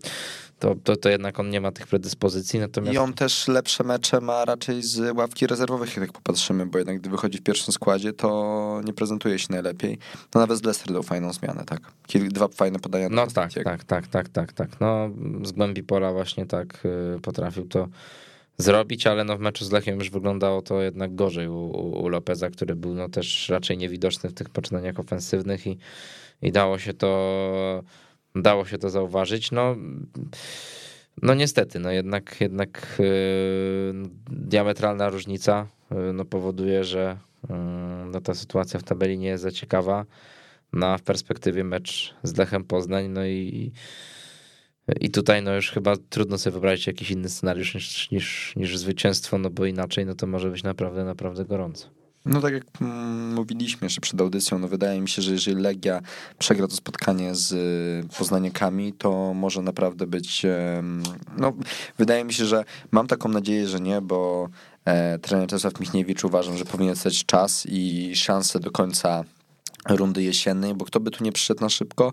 to, 0.59 0.75
to, 0.83 0.95
to 0.95 1.09
jednak 1.09 1.39
on 1.39 1.49
nie 1.49 1.61
ma 1.61 1.71
tych 1.71 1.87
predyspozycji. 1.87 2.59
Natomiast... 2.59 2.93
I 2.93 2.97
on 2.97 3.13
też 3.13 3.47
lepsze 3.47 3.83
mecze 3.83 4.21
ma 4.21 4.45
raczej 4.45 4.81
z 4.81 5.17
ławki 5.17 5.47
rezerwowych, 5.47 5.97
jak 5.97 6.11
popatrzymy, 6.11 6.65
bo 6.65 6.77
jednak 6.77 6.99
gdy 6.99 7.09
wychodzi 7.09 7.37
w 7.37 7.43
pierwszym 7.43 7.73
składzie, 7.73 8.13
to 8.13 8.81
nie 8.85 8.93
prezentuje 8.93 9.39
się 9.39 9.47
najlepiej. 9.49 9.97
No 10.35 10.41
nawet 10.41 10.57
z 10.57 10.63
Leicester 10.63 10.93
dał 10.93 11.03
fajną 11.03 11.33
zmianę, 11.33 11.63
tak. 11.65 11.79
Dwa 12.29 12.47
fajne 12.47 12.79
podania. 12.79 13.09
No 13.09 13.27
tak, 13.27 13.53
tak, 13.53 13.83
tak, 13.83 14.07
tak, 14.07 14.29
tak, 14.29 14.53
tak. 14.53 14.69
No 14.79 15.09
z 15.43 15.51
głębi 15.51 15.83
pola 15.83 16.11
właśnie 16.11 16.45
tak 16.45 16.85
y, 17.15 17.19
potrafił 17.21 17.67
to 17.67 17.87
zrobić, 18.63 19.07
ale 19.07 19.23
no 19.23 19.37
w 19.37 19.39
meczu 19.39 19.65
z 19.65 19.71
Lechem 19.71 19.99
już 19.99 20.09
wyglądało 20.09 20.61
to 20.61 20.81
jednak 20.81 21.15
gorzej 21.15 21.47
u, 21.47 21.69
u 22.03 22.09
Lopeza, 22.09 22.49
który 22.49 22.75
był 22.75 22.93
no 22.93 23.09
też 23.09 23.49
raczej 23.49 23.77
niewidoczny 23.77 24.29
w 24.29 24.33
tych 24.33 24.49
poczynaniach 24.49 24.99
ofensywnych 24.99 25.67
i, 25.67 25.77
i 26.41 26.51
dało 26.51 26.79
się 26.79 26.93
to 26.93 27.83
dało 28.35 28.65
się 28.65 28.77
to 28.77 28.89
zauważyć. 28.89 29.51
No, 29.51 29.75
no 31.21 31.33
niestety, 31.33 31.79
no 31.79 31.91
jednak, 31.91 32.41
jednak 32.41 32.95
yy, 32.99 34.09
diametralna 34.29 35.09
różnica 35.09 35.67
no 36.13 36.25
powoduje, 36.25 36.83
że 36.83 37.17
no 38.11 38.21
ta 38.21 38.33
sytuacja 38.33 38.79
w 38.79 38.83
tabeli 38.83 39.17
nie 39.17 39.27
jest 39.27 39.43
za 39.43 39.51
ciekawa. 39.51 40.05
Na 40.73 40.97
w 40.97 41.01
perspektywie 41.01 41.63
mecz 41.63 42.15
z 42.23 42.37
Lechem 42.37 42.63
Poznań, 42.63 43.07
no 43.07 43.25
i 43.25 43.31
i 43.31 43.71
tutaj 45.13 45.43
no 45.43 45.55
już 45.55 45.71
chyba 45.71 45.95
trudno 46.09 46.37
sobie 46.37 46.51
wyobrazić 46.51 46.87
jakiś 46.87 47.11
inny 47.11 47.29
scenariusz 47.29 47.75
niż, 47.75 48.11
niż, 48.11 48.53
niż 48.55 48.77
zwycięstwo, 48.77 49.37
no 49.37 49.49
bo 49.49 49.65
inaczej 49.65 50.05
no 50.05 50.15
to 50.15 50.27
może 50.27 50.49
być 50.49 50.63
naprawdę, 50.63 51.05
naprawdę 51.05 51.45
gorąco. 51.45 51.87
No 52.25 52.41
tak 52.41 52.53
jak 52.53 52.63
mm, 52.81 53.33
mówiliśmy 53.33 53.85
jeszcze 53.85 54.01
przed 54.01 54.21
audycją, 54.21 54.59
no 54.59 54.67
wydaje 54.67 55.01
mi 55.01 55.09
się, 55.09 55.21
że 55.21 55.31
jeżeli 55.31 55.61
Legia 55.61 56.01
przegra 56.39 56.67
to 56.67 56.75
spotkanie 56.75 57.35
z 57.35 57.51
y, 57.51 58.17
Poznaniakami, 58.17 58.93
to 58.93 59.33
może 59.33 59.61
naprawdę 59.61 60.07
być, 60.07 60.45
no 61.37 61.53
wydaje 61.97 62.23
mi 62.23 62.33
się, 62.33 62.45
że 62.45 62.65
mam 62.91 63.07
taką 63.07 63.29
nadzieję, 63.29 63.67
że 63.67 63.79
nie, 63.79 64.01
bo 64.01 64.49
e, 64.85 65.19
trener 65.19 65.49
Czesław 65.49 65.79
Michniewicz 65.79 66.23
uważam, 66.23 66.57
że 66.57 66.65
powinien 66.65 66.95
stać 66.95 67.25
czas 67.25 67.65
i 67.69 68.11
szansę 68.15 68.59
do 68.59 68.71
końca 68.71 69.23
rundy 69.89 70.23
jesiennej, 70.23 70.73
bo 70.73 70.85
kto 70.85 70.99
by 70.99 71.11
tu 71.11 71.23
nie 71.23 71.31
przyszedł 71.31 71.61
na 71.61 71.69
szybko, 71.69 72.11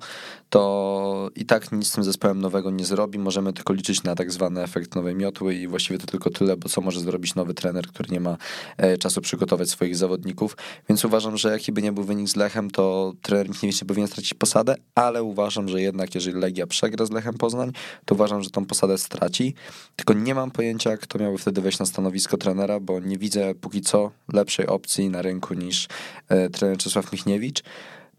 to 0.50 1.30
i 1.34 1.46
tak 1.46 1.72
nic 1.72 1.86
z 1.86 1.92
tym 1.92 2.04
zespołem 2.04 2.40
nowego 2.40 2.70
nie 2.70 2.84
zrobi. 2.84 3.18
Możemy 3.18 3.52
tylko 3.52 3.72
liczyć 3.72 4.02
na 4.02 4.14
tak 4.14 4.32
zwany 4.32 4.62
efekt 4.62 4.94
nowej 4.94 5.14
miotły 5.14 5.54
i 5.54 5.68
właściwie 5.68 5.98
to 5.98 6.06
tylko 6.06 6.30
tyle, 6.30 6.56
bo 6.56 6.68
co 6.68 6.80
może 6.80 7.00
zrobić 7.00 7.34
nowy 7.34 7.54
trener, 7.54 7.86
który 7.86 8.08
nie 8.12 8.20
ma 8.20 8.36
e, 8.76 8.98
czasu 8.98 9.20
przygotować 9.20 9.70
swoich 9.70 9.96
zawodników. 9.96 10.56
Więc 10.88 11.04
uważam, 11.04 11.36
że 11.36 11.50
jaki 11.52 11.72
by 11.72 11.82
nie 11.82 11.92
był 11.92 12.04
wynik 12.04 12.28
z 12.28 12.36
Lechem, 12.36 12.70
to 12.70 13.12
trener 13.22 13.48
Michniewicz 13.48 13.82
nie 13.82 13.86
powinien 13.86 14.08
stracić 14.08 14.34
posadę, 14.34 14.74
ale 14.94 15.22
uważam, 15.22 15.68
że 15.68 15.80
jednak 15.80 16.14
jeżeli 16.14 16.40
Legia 16.40 16.66
przegra 16.66 17.06
z 17.06 17.10
Lechem 17.10 17.34
Poznań, 17.34 17.72
to 18.04 18.14
uważam, 18.14 18.42
że 18.42 18.50
tą 18.50 18.66
posadę 18.66 18.98
straci. 18.98 19.54
Tylko 19.96 20.14
nie 20.14 20.34
mam 20.34 20.50
pojęcia, 20.50 20.96
kto 20.96 21.18
miałby 21.18 21.38
wtedy 21.38 21.60
wejść 21.60 21.78
na 21.78 21.86
stanowisko 21.86 22.36
trenera, 22.36 22.80
bo 22.80 23.00
nie 23.00 23.18
widzę 23.18 23.54
póki 23.54 23.80
co 23.80 24.10
lepszej 24.32 24.66
opcji 24.66 25.10
na 25.10 25.22
rynku 25.22 25.54
niż 25.54 25.88
e, 26.28 26.50
trener 26.50 26.78
Czesław 26.78 27.12
Michniewicz. 27.12 27.62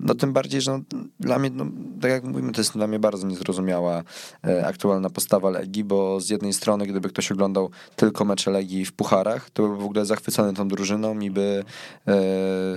No 0.03 0.15
tym 0.15 0.33
bardziej, 0.33 0.61
że 0.61 0.71
no, 0.71 0.79
dla 1.19 1.39
mnie, 1.39 1.49
no, 1.49 1.65
tak 2.01 2.11
jak 2.11 2.23
mówimy, 2.23 2.51
to 2.51 2.61
jest 2.61 2.73
dla 2.73 2.87
mnie 2.87 2.99
bardzo 2.99 3.27
niezrozumiała 3.27 4.03
e, 4.47 4.65
aktualna 4.67 5.09
postawa 5.09 5.49
Legii, 5.49 5.83
bo 5.83 6.19
z 6.19 6.29
jednej 6.29 6.53
strony, 6.53 6.87
gdyby 6.87 7.09
ktoś 7.09 7.31
oglądał 7.31 7.69
tylko 7.95 8.25
mecze 8.25 8.51
Legii 8.51 8.85
w 8.85 8.93
pucharach, 8.93 9.49
to 9.49 9.67
by 9.67 9.77
w 9.77 9.85
ogóle 9.85 10.05
zachwycony 10.05 10.53
tą 10.53 10.67
drużyną 10.67 11.19
i 11.19 11.31
by... 11.31 11.63
E... 12.07 12.13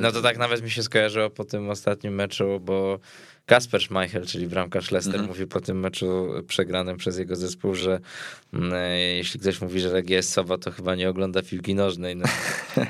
No 0.01 0.13
to 0.13 0.23
tak 0.23 0.39
nawet 0.39 0.63
mi 0.63 0.71
się 0.71 0.83
skojarzyło 0.83 1.31
po 1.31 1.45
tym 1.45 1.71
ostatnim 1.71 2.15
meczu, 2.15 2.61
bo 2.61 2.99
Kasper 3.47 3.83
Schmeichel, 3.83 4.27
czyli 4.27 4.47
bramkarz 4.47 4.91
Leicester, 4.91 5.21
-hmm. 5.21 5.27
mówił 5.27 5.49
po 5.49 5.61
tym 5.61 5.81
meczu 5.81 6.27
przegranym 6.49 6.97
przez 6.97 7.19
jego 7.19 7.37
zespół, 7.37 7.75
że 7.75 8.01
mm, 8.53 8.73
jeśli 9.17 9.41
ktoś 9.41 9.61
mówi, 9.61 9.81
że 9.81 9.89
Legia 9.89 10.17
jest 10.17 10.33
sowa, 10.33 10.59
to 10.59 10.71
chyba 10.71 10.95
nie 10.95 11.11
ogląda 11.11 11.43
piłki 11.43 11.75
nożnej. 11.75 12.17
No, 12.17 12.25
e, 12.77 12.85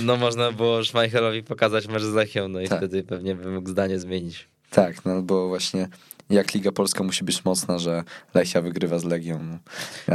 no 0.06 0.16
można 0.16 0.52
było 0.52 0.84
Schmeichelowi 0.84 1.42
pokazać 1.42 1.88
mecz 1.88 2.02
z 2.02 2.14
Lechią, 2.14 2.48
no 2.48 2.60
i 2.60 2.68
tak. 2.68 2.78
wtedy 2.78 3.02
pewnie 3.02 3.34
by 3.34 3.50
mógł 3.50 3.70
zdanie 3.70 3.98
zmienić. 3.98 4.48
Tak, 4.70 5.04
no 5.04 5.22
bo 5.22 5.48
właśnie 5.48 5.88
jak 6.30 6.54
Liga 6.54 6.72
Polska 6.72 7.04
musi 7.04 7.24
być 7.24 7.44
mocna, 7.44 7.78
że 7.78 8.04
Lechia 8.34 8.60
wygrywa 8.60 8.98
z 8.98 9.04
Legią. 9.04 9.40
No. 9.42 9.58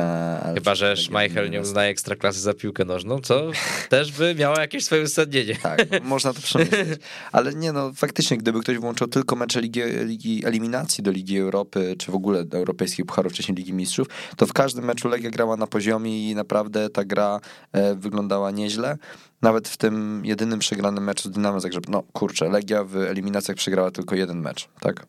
A, 0.01 0.53
Chyba, 0.53 0.75
że 0.75 0.98
Schmeichel 0.98 1.50
nie 1.50 1.62
uznaje 1.62 1.91
ekstraklasy 1.91 2.39
za 2.39 2.53
piłkę 2.53 2.86
nożną, 2.86 3.19
co 3.19 3.51
też 3.89 4.12
by 4.12 4.36
miało 4.36 4.60
jakieś 4.60 4.86
swoje 4.86 5.03
uzasadnienie. 5.03 5.55
Tak, 5.55 6.03
można 6.03 6.34
to 6.34 6.41
przemyśleć. 6.41 7.00
Ale 7.31 7.53
nie 7.53 7.72
no, 7.72 7.93
faktycznie, 7.93 8.38
gdyby 8.38 8.62
ktoś 8.62 8.77
włączył 8.77 9.07
tylko 9.07 9.36
mecze 9.36 9.62
Ligi, 9.62 9.81
Ligi 10.05 10.45
Eliminacji 10.45 11.03
do 11.03 11.12
Ligi 11.12 11.39
Europy, 11.39 11.95
czy 12.00 12.12
w 12.12 12.15
ogóle 12.15 12.45
do 12.45 12.57
europejskich 12.57 13.05
pucharów, 13.05 13.34
wcześniej 13.34 13.55
Ligi 13.55 13.74
Mistrzów, 13.74 14.07
to 14.38 14.45
w 14.45 14.53
każdym 14.53 14.86
meczu 14.86 15.07
Legia 15.07 15.29
grała 15.29 15.57
na 15.57 15.67
poziomie 15.67 16.29
i 16.29 16.36
naprawdę 16.36 16.89
ta 16.89 17.03
gra 17.03 17.39
e, 17.72 17.95
wyglądała 17.95 18.51
nieźle 18.51 18.98
nawet 19.41 19.69
w 19.69 19.77
tym 19.77 20.25
jedynym 20.25 20.60
przegranym 20.60 21.03
meczu 21.03 21.29
z 21.29 21.31
Dynamo 21.31 21.60
Zagrzeb, 21.60 21.89
no 21.89 22.03
kurczę, 22.13 22.50
Legia 22.50 22.84
w 22.84 22.95
eliminacjach 22.98 23.57
przegrała 23.57 23.91
tylko 23.91 24.15
jeden 24.15 24.41
mecz, 24.41 24.67
tak? 24.79 25.05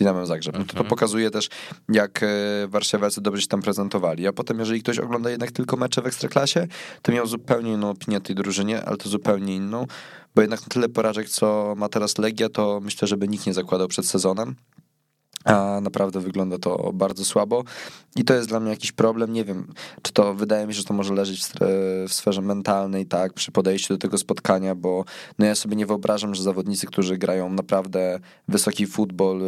Z 0.00 0.02
Dynamem 0.02 0.26
Zagrzeb. 0.26 0.54
No 0.54 0.60
to, 0.60 0.66
to 0.66 0.72
mhm. 0.72 0.88
pokazuje 0.88 1.30
też, 1.30 1.48
jak 1.88 2.22
e, 2.22 2.26
warszawiacy 2.68 3.20
dobrze 3.20 3.42
się 3.42 3.48
tam 3.48 3.62
prezentowali. 3.62 4.26
A 4.26 4.32
potem, 4.32 4.58
jeżeli 4.58 4.82
ktoś 4.82 4.98
ogląda 4.98 5.30
jednak 5.30 5.52
tylko 5.52 5.76
mecze 5.76 6.02
w 6.02 6.06
Ekstraklasie, 6.06 6.66
to 7.02 7.12
miał 7.12 7.26
zupełnie 7.26 7.72
inną 7.72 7.90
opinię 7.90 8.20
tej 8.20 8.36
drużynie, 8.36 8.84
ale 8.84 8.96
to 8.96 9.08
zupełnie 9.08 9.56
inną, 9.56 9.86
bo 10.34 10.40
jednak 10.42 10.60
na 10.60 10.66
tyle 10.66 10.88
porażek, 10.88 11.28
co 11.28 11.74
ma 11.76 11.88
teraz 11.88 12.18
Legia, 12.18 12.48
to 12.48 12.80
myślę, 12.80 13.08
żeby 13.08 13.28
nikt 13.28 13.46
nie 13.46 13.54
zakładał 13.54 13.88
przed 13.88 14.06
sezonem 14.06 14.54
a 15.44 15.80
naprawdę 15.82 16.20
wygląda 16.20 16.58
to 16.58 16.90
bardzo 16.92 17.24
słabo. 17.24 17.64
I 18.16 18.24
to 18.24 18.34
jest 18.34 18.48
dla 18.48 18.60
mnie 18.60 18.70
jakiś 18.70 18.92
problem, 18.92 19.32
nie 19.32 19.44
wiem, 19.44 19.66
czy 20.02 20.12
to 20.12 20.34
wydaje 20.34 20.66
mi 20.66 20.74
się, 20.74 20.78
że 20.78 20.84
to 20.84 20.94
może 20.94 21.14
leżeć 21.14 21.44
w, 22.08 22.12
sferze 22.12 22.42
mentalnej, 22.42 23.06
tak, 23.06 23.32
przy 23.32 23.52
podejściu 23.52 23.94
do 23.94 23.98
tego 23.98 24.18
spotkania, 24.18 24.74
bo 24.74 25.04
no 25.38 25.46
ja 25.46 25.54
sobie 25.54 25.76
nie 25.76 25.86
wyobrażam, 25.86 26.34
że 26.34 26.42
zawodnicy, 26.42 26.86
którzy 26.86 27.18
grają 27.18 27.50
naprawdę 27.50 28.20
wysoki 28.48 28.86
futbol 28.86 29.40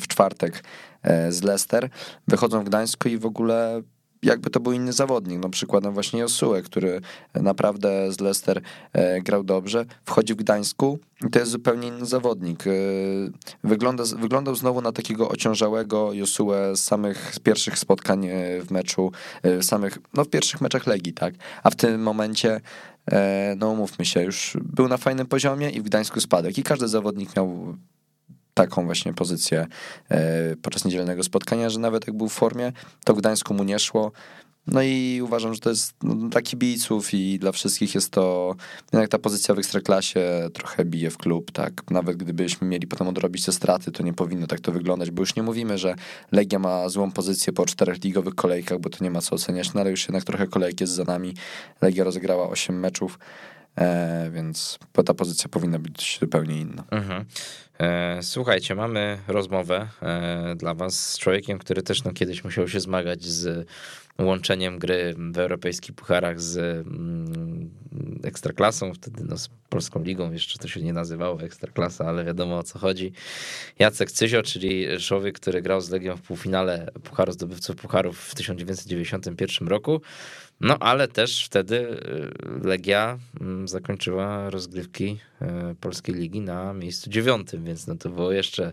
w 0.00 0.06
czwartek 0.08 0.64
e, 1.02 1.32
z 1.32 1.42
Leicester, 1.42 1.88
wychodzą 2.28 2.60
w 2.60 2.64
Gdańsku 2.64 3.08
i 3.08 3.18
w 3.18 3.26
ogóle 3.26 3.82
jakby 4.22 4.50
to 4.50 4.60
był 4.60 4.72
inny 4.72 4.92
zawodnik. 4.92 5.40
No 5.42 5.48
przykładem 5.48 5.94
właśnie 5.94 6.20
Josue, 6.20 6.62
który 6.64 7.00
naprawdę 7.34 8.12
z 8.12 8.20
Leicester 8.20 8.62
e, 8.92 9.20
grał 9.20 9.44
dobrze, 9.44 9.86
wchodzi 10.04 10.34
w 10.34 10.36
Gdańsku 10.36 10.98
i 11.26 11.30
to 11.30 11.38
jest 11.38 11.50
zupełnie 11.50 11.88
inny 11.88 12.06
zawodnik. 12.06 12.66
E, 12.66 12.70
wygląda, 13.64 14.04
wyglądał 14.18 14.54
znowu 14.54 14.80
na 14.80 14.92
takiego 14.92 15.28
ociążałego 15.28 16.12
Josue 16.12 16.52
z 16.74 16.84
samych 16.84 17.34
pierwszych 17.42 17.78
spotkań 17.78 18.26
e, 18.26 18.60
w 18.60 18.70
meczu, 18.70 19.12
w 19.44 19.64
samych, 19.64 19.98
no 20.14 20.24
w 20.24 20.28
pierwszych 20.28 20.60
meczach 20.60 20.86
Legii, 20.86 21.12
tak? 21.12 21.34
A 21.62 21.70
w 21.70 21.76
tym 21.76 22.02
momencie 22.02 22.60
no 23.56 23.70
umówmy 23.70 24.04
się, 24.04 24.22
już 24.22 24.56
był 24.64 24.88
na 24.88 24.96
fajnym 24.96 25.26
poziomie 25.26 25.70
i 25.70 25.80
w 25.80 25.84
Gdańsku 25.84 26.20
spadek. 26.20 26.58
I 26.58 26.62
każdy 26.62 26.88
zawodnik 26.88 27.36
miał 27.36 27.76
taką 28.54 28.84
właśnie 28.84 29.14
pozycję 29.14 29.66
e, 30.08 30.56
podczas 30.56 30.84
niedzielnego 30.84 31.22
spotkania, 31.22 31.70
że 31.70 31.78
nawet 31.78 32.06
jak 32.06 32.16
był 32.16 32.28
w 32.28 32.32
formie, 32.32 32.72
to 33.04 33.14
Gdańsku 33.14 33.54
mu 33.54 33.64
nie 33.64 33.78
szło. 33.78 34.12
No 34.66 34.82
i 34.82 35.20
uważam, 35.24 35.54
że 35.54 35.60
to 35.60 35.70
jest 35.70 35.94
no, 36.02 36.14
dla 36.14 36.42
kibiców 36.42 37.14
i 37.14 37.38
dla 37.38 37.52
wszystkich 37.52 37.94
jest 37.94 38.10
to 38.10 38.54
jednak 38.92 39.10
ta 39.10 39.18
pozycja 39.18 39.54
w 39.54 39.58
ekstraklasie 39.58 40.48
trochę 40.52 40.84
bije 40.84 41.10
w 41.10 41.18
klub, 41.18 41.50
tak. 41.50 41.90
Nawet 41.90 42.16
gdybyśmy 42.16 42.68
mieli 42.68 42.86
potem 42.86 43.08
odrobić 43.08 43.44
te 43.44 43.52
straty, 43.52 43.92
to 43.92 44.02
nie 44.02 44.12
powinno 44.12 44.46
tak 44.46 44.60
to 44.60 44.72
wyglądać, 44.72 45.10
bo 45.10 45.22
już 45.22 45.36
nie 45.36 45.42
mówimy, 45.42 45.78
że 45.78 45.94
Legia 46.32 46.58
ma 46.58 46.88
złą 46.88 47.10
pozycję 47.10 47.52
po 47.52 47.66
czterech 47.66 48.04
ligowych 48.04 48.34
kolejkach, 48.34 48.78
bo 48.78 48.90
to 48.90 49.04
nie 49.04 49.10
ma 49.10 49.20
co 49.20 49.34
oceniać, 49.34 49.74
no 49.74 49.80
ale 49.80 49.90
już 49.90 50.08
jednak 50.08 50.24
trochę 50.24 50.46
kolejek 50.46 50.80
jest 50.80 50.92
za 50.92 51.04
nami. 51.04 51.34
Legia 51.80 52.04
rozegrała 52.04 52.48
8 52.48 52.80
meczów, 52.80 53.18
e, 53.76 54.30
więc 54.30 54.78
ta 55.06 55.14
pozycja 55.14 55.48
powinna 55.48 55.78
być 55.78 56.18
zupełnie 56.20 56.60
inna. 56.60 56.84
Mhm. 56.90 57.24
E, 57.78 58.18
słuchajcie, 58.22 58.74
mamy 58.74 59.18
rozmowę 59.28 59.88
e, 60.02 60.54
dla 60.56 60.74
was 60.74 61.10
z 61.10 61.18
człowiekiem, 61.18 61.58
który 61.58 61.82
też 61.82 62.04
no, 62.04 62.12
kiedyś 62.12 62.44
musiał 62.44 62.68
się 62.68 62.80
zmagać 62.80 63.24
z 63.24 63.68
łączeniem 64.18 64.78
gry 64.78 65.14
w 65.32 65.38
europejskich 65.38 65.94
pucharach 65.94 66.40
z 66.40 66.56
mm, 66.58 67.70
ekstraklasą, 68.24 68.94
wtedy 68.94 69.24
no, 69.28 69.38
z 69.38 69.50
polską 69.68 70.02
ligą, 70.02 70.32
jeszcze 70.32 70.58
to 70.58 70.68
się 70.68 70.82
nie 70.82 70.92
nazywało 70.92 71.42
ekstraklasa, 71.42 72.04
ale 72.04 72.24
wiadomo 72.24 72.58
o 72.58 72.62
co 72.62 72.78
chodzi. 72.78 73.12
Jacek 73.78 74.12
Cyzio, 74.12 74.42
czyli 74.42 74.86
człowiek, 74.98 75.40
który 75.40 75.62
grał 75.62 75.80
z 75.80 75.90
Legią 75.90 76.16
w 76.16 76.22
półfinale 76.22 76.90
Pucharu 77.04 77.32
Zdobywców 77.32 77.76
Pucharów 77.76 78.18
w 78.18 78.34
1991 78.34 79.68
roku. 79.68 80.00
No 80.62 80.78
ale 80.78 81.08
też 81.08 81.44
wtedy 81.44 81.76
y, 81.76 82.68
Legia 82.68 83.18
mm, 83.40 83.68
zakończyła 83.68 84.50
rozgrywki 84.50 85.18
y, 85.42 85.74
Polskiej 85.74 86.14
Ligi 86.14 86.40
na 86.40 86.74
miejscu 86.74 87.10
dziewiątym, 87.10 87.64
więc 87.64 87.86
no 87.86 87.94
to 87.94 88.08
było 88.08 88.32
jeszcze, 88.32 88.72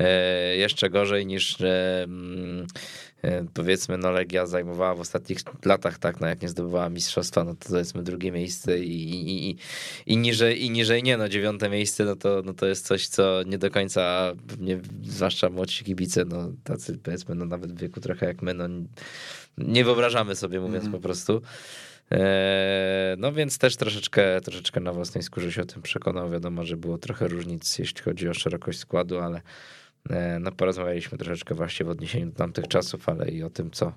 y, 0.00 0.56
jeszcze 0.56 0.90
gorzej 0.90 1.26
niż 1.26 1.56
mm, 1.60 2.66
powiedzmy 3.54 3.98
no 3.98 4.10
Legia 4.10 4.46
zajmowała 4.46 4.94
w 4.94 5.00
ostatnich 5.00 5.38
latach, 5.64 5.98
tak, 5.98 6.20
no 6.20 6.26
jak 6.26 6.42
nie 6.42 6.48
zdobywała 6.48 6.88
mistrzostwa, 6.88 7.44
no 7.44 7.54
to 7.54 7.68
powiedzmy 7.68 8.02
drugie 8.02 8.32
miejsce 8.32 8.78
i, 8.78 9.10
i, 9.10 9.50
i, 9.50 9.56
i, 10.06 10.16
niżej, 10.16 10.64
i 10.64 10.70
niżej 10.70 11.02
nie, 11.02 11.16
no 11.16 11.28
dziewiąte 11.28 11.68
miejsce, 11.68 12.04
no 12.04 12.16
to, 12.16 12.42
no 12.44 12.54
to 12.54 12.66
jest 12.66 12.86
coś, 12.86 13.08
co 13.08 13.42
nie 13.46 13.58
do 13.58 13.70
końca, 13.70 14.32
pewnie, 14.48 14.80
zwłaszcza 15.02 15.50
młodsi 15.50 15.84
kibice, 15.84 16.24
no 16.24 16.52
tacy 16.64 16.98
powiedzmy, 16.98 17.34
no 17.34 17.44
nawet 17.44 17.72
w 17.72 17.80
wieku 17.80 18.00
trochę 18.00 18.26
jak 18.26 18.42
my, 18.42 18.54
no 18.54 18.68
nie 19.58 19.84
wyobrażamy 19.84 20.36
sobie, 20.36 20.60
mówiąc 20.60 20.84
mm. 20.84 20.92
po 20.92 20.98
prostu. 20.98 21.42
E, 22.12 23.16
no 23.18 23.32
więc 23.32 23.58
też 23.58 23.76
troszeczkę, 23.76 24.40
troszeczkę 24.40 24.80
na 24.80 24.92
własnej 24.92 25.22
skórze 25.22 25.52
się 25.52 25.62
o 25.62 25.66
tym 25.66 25.82
przekonał. 25.82 26.30
Wiadomo, 26.30 26.64
że 26.64 26.76
było 26.76 26.98
trochę 26.98 27.28
różnic, 27.28 27.78
jeśli 27.78 28.02
chodzi 28.02 28.28
o 28.28 28.34
szerokość 28.34 28.78
składu, 28.78 29.18
ale 29.18 29.36
e, 29.36 29.42
no 30.40 30.52
porozmawialiśmy 30.52 31.18
troszeczkę 31.18 31.54
właśnie 31.54 31.86
w 31.86 31.88
odniesieniu 31.88 32.26
do 32.26 32.36
tamtych 32.36 32.68
czasów, 32.68 33.08
ale 33.08 33.28
i 33.28 33.42
o 33.42 33.50
tym, 33.50 33.70
co 33.70 33.92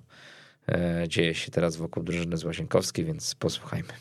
e, 0.69 1.03
dzieje 1.07 1.35
się 1.35 1.51
teraz 1.51 1.75
wokół 1.75 2.03
drużyny 2.03 2.37
z 2.37 2.43
Łazienkowskiej, 2.43 3.05
więc 3.05 3.35
posłuchajmy. 3.35 3.93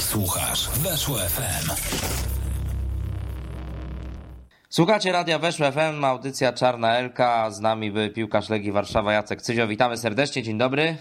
Słuchasz, 0.00 0.70
weszło 0.70 1.18
FM. 1.18 1.70
Słuchacie 4.68 5.12
Radia 5.12 5.38
Weszło 5.38 5.72
FM, 5.72 6.04
audycja 6.04 6.52
Czarna 6.52 6.96
Elka, 6.96 7.50
z 7.50 7.60
nami 7.60 7.90
by 7.90 8.10
piłkarz 8.10 8.48
Legii 8.48 8.72
Warszawa 8.72 9.12
Jacek 9.12 9.42
Cyzio. 9.42 9.66
Witamy 9.66 9.96
serdecznie, 9.96 10.42
dzień 10.42 10.58
dobry. 10.58 10.96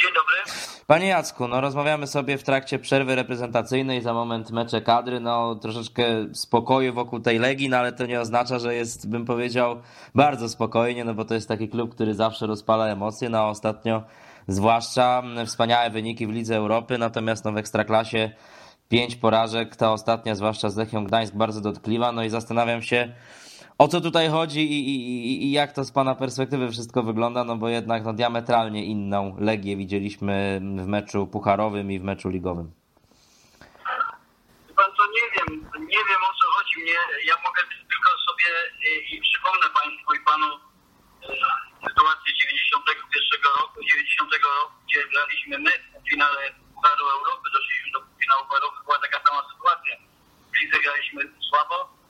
Dzień 0.00 0.10
dobry. 0.14 0.73
Panie 0.86 1.06
Jacku, 1.06 1.48
no 1.48 1.60
rozmawiamy 1.60 2.06
sobie 2.06 2.38
w 2.38 2.42
trakcie 2.42 2.78
przerwy 2.78 3.14
reprezentacyjnej, 3.14 4.02
za 4.02 4.14
moment 4.14 4.50
mecze 4.50 4.80
kadry, 4.80 5.20
no 5.20 5.54
troszeczkę 5.54 6.04
spokoju 6.32 6.94
wokół 6.94 7.20
tej 7.20 7.38
Legii, 7.38 7.68
no 7.68 7.76
ale 7.76 7.92
to 7.92 8.06
nie 8.06 8.20
oznacza, 8.20 8.58
że 8.58 8.74
jest, 8.74 9.08
bym 9.08 9.24
powiedział, 9.24 9.80
bardzo 10.14 10.48
spokojnie, 10.48 11.04
no 11.04 11.14
bo 11.14 11.24
to 11.24 11.34
jest 11.34 11.48
taki 11.48 11.68
klub, 11.68 11.94
który 11.94 12.14
zawsze 12.14 12.46
rozpala 12.46 12.86
emocje, 12.86 13.28
no 13.28 13.48
ostatnio 13.48 14.02
zwłaszcza 14.48 15.22
wspaniałe 15.46 15.90
wyniki 15.90 16.26
w 16.26 16.30
Lidze 16.30 16.56
Europy, 16.56 16.98
natomiast 16.98 17.44
no 17.44 17.52
w 17.52 17.56
Ekstraklasie 17.56 18.30
pięć 18.88 19.16
porażek, 19.16 19.76
ta 19.76 19.92
ostatnia 19.92 20.34
zwłaszcza 20.34 20.70
z 20.70 20.76
Lechią 20.76 21.04
Gdańsk 21.04 21.34
bardzo 21.34 21.60
dotkliwa, 21.60 22.12
no 22.12 22.24
i 22.24 22.30
zastanawiam 22.30 22.82
się, 22.82 23.14
o 23.78 23.88
co 23.88 24.00
tutaj 24.00 24.28
chodzi 24.28 24.60
i, 24.60 24.78
i, 24.88 25.44
i, 25.44 25.52
jak 25.52 25.72
to 25.72 25.84
z 25.84 25.92
Pana 25.92 26.14
perspektywy 26.14 26.70
wszystko 26.70 27.02
wygląda, 27.02 27.44
no 27.44 27.56
bo 27.56 27.68
jednak 27.68 28.04
no, 28.04 28.12
diametralnie 28.12 28.84
inną 28.84 29.36
Legię 29.38 29.76
widzieliśmy 29.76 30.60
w 30.60 30.86
meczu 30.86 31.26
pucharowym 31.26 31.92
i 31.92 31.98
w 31.98 32.04
meczu 32.04 32.28
ligowym. 32.28 32.72
Pan 34.76 34.90
co, 34.96 35.02
nie 35.18 35.26
wiem, 35.34 35.48
nie 35.94 36.02
wiem 36.08 36.22
o 36.30 36.32
co 36.40 36.46
chodzi 36.56 36.76
mnie, 36.82 36.98
ja 37.30 37.34
mogę 37.46 37.62
tylko 37.92 38.10
sobie 38.28 38.48
i, 38.88 39.14
i 39.14 39.20
przypomnę 39.20 39.66
Państwu 39.80 40.14
i 40.14 40.20
Panu 40.28 40.50
e, 40.54 41.88
sytuację 41.88 42.30
91 42.42 43.52
roku, 43.60 43.76
90 43.90 44.32
roku, 44.32 44.72
gdzie 44.86 45.00
graliśmy 45.12 45.58
my 45.58 45.72
w 46.02 46.10
finale 46.10 46.40
Pucharu 46.74 47.04
Europy, 47.18 47.46
doszliśmy 47.56 47.88
do 47.94 48.00
finału 48.20 48.42
Pucharowy, 48.46 48.76
była 48.84 48.98
taka 48.98 49.18
sama 49.26 49.42
sytuacja. 49.52 49.94
W 50.54 50.82
graliśmy 50.84 51.20
słabo, 51.48 51.76
E, 51.78 52.03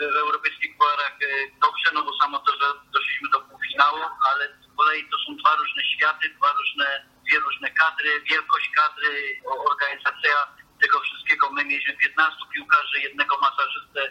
w 0.00 0.16
europejskich 0.16 0.76
pucharach 0.76 1.16
e, 1.22 1.26
dobrze, 1.60 1.88
no 1.94 2.02
bo 2.02 2.12
samo 2.22 2.38
to, 2.38 2.52
że 2.52 2.66
doszliśmy 2.92 3.28
do 3.28 3.40
półfinału, 3.40 4.02
ale 4.30 4.48
z 4.48 4.76
kolei 4.76 5.08
to 5.10 5.16
są 5.26 5.36
dwa 5.36 5.56
różne 5.56 5.82
światy, 5.96 6.28
dwa 6.28 6.52
różne, 6.52 7.06
dwie 7.26 7.38
różne 7.38 7.70
kadry, 7.70 8.20
wielkość 8.30 8.70
kadry, 8.76 9.40
organizacja 9.70 10.34
tego 10.82 11.00
wszystkiego. 11.00 11.50
My 11.50 11.64
mieliśmy 11.64 11.96
15 11.96 12.38
piłkarzy, 12.54 13.00
jednego 13.00 13.38
masażystę 13.38 14.02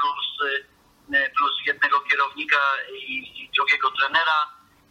plus, 0.00 0.28
e, 1.14 1.30
plus 1.30 1.52
jednego 1.66 2.00
kierownika 2.00 2.62
i, 2.92 3.42
i 3.44 3.50
drugiego 3.56 3.90
trenera, 3.90 4.38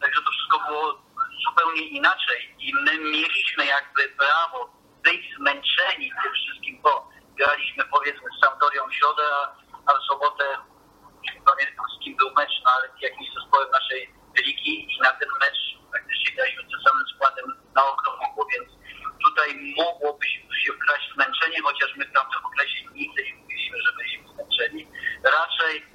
także 0.01 0.21
to 0.21 0.31
wszystko 0.31 0.59
było 0.67 1.09
zupełnie 1.45 1.81
inaczej 1.81 2.55
i 2.59 2.73
my 2.73 2.97
mieliśmy 2.97 3.65
jakby 3.65 4.09
prawo 4.09 4.79
być 5.03 5.35
zmęczeni 5.37 6.11
tym 6.23 6.33
wszystkim, 6.33 6.81
bo 6.81 7.09
graliśmy 7.39 7.83
powiedzmy 7.95 8.27
z 8.35 8.39
Sampdorią 8.41 8.81
w 8.87 8.93
środę, 8.93 9.23
a, 9.87 9.91
w 9.99 10.03
sobotę 10.11 10.45
pamiętam 11.45 11.85
z 11.95 12.03
kim 12.03 12.15
był 12.17 12.29
mecz, 12.37 12.55
no, 12.65 12.71
ale 12.71 12.89
jakimś 13.01 13.29
zespołem 13.37 13.69
naszej 13.71 14.13
ligi 14.45 14.73
i 14.93 14.99
na 15.01 15.11
ten 15.19 15.29
mecz 15.41 15.59
praktycznie 15.91 16.35
graliśmy 16.35 16.63
tym 16.63 16.81
samym 16.87 17.05
składem 17.15 17.45
na 17.75 17.83
okrągło, 17.91 18.47
więc 18.53 18.69
tutaj 19.25 19.49
mogłoby 19.77 20.25
się 20.63 20.71
wkraść 20.73 21.13
zmęczenie, 21.13 21.61
chociaż 21.63 21.95
my 21.95 22.05
w 22.05 22.13
tamtym 22.13 22.45
okresie 22.45 22.79
nigdy 22.93 23.23
nie 23.23 23.35
mówiliśmy, 23.35 23.77
że 23.85 23.91
byliśmy 23.97 24.27
zmęczeni. 24.33 24.87
Raczej, 25.23 25.85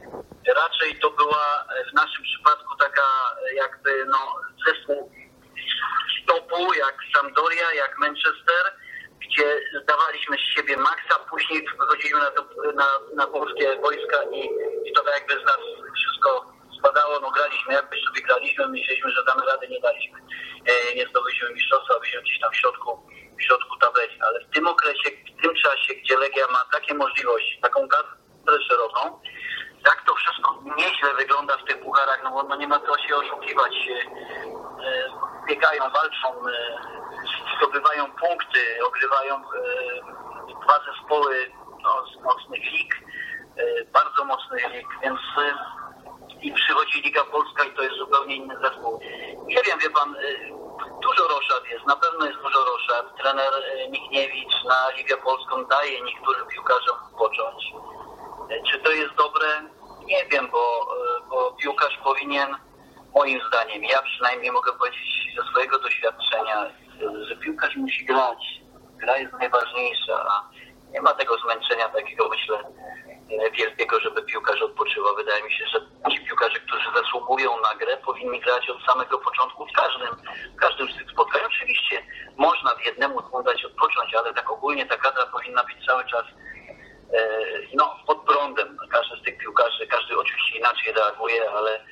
raczej 0.62 0.98
to 1.02 1.10
była 1.10 1.64
w 1.90 1.94
naszym 1.94 2.22
przypadku 2.22 2.76
taka 2.76 3.06
jakby 3.54 4.06
no, 4.06 4.20
zespół 4.66 5.12
stopu, 6.22 6.74
jak 6.74 6.96
Sampdoria, 7.14 7.72
jak 7.72 7.98
Manchester, 7.98 8.64
gdzie 9.20 9.60
zdawaliśmy 9.82 10.36
z 10.36 10.54
siebie 10.54 10.76
maksa, 10.76 11.18
później 11.30 11.66
wychodziliśmy 11.80 12.20
na, 12.20 12.30
na, 12.72 12.88
na 13.14 13.26
polskie 13.26 13.76
wojska 13.80 14.22
i, 14.32 14.40
i 14.84 14.92
to 14.92 15.02
tak 15.02 15.14
jakby 15.14 15.34
z 15.42 15.44
nas 15.44 15.58
wszystko 15.94 16.54
spadało, 16.78 17.20
no 17.20 17.30
graliśmy, 17.30 17.74
jakby 17.74 17.96
sobie 18.06 18.22
graliśmy, 18.22 18.68
myśleliśmy, 18.68 19.10
że 19.10 19.24
damy 19.24 19.46
radę, 19.46 19.68
nie 19.68 19.80
daliśmy. 19.80 20.18
E, 20.66 20.94
nie 20.94 21.06
zdobyliśmy 21.06 21.50
mistrzostwa, 21.50 21.98
byliśmy 21.98 22.22
gdzieś 22.22 22.40
tam 22.40 22.52
w 22.52 22.56
środku, 22.56 23.06
w 23.38 23.42
środku 23.42 23.76
tabeli, 23.80 24.18
ale 24.20 24.40
w 24.40 24.50
tym 24.54 24.66
okresie, 24.66 25.10
w 25.38 25.42
tym 25.42 25.54
czasie, 25.54 25.94
gdzie 25.94 26.18
Legia 26.18 26.46
ma 26.46 26.64
takie 26.72 26.94
możliwości, 26.94 27.60
taką 27.62 27.88
kadrę 27.88 28.62
szeroką, 28.68 29.20
tak 29.84 30.02
to 30.06 30.14
wszystko 30.14 30.62
nieźle 30.76 31.14
wygląda 31.14 31.56
w 31.56 31.64
tych 31.64 31.80
pucharach, 31.80 32.20
no 32.24 32.30
bo 32.30 32.42
no 32.42 32.56
nie 32.56 32.68
ma 32.68 32.80
co 32.80 32.98
się 32.98 33.16
oszukiwać. 33.16 33.74
E, 34.84 35.08
biegają, 35.48 35.82
walczą, 35.90 36.48
e, 36.48 36.78
zdobywają 37.56 38.12
punkty, 38.12 38.60
ogrywają 38.86 39.34
e, 39.36 39.40
dwa 40.64 40.80
zespoły 40.92 41.50
no, 41.82 42.06
z 42.06 42.24
mocnych 42.24 42.72
lig, 42.72 42.94
e, 43.56 43.84
bardzo 43.84 44.24
mocnych 44.24 44.72
lig, 44.72 44.86
więc 45.02 45.20
e, 45.38 45.54
i 46.42 46.52
przychodzi 46.52 47.02
Liga 47.02 47.24
Polska 47.24 47.64
i 47.64 47.72
to 47.72 47.82
jest 47.82 47.96
zupełnie 47.96 48.36
inny 48.36 48.56
zespół. 48.62 49.00
Nie 49.46 49.62
wiem, 49.66 49.78
wie 49.78 49.90
pan, 49.90 50.16
dużo 51.02 51.28
roszad 51.28 51.66
jest, 51.70 51.86
na 51.86 51.96
pewno 51.96 52.26
jest 52.26 52.38
dużo 52.38 52.64
roszad. 52.64 53.16
Trener 53.16 53.52
Michniewicz 53.90 54.64
na 54.64 54.90
Ligę 54.96 55.16
Polską 55.16 55.64
daje 55.64 56.02
niektórym 56.02 56.46
piłkarzom 56.46 56.96
począć. 57.18 57.72
Czy 58.70 58.78
to 58.78 58.90
jest 58.90 59.14
dobre? 59.14 59.46
Nie 60.04 60.24
wiem, 60.26 60.48
bo, 60.50 60.86
bo 61.30 61.52
piłkarz 61.52 61.98
powinien, 62.04 62.56
moim 63.14 63.40
zdaniem, 63.48 63.84
ja 63.84 64.02
przynajmniej 64.02 64.52
mogę 64.52 64.72
powiedzieć 64.72 65.34
ze 65.36 65.42
swojego 65.50 65.78
doświadczenia, 65.78 66.66
że 67.28 67.36
piłkarz 67.36 67.76
musi 67.76 68.04
grać. 68.04 68.38
Gra 68.96 69.16
jest 69.18 69.32
najważniejsza, 69.32 70.44
nie 70.94 71.00
ma 71.00 71.14
tego 71.14 71.38
zmęczenia 71.38 71.88
takiego, 71.88 72.28
myślę, 72.28 72.58
wielkiego, 73.52 74.00
żeby 74.00 74.22
piłkarz 74.22 74.62
odpoczywał. 74.62 75.16
Wydaje 75.16 75.42
mi 75.42 75.52
się, 75.52 75.64
że 75.66 75.80
ci 76.10 76.20
piłkarze, 76.20 76.60
którzy 76.60 76.88
zasługują 76.94 77.60
na 77.60 77.74
grę, 77.74 77.96
powinni 77.96 78.40
grać 78.40 78.70
od 78.70 78.82
samego 78.82 79.18
początku 79.18 79.66
w 79.66 79.72
każdym, 79.72 80.16
w 80.56 80.56
każdym 80.56 80.88
z 80.88 80.96
tych 80.96 81.10
spotkań. 81.10 81.42
Oczywiście 81.46 82.02
można 82.36 82.74
w 82.74 82.86
jednemu 82.86 83.42
dać 83.44 83.64
odpocząć, 83.64 84.14
ale 84.14 84.34
tak 84.34 84.50
ogólnie 84.50 84.86
ta 84.86 84.96
kadra 84.96 85.26
powinna 85.26 85.64
być 85.64 85.86
cały 85.86 86.04
czas 86.04 86.24
e, 87.12 87.28
no, 87.74 87.96
pod 88.06 88.24
prądem. 88.24 88.78
Każdy 88.90 89.16
z 89.16 89.22
tych 89.22 89.38
piłkarzy, 89.38 89.86
każdy 89.86 90.18
oczywiście 90.18 90.58
inaczej 90.58 90.92
reaguje, 90.92 91.50
ale, 91.50 91.84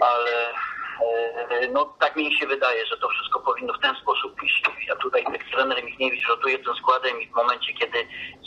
ale 0.00 0.54
E, 1.02 1.68
no 1.68 1.84
tak 2.00 2.16
mi 2.16 2.34
się 2.34 2.46
wydaje, 2.46 2.86
że 2.86 2.96
to 2.96 3.08
wszystko 3.08 3.40
powinno 3.40 3.72
w 3.72 3.80
ten 3.80 3.96
sposób 3.96 4.42
iść. 4.42 4.62
A 4.92 4.96
tutaj 4.96 5.24
tak 5.24 5.44
trener 5.44 5.83
Michniewicz 5.94 6.28
rotuje 6.28 6.58
tym 6.58 6.74
składem 6.74 7.20
i 7.20 7.26
w 7.26 7.34
momencie, 7.34 7.72
kiedy 7.72 8.06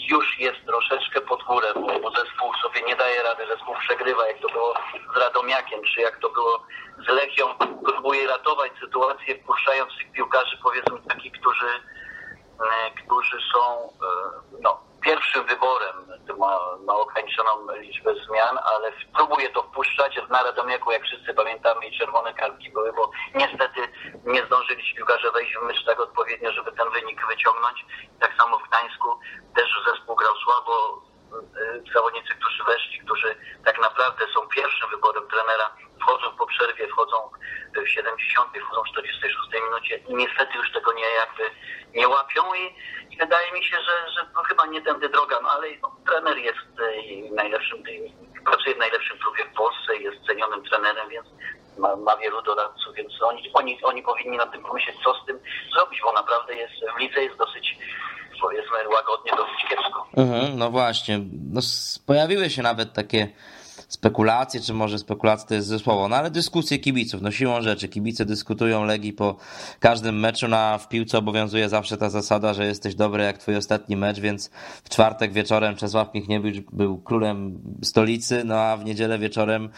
już 0.10 0.40
jest 0.40 0.66
troszeczkę 0.66 1.22
pod 1.22 1.44
górę, 1.44 1.68
bo, 1.76 2.00
bo 2.00 2.12
zespół 2.12 2.54
sobie 2.54 2.82
nie 2.82 2.96
daje 2.96 3.24
rady, 3.24 3.44
zespół 3.48 3.76
przegrywa, 3.76 4.28
jak 4.28 4.40
to 4.40 4.50
było 4.50 4.74
z 5.14 5.18
Radomiakiem, 5.18 5.80
czy 5.84 6.02
jak 6.02 6.20
to 6.20 6.30
było 6.30 6.64
z 7.06 7.08
Lechią, 7.08 7.46
próbuje 7.86 8.28
ratować 8.28 8.72
sytuację, 8.80 9.36
wpuszczając 9.36 9.98
tych 9.98 10.12
piłkarzy, 10.12 10.58
powiedzmy 10.64 11.00
takich, 11.10 11.32
którzy, 11.32 11.68
e, 11.68 12.92
którzy 12.92 13.38
są 13.54 13.84
e, 13.84 14.60
no, 14.62 14.80
pierwszym 15.02 15.46
wyborem, 15.46 15.96
ma, 16.38 16.60
ma 16.86 16.96
ograniczoną 16.96 17.52
liczbę 17.76 18.14
zmian, 18.28 18.60
ale 18.64 18.92
próbuje 19.16 19.50
to 19.50 19.64
wpuszczać. 19.64 20.20
Na 20.30 20.44
Radomiaku, 20.44 20.92
jak 20.92 21.04
wszyscy 21.04 21.34
pamiętamy, 21.34 21.86
i 21.86 21.98
czerwone 21.98 22.34
kartki 22.34 22.72
były, 22.72 22.94
bo 22.94 23.12
niestety 23.36 23.82
nie 24.26 24.46
zdążyli 24.46 24.96
piłkarze 24.96 25.32
wejść 25.32 25.56
w 25.56 25.62
myśl 25.62 25.86
tak 25.86 26.00
odpowiednio, 26.00 26.52
żeby 26.52 26.67
ten 27.08 27.16
wynik 27.16 27.28
wyciągnąć. 27.28 27.86
Tak 28.20 28.34
samo 28.38 28.60
w 28.60 28.68
Gdańsku 28.68 29.20
też 29.56 29.70
zespół 29.86 30.16
grał 30.16 30.36
słabo, 30.36 31.02
y, 31.88 31.94
zawodnicy, 31.94 32.36
którzy 32.40 32.64
weszli, 32.64 33.00
którzy 33.00 33.36
tak 33.66 33.82
naprawdę 33.82 34.26
są 34.34 34.48
pierwszym 34.48 34.90
wyborem 34.90 35.28
trenera, 35.28 35.76
wchodzą 36.02 36.38
po 36.38 36.48
przerwie, 36.48 36.88
wchodzą 36.88 37.18
w 37.76 37.88
70, 37.88 38.50
wchodzą 38.62 38.82
w 38.84 38.92
46 38.92 39.64
minucie 39.64 39.98
i 39.98 40.16
niestety 40.16 40.58
już 40.58 40.72
tego 40.72 40.94
nie 40.94 41.10
jakby 41.22 41.44
nie 41.96 42.08
łapią 42.08 42.54
i, 42.54 42.66
i 43.14 43.18
wydaje 43.18 43.52
mi 43.52 43.64
się, 43.64 43.78
że, 43.82 44.12
że 44.12 44.26
to 44.36 44.44
chyba 44.44 44.66
nie 44.66 44.82
tędy 44.82 45.10
droga, 45.10 45.40
no 45.44 45.50
ale 45.50 45.68
no, 45.82 45.92
trener 46.08 46.38
jest 46.38 46.68
e, 46.80 47.36
najlepszym, 47.36 47.84
pracuje 48.46 48.76
w 48.76 48.80
najlepszym 48.80 49.18
klubie 49.18 49.46
w 49.46 49.54
Polsce, 49.54 49.96
jest 49.96 50.26
cenionym 50.28 50.64
trenerem, 50.64 51.10
więc 51.10 51.28
ma, 51.78 51.96
ma 51.96 52.18
wielu 52.18 52.42
doradców, 52.42 52.94
więc 52.94 53.22
oni, 53.22 53.52
oni, 53.54 53.84
oni 53.84 54.04
powinni 54.04 54.38
na 54.38 54.46
tym 54.46 54.64
pomyśleć, 54.64 54.96
co 55.04 55.14
z 55.14 55.26
tym 55.26 55.40
zrobić, 55.74 56.02
bo 56.02 56.14
naprawdę 56.14 56.56
jest, 56.56 56.74
w 56.96 57.00
lidze 57.00 57.24
jest 57.24 57.38
dosyć 57.38 57.78
powiedzmy 58.42 58.90
łagodnie, 58.90 59.32
dosyć 59.38 59.66
kiepsko. 59.70 60.08
Mhm, 60.18 60.58
no 60.58 60.70
właśnie, 60.88 61.20
no, 61.52 61.62
pojawiły 62.06 62.50
się 62.50 62.62
nawet 62.62 62.94
takie 62.94 63.28
spekulacje, 63.88 64.62
czy 64.62 64.74
może 64.74 65.00
spekulacje 65.00 65.48
to 65.48 65.54
jest 65.54 65.68
ze 65.68 65.80
słowo, 65.80 66.08
no 66.08 66.16
ale 66.16 66.32
dyskusje 66.32 66.80
kibiców, 66.80 67.22
no 67.22 67.32
siłą 67.32 67.62
rzeczy, 67.62 67.90
kibice 67.90 68.26
dyskutują 68.26 68.86
Legii 68.86 69.14
po 69.14 69.38
każdym 69.80 70.20
meczu, 70.20 70.48
na 70.48 70.78
w 70.78 70.90
piłce 70.90 71.18
obowiązuje 71.18 71.70
zawsze 71.70 71.98
ta 71.98 72.10
zasada, 72.10 72.54
że 72.54 72.66
jesteś 72.66 72.96
dobry 72.96 73.24
jak 73.24 73.38
twój 73.38 73.56
ostatni 73.56 73.98
mecz, 73.98 74.20
więc 74.20 74.50
w 74.84 74.90
czwartek 74.90 75.34
wieczorem 75.34 75.76
Czesław 75.76 76.14
Michniewicz 76.14 76.66
był 76.72 76.98
królem 76.98 77.60
stolicy, 77.84 78.44
no 78.46 78.56
a 78.56 78.78
w 78.78 78.86
niedzielę 78.86 79.20
wieczorem 79.20 79.70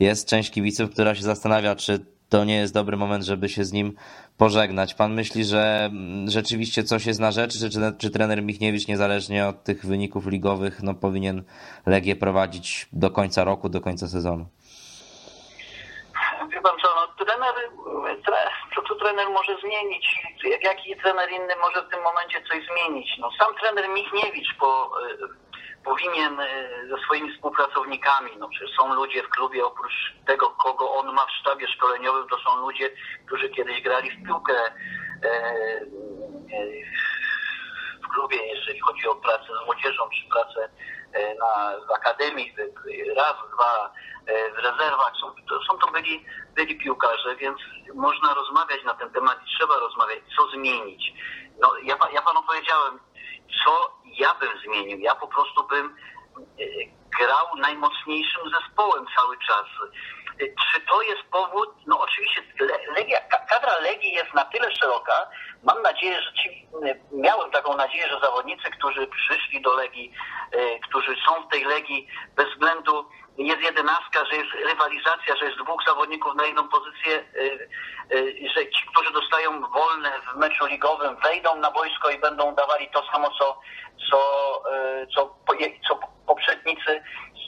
jest 0.00 0.28
część 0.28 0.50
kibiców, 0.50 0.90
która 0.90 1.14
się 1.14 1.22
zastanawia, 1.22 1.76
czy 1.76 2.15
to 2.28 2.44
nie 2.44 2.56
jest 2.56 2.74
dobry 2.74 2.96
moment, 2.96 3.24
żeby 3.24 3.48
się 3.48 3.64
z 3.64 3.72
nim 3.72 3.96
pożegnać. 4.38 4.94
Pan 4.94 5.14
myśli, 5.14 5.44
że 5.44 5.88
mm, 5.90 6.30
rzeczywiście 6.30 6.82
coś 6.82 7.06
jest 7.06 7.20
na 7.20 7.30
rzeczy, 7.30 7.58
czy, 7.58 7.68
czy, 7.98 8.10
trener 8.10 8.42
Michniewicz, 8.42 8.88
niezależnie 8.88 9.46
od 9.46 9.64
tych 9.64 9.86
wyników 9.86 10.26
ligowych, 10.26 10.82
no, 10.82 10.94
powinien 10.94 11.44
Legię 11.86 12.16
prowadzić 12.16 12.86
do 12.92 13.10
końca 13.10 13.44
roku, 13.44 13.68
do 13.68 13.80
końca 13.80 14.08
sezonu? 14.08 14.46
Wie 16.52 16.60
pan 16.60 16.76
co, 16.82 16.88
no, 16.94 17.24
trener, 17.24 17.54
tre, 18.24 18.36
to, 18.74 18.82
to 18.82 18.94
trener 18.94 19.26
może 19.30 19.56
zmienić, 19.60 20.22
jaki 20.62 20.96
trener 20.96 21.30
inny 21.30 21.54
może 21.60 21.86
w 21.86 21.90
tym 21.90 22.02
momencie 22.02 22.38
coś 22.48 22.58
zmienić. 22.66 23.08
No, 23.18 23.30
sam 23.38 23.54
trener 23.60 23.88
Michniewicz 23.88 24.54
po, 24.58 24.90
powinien 25.86 26.36
ze 26.90 26.98
swoimi 27.04 27.34
współpracownikami, 27.34 28.30
no 28.38 28.48
przecież 28.48 28.76
są 28.76 28.94
ludzie 28.94 29.22
w 29.22 29.28
klubie, 29.28 29.66
oprócz 29.66 30.14
tego, 30.26 30.50
kogo 30.50 30.90
on 30.90 31.14
ma 31.14 31.26
w 31.26 31.30
sztabie 31.40 31.68
szkoleniowym, 31.68 32.28
to 32.28 32.38
są 32.38 32.60
ludzie, 32.60 32.90
którzy 33.26 33.48
kiedyś 33.48 33.82
grali 33.82 34.10
w 34.10 34.26
piłkę 34.26 34.54
w 38.04 38.08
klubie, 38.08 38.36
jeżeli 38.46 38.80
chodzi 38.80 39.08
o 39.08 39.14
pracę 39.14 39.46
z 39.62 39.66
młodzieżą, 39.66 40.08
czy 40.08 40.28
pracę 40.28 40.68
na, 41.38 41.72
w 41.88 41.90
akademii, 41.90 42.54
raz, 43.16 43.34
dwa, 43.54 43.92
E, 44.26 44.50
w 44.52 44.58
rezerwach. 44.58 45.12
Są 45.20 45.26
to, 45.48 45.64
są 45.64 45.78
to 45.78 45.92
byli, 45.92 46.24
byli 46.54 46.78
piłkarze, 46.78 47.36
więc 47.36 47.58
można 47.94 48.34
rozmawiać 48.34 48.84
na 48.84 48.94
ten 48.94 49.10
temat 49.10 49.38
i 49.42 49.56
trzeba 49.58 49.76
rozmawiać, 49.76 50.18
co 50.36 50.50
zmienić. 50.50 51.12
No, 51.60 51.72
ja, 51.82 51.98
ja 52.12 52.22
panu 52.22 52.42
powiedziałem, 52.42 52.98
co 53.64 53.96
ja 54.04 54.34
bym 54.34 54.50
zmienił. 54.64 54.98
Ja 54.98 55.14
po 55.14 55.28
prostu 55.28 55.66
bym 55.66 55.86
e, 55.86 56.64
grał 57.18 57.46
najmocniejszym 57.56 58.42
zespołem 58.50 59.06
cały 59.16 59.38
czas. 59.38 59.66
E, 60.40 60.44
czy 60.46 60.80
to 60.80 61.02
jest 61.02 61.22
powód? 61.22 61.68
No 61.86 62.00
oczywiście 62.00 62.42
Legia, 62.96 63.20
kadra 63.48 63.78
Legii 63.78 64.12
jest 64.12 64.34
na 64.34 64.44
tyle 64.44 64.74
szeroka. 64.76 65.30
Mam 65.62 65.82
nadzieję, 65.82 66.22
że 66.22 66.32
ci, 66.32 66.68
miałem 67.12 67.50
taką 67.50 67.76
nadzieję, 67.76 68.08
że 68.08 68.20
zawodnicy, 68.20 68.70
którzy 68.70 69.06
przyszli 69.06 69.62
do 69.62 69.74
Legii, 69.74 70.12
którzy 70.88 71.16
są 71.26 71.42
w 71.42 71.50
tej 71.50 71.64
Legii 71.64 72.08
bez 72.36 72.48
względu 72.48 73.08
jest 73.38 73.62
jedenastka, 73.62 74.24
że 74.24 74.36
jest 74.36 74.52
rywalizacja, 74.52 75.36
że 75.36 75.44
jest 75.44 75.58
dwóch 75.58 75.82
zawodników 75.86 76.34
na 76.34 76.46
jedną 76.46 76.68
pozycję, 76.68 77.24
y, 77.36 77.68
y, 78.14 78.48
że 78.54 78.70
ci, 78.70 78.86
którzy 78.92 79.12
dostają 79.12 79.60
wolne 79.60 80.12
w 80.32 80.36
meczu 80.36 80.66
ligowym, 80.66 81.16
wejdą 81.16 81.56
na 81.56 81.70
boisko 81.70 82.10
i 82.10 82.18
będą 82.18 82.54
dawali 82.54 82.88
to 82.90 83.02
samo, 83.12 83.30
co, 83.38 83.60
co, 84.10 84.18
y, 85.02 85.06
co, 85.14 85.36
co 85.88 86.00
poprzednicy, 86.26 87.02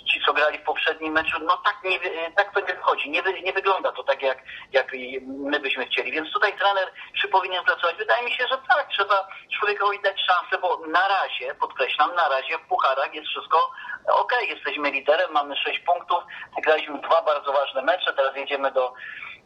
ci, 0.08 0.20
co 0.26 0.32
grali 0.32 0.58
w 0.58 0.62
poprzednim 0.62 1.12
meczu. 1.12 1.38
No 1.42 1.56
tak, 1.56 1.76
nie, 1.84 2.30
tak 2.36 2.54
to 2.54 2.60
nie 2.60 2.74
wychodzi. 2.74 3.10
Nie, 3.10 3.22
nie 3.42 3.52
wygląda 3.52 3.92
to 3.92 4.02
tak, 4.02 4.22
jak, 4.22 4.38
jak 4.72 4.92
my 5.26 5.60
byśmy 5.60 5.86
chcieli. 5.86 6.12
Więc 6.12 6.32
tutaj 6.32 6.58
trener 6.58 6.92
czy 7.20 7.28
powinien 7.28 7.64
pracować? 7.64 7.96
Wydaje 7.96 8.24
mi 8.24 8.32
się, 8.32 8.44
że 8.50 8.58
tak. 8.68 8.88
Trzeba 8.88 9.28
człowiekowi 9.58 10.00
dać 10.00 10.20
szansę, 10.26 10.58
bo 10.62 10.78
na 10.86 11.08
razie, 11.08 11.54
podkreślam, 11.54 12.14
na 12.14 12.28
razie 12.28 12.58
w 12.58 12.68
pucharach 12.68 13.14
jest 13.14 13.28
wszystko 13.28 13.70
ok, 14.08 14.32
jesteśmy 14.48 14.90
liderem, 14.90 15.32
mamy 15.32 15.56
6 15.56 15.78
punktów, 15.78 16.18
wygraliśmy 16.56 17.00
dwa 17.00 17.22
bardzo 17.22 17.52
ważne 17.52 17.82
mecze, 17.82 18.12
teraz 18.12 18.36
jedziemy 18.36 18.72
do, 18.72 18.92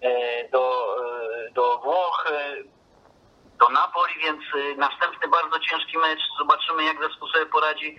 e, 0.01 0.49
do, 0.49 0.97
e, 1.47 1.51
do 1.51 1.79
Włoch, 1.79 2.27
e, 2.33 2.55
do 3.59 3.69
Napoli, 3.69 4.15
więc 4.23 4.41
następny 4.77 5.29
bardzo 5.29 5.59
ciężki 5.59 5.99
mecz, 5.99 6.21
zobaczymy 6.39 6.85
jak 6.85 7.03
zespół 7.03 7.29
sobie 7.29 7.47
poradzi. 7.47 7.97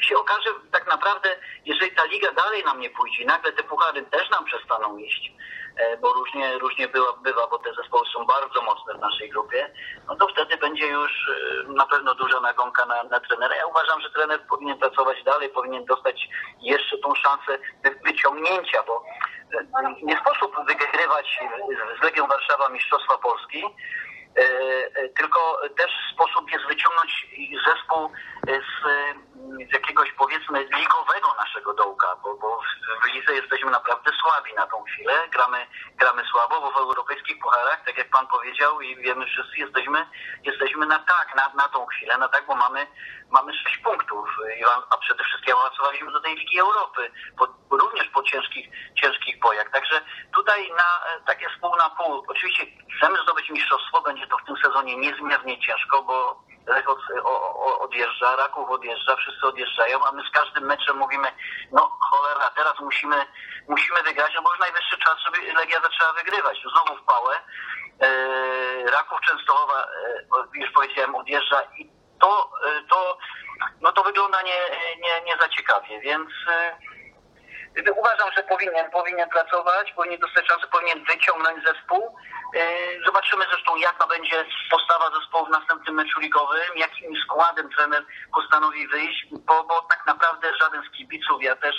Się 0.00 0.18
okaże 0.18 0.50
tak 0.72 0.86
naprawdę, 0.86 1.28
jeżeli 1.64 1.92
ta 1.92 2.04
liga 2.04 2.32
dalej 2.32 2.64
nam 2.64 2.80
nie 2.80 2.90
pójdzie, 2.90 3.24
nagle 3.24 3.52
te 3.52 3.62
puchary 3.62 4.02
też 4.02 4.30
nam 4.30 4.44
przestaną 4.44 4.96
iść, 4.96 5.32
E, 5.76 5.96
bo 5.96 6.12
różnie, 6.12 6.58
różnie 6.58 6.88
bywa, 6.88 7.12
bywa, 7.12 7.46
bo 7.46 7.58
te 7.58 7.74
zespoły 7.74 8.06
są 8.14 8.26
bardzo 8.26 8.62
mocne 8.62 8.94
w 8.94 9.00
naszej 9.00 9.30
grupie, 9.30 9.70
no 10.08 10.16
to 10.16 10.28
wtedy 10.28 10.56
będzie 10.56 10.86
już 10.86 11.28
e, 11.28 11.72
na 11.72 11.86
pewno 11.86 12.14
duża 12.14 12.40
nagonka 12.40 12.86
na, 12.86 13.02
na 13.02 13.20
trenera. 13.20 13.56
Ja 13.56 13.66
uważam, 13.66 14.00
że 14.00 14.10
trener 14.10 14.40
powinien 14.46 14.78
pracować 14.78 15.22
dalej, 15.24 15.48
powinien 15.48 15.84
dostać 15.84 16.28
jeszcze 16.60 16.98
tą 16.98 17.14
szansę 17.14 17.58
wyciągnięcia, 18.04 18.82
bo 18.86 19.04
e, 19.54 19.94
nie 20.02 20.16
sposób 20.16 20.56
wygrywać 20.68 21.40
z 22.00 22.04
Legią 22.04 22.26
Warszawa 22.26 22.68
Mistrzostwa 22.68 23.18
Polski, 23.18 23.64
tylko 25.16 25.60
też 25.76 25.90
sposób 26.14 26.52
jest 26.52 26.66
wyciągnąć 26.66 27.26
zespół 27.66 28.10
z, 28.46 28.72
z 29.70 29.72
jakiegoś 29.72 30.12
powiedzmy 30.12 30.64
ligowego 30.64 31.34
naszego 31.38 31.74
dołka, 31.74 32.16
bo, 32.22 32.34
bo 32.34 32.60
w 33.02 33.14
lidze 33.14 33.32
jesteśmy 33.34 33.70
naprawdę 33.70 34.10
słabi 34.20 34.54
na 34.54 34.66
tą 34.66 34.82
chwilę, 34.82 35.28
gramy, 35.28 35.66
gramy 35.96 36.22
słabo, 36.30 36.60
bo 36.60 36.70
w 36.70 36.76
europejskich 36.76 37.38
pucharach, 37.38 37.84
tak 37.86 37.98
jak 37.98 38.10
pan 38.10 38.26
powiedział 38.26 38.80
i 38.80 38.96
wiemy 38.96 39.26
wszyscy, 39.26 39.56
jesteśmy, 39.56 40.06
jesteśmy 40.44 40.86
na 40.86 40.98
tak, 40.98 41.34
na, 41.36 41.62
na 41.62 41.68
tą 41.68 41.86
chwilę, 41.86 42.18
na 42.18 42.28
tak, 42.28 42.46
bo 42.46 42.56
mamy, 42.56 42.86
mamy 43.30 43.54
6 43.54 43.76
punktów, 43.76 44.28
a 44.90 44.96
przede 44.96 45.24
wszystkim 45.24 45.54
awansowaliśmy 45.56 46.12
do 46.12 46.20
tej 46.20 46.36
Ligi 46.36 46.58
Europy, 46.58 47.10
po, 47.38 47.46
również 47.76 48.08
po 48.08 48.22
ciężkich, 48.22 48.68
ciężkich 48.94 49.40
bojach, 49.40 49.70
także 49.70 50.00
tutaj 50.34 50.70
na 50.70 51.00
takie 51.26 51.46
z 51.56 51.60
pół 51.60 51.76
na 51.76 51.90
pół, 51.90 52.24
oczywiście 52.28 52.66
chcemy 52.96 53.18
zdobyć 53.22 53.50
mistrzostwo, 53.50 54.00
będzie 54.00 54.26
to 54.26 54.38
w 54.38 54.44
tym 54.46 54.56
sezonie 54.56 54.96
niezmiernie 54.96 55.60
ciężko, 55.60 56.02
bo 56.02 56.42
Lech 56.70 56.88
od, 56.88 56.98
odjeżdża, 57.80 58.36
Raków 58.36 58.70
odjeżdża, 58.70 59.16
wszyscy 59.16 59.46
odjeżdżają, 59.46 60.04
a 60.04 60.12
my 60.12 60.22
z 60.28 60.30
każdym 60.30 60.64
meczem 60.64 60.96
mówimy, 60.96 61.28
no 61.72 61.90
cholera, 62.00 62.50
teraz 62.50 62.80
musimy, 62.80 63.26
musimy 63.68 64.02
wygrać, 64.02 64.32
no 64.34 64.42
bo 64.42 64.50
już 64.50 64.60
najwyższy 64.60 64.98
czas, 64.98 65.14
żeby 65.24 65.52
Legia 65.52 65.80
zaczęła 65.80 66.12
wygrywać. 66.12 66.58
Znowu 66.72 67.02
w 67.02 67.04
pałę. 67.04 67.34
E, 68.00 68.90
Raków 68.90 69.20
Częstochowa, 69.20 69.82
e, 69.82 70.58
już 70.60 70.70
powiedziałem, 70.72 71.14
odjeżdża 71.14 71.62
i 71.78 71.90
to, 72.20 72.50
e, 72.66 72.82
to, 72.90 73.18
no 73.80 73.92
to 73.92 74.02
wygląda 74.02 74.42
nie, 74.42 74.60
nie, 74.96 75.20
nie 75.24 75.36
za 75.40 75.48
ciekawie, 75.48 76.00
więc 76.00 76.28
uważam, 77.96 78.32
że 78.36 78.42
powinien, 78.42 78.90
powinien 78.90 79.28
pracować, 79.28 79.92
powinien 79.92 80.20
dostać 80.20 80.46
szansę, 80.46 80.66
powinien 80.66 81.04
wyciągnąć 81.04 81.64
zespół. 81.64 82.16
E, 82.56 82.62
zobaczymy 83.06 83.44
zresztą, 83.50 83.76
jaka 83.76 84.06
będzie 84.06 84.44
postawa 84.70 85.04
zespołu 85.20 85.46
w 85.46 85.50
następnym 85.50 85.94
meczu 85.94 86.20
ligowym, 86.20 86.72
jakim 86.76 87.12
składem 87.24 87.68
trener 87.76 88.02
postanowi 88.34 88.88
wyjść, 88.88 89.26
bo, 89.30 89.64
bo 89.64 89.86
tak 89.90 90.02
naprawdę 90.06 90.48
żaden 90.60 90.82
z 90.88 90.96
kibiców, 90.96 91.42
ja 91.42 91.56
też 91.56 91.76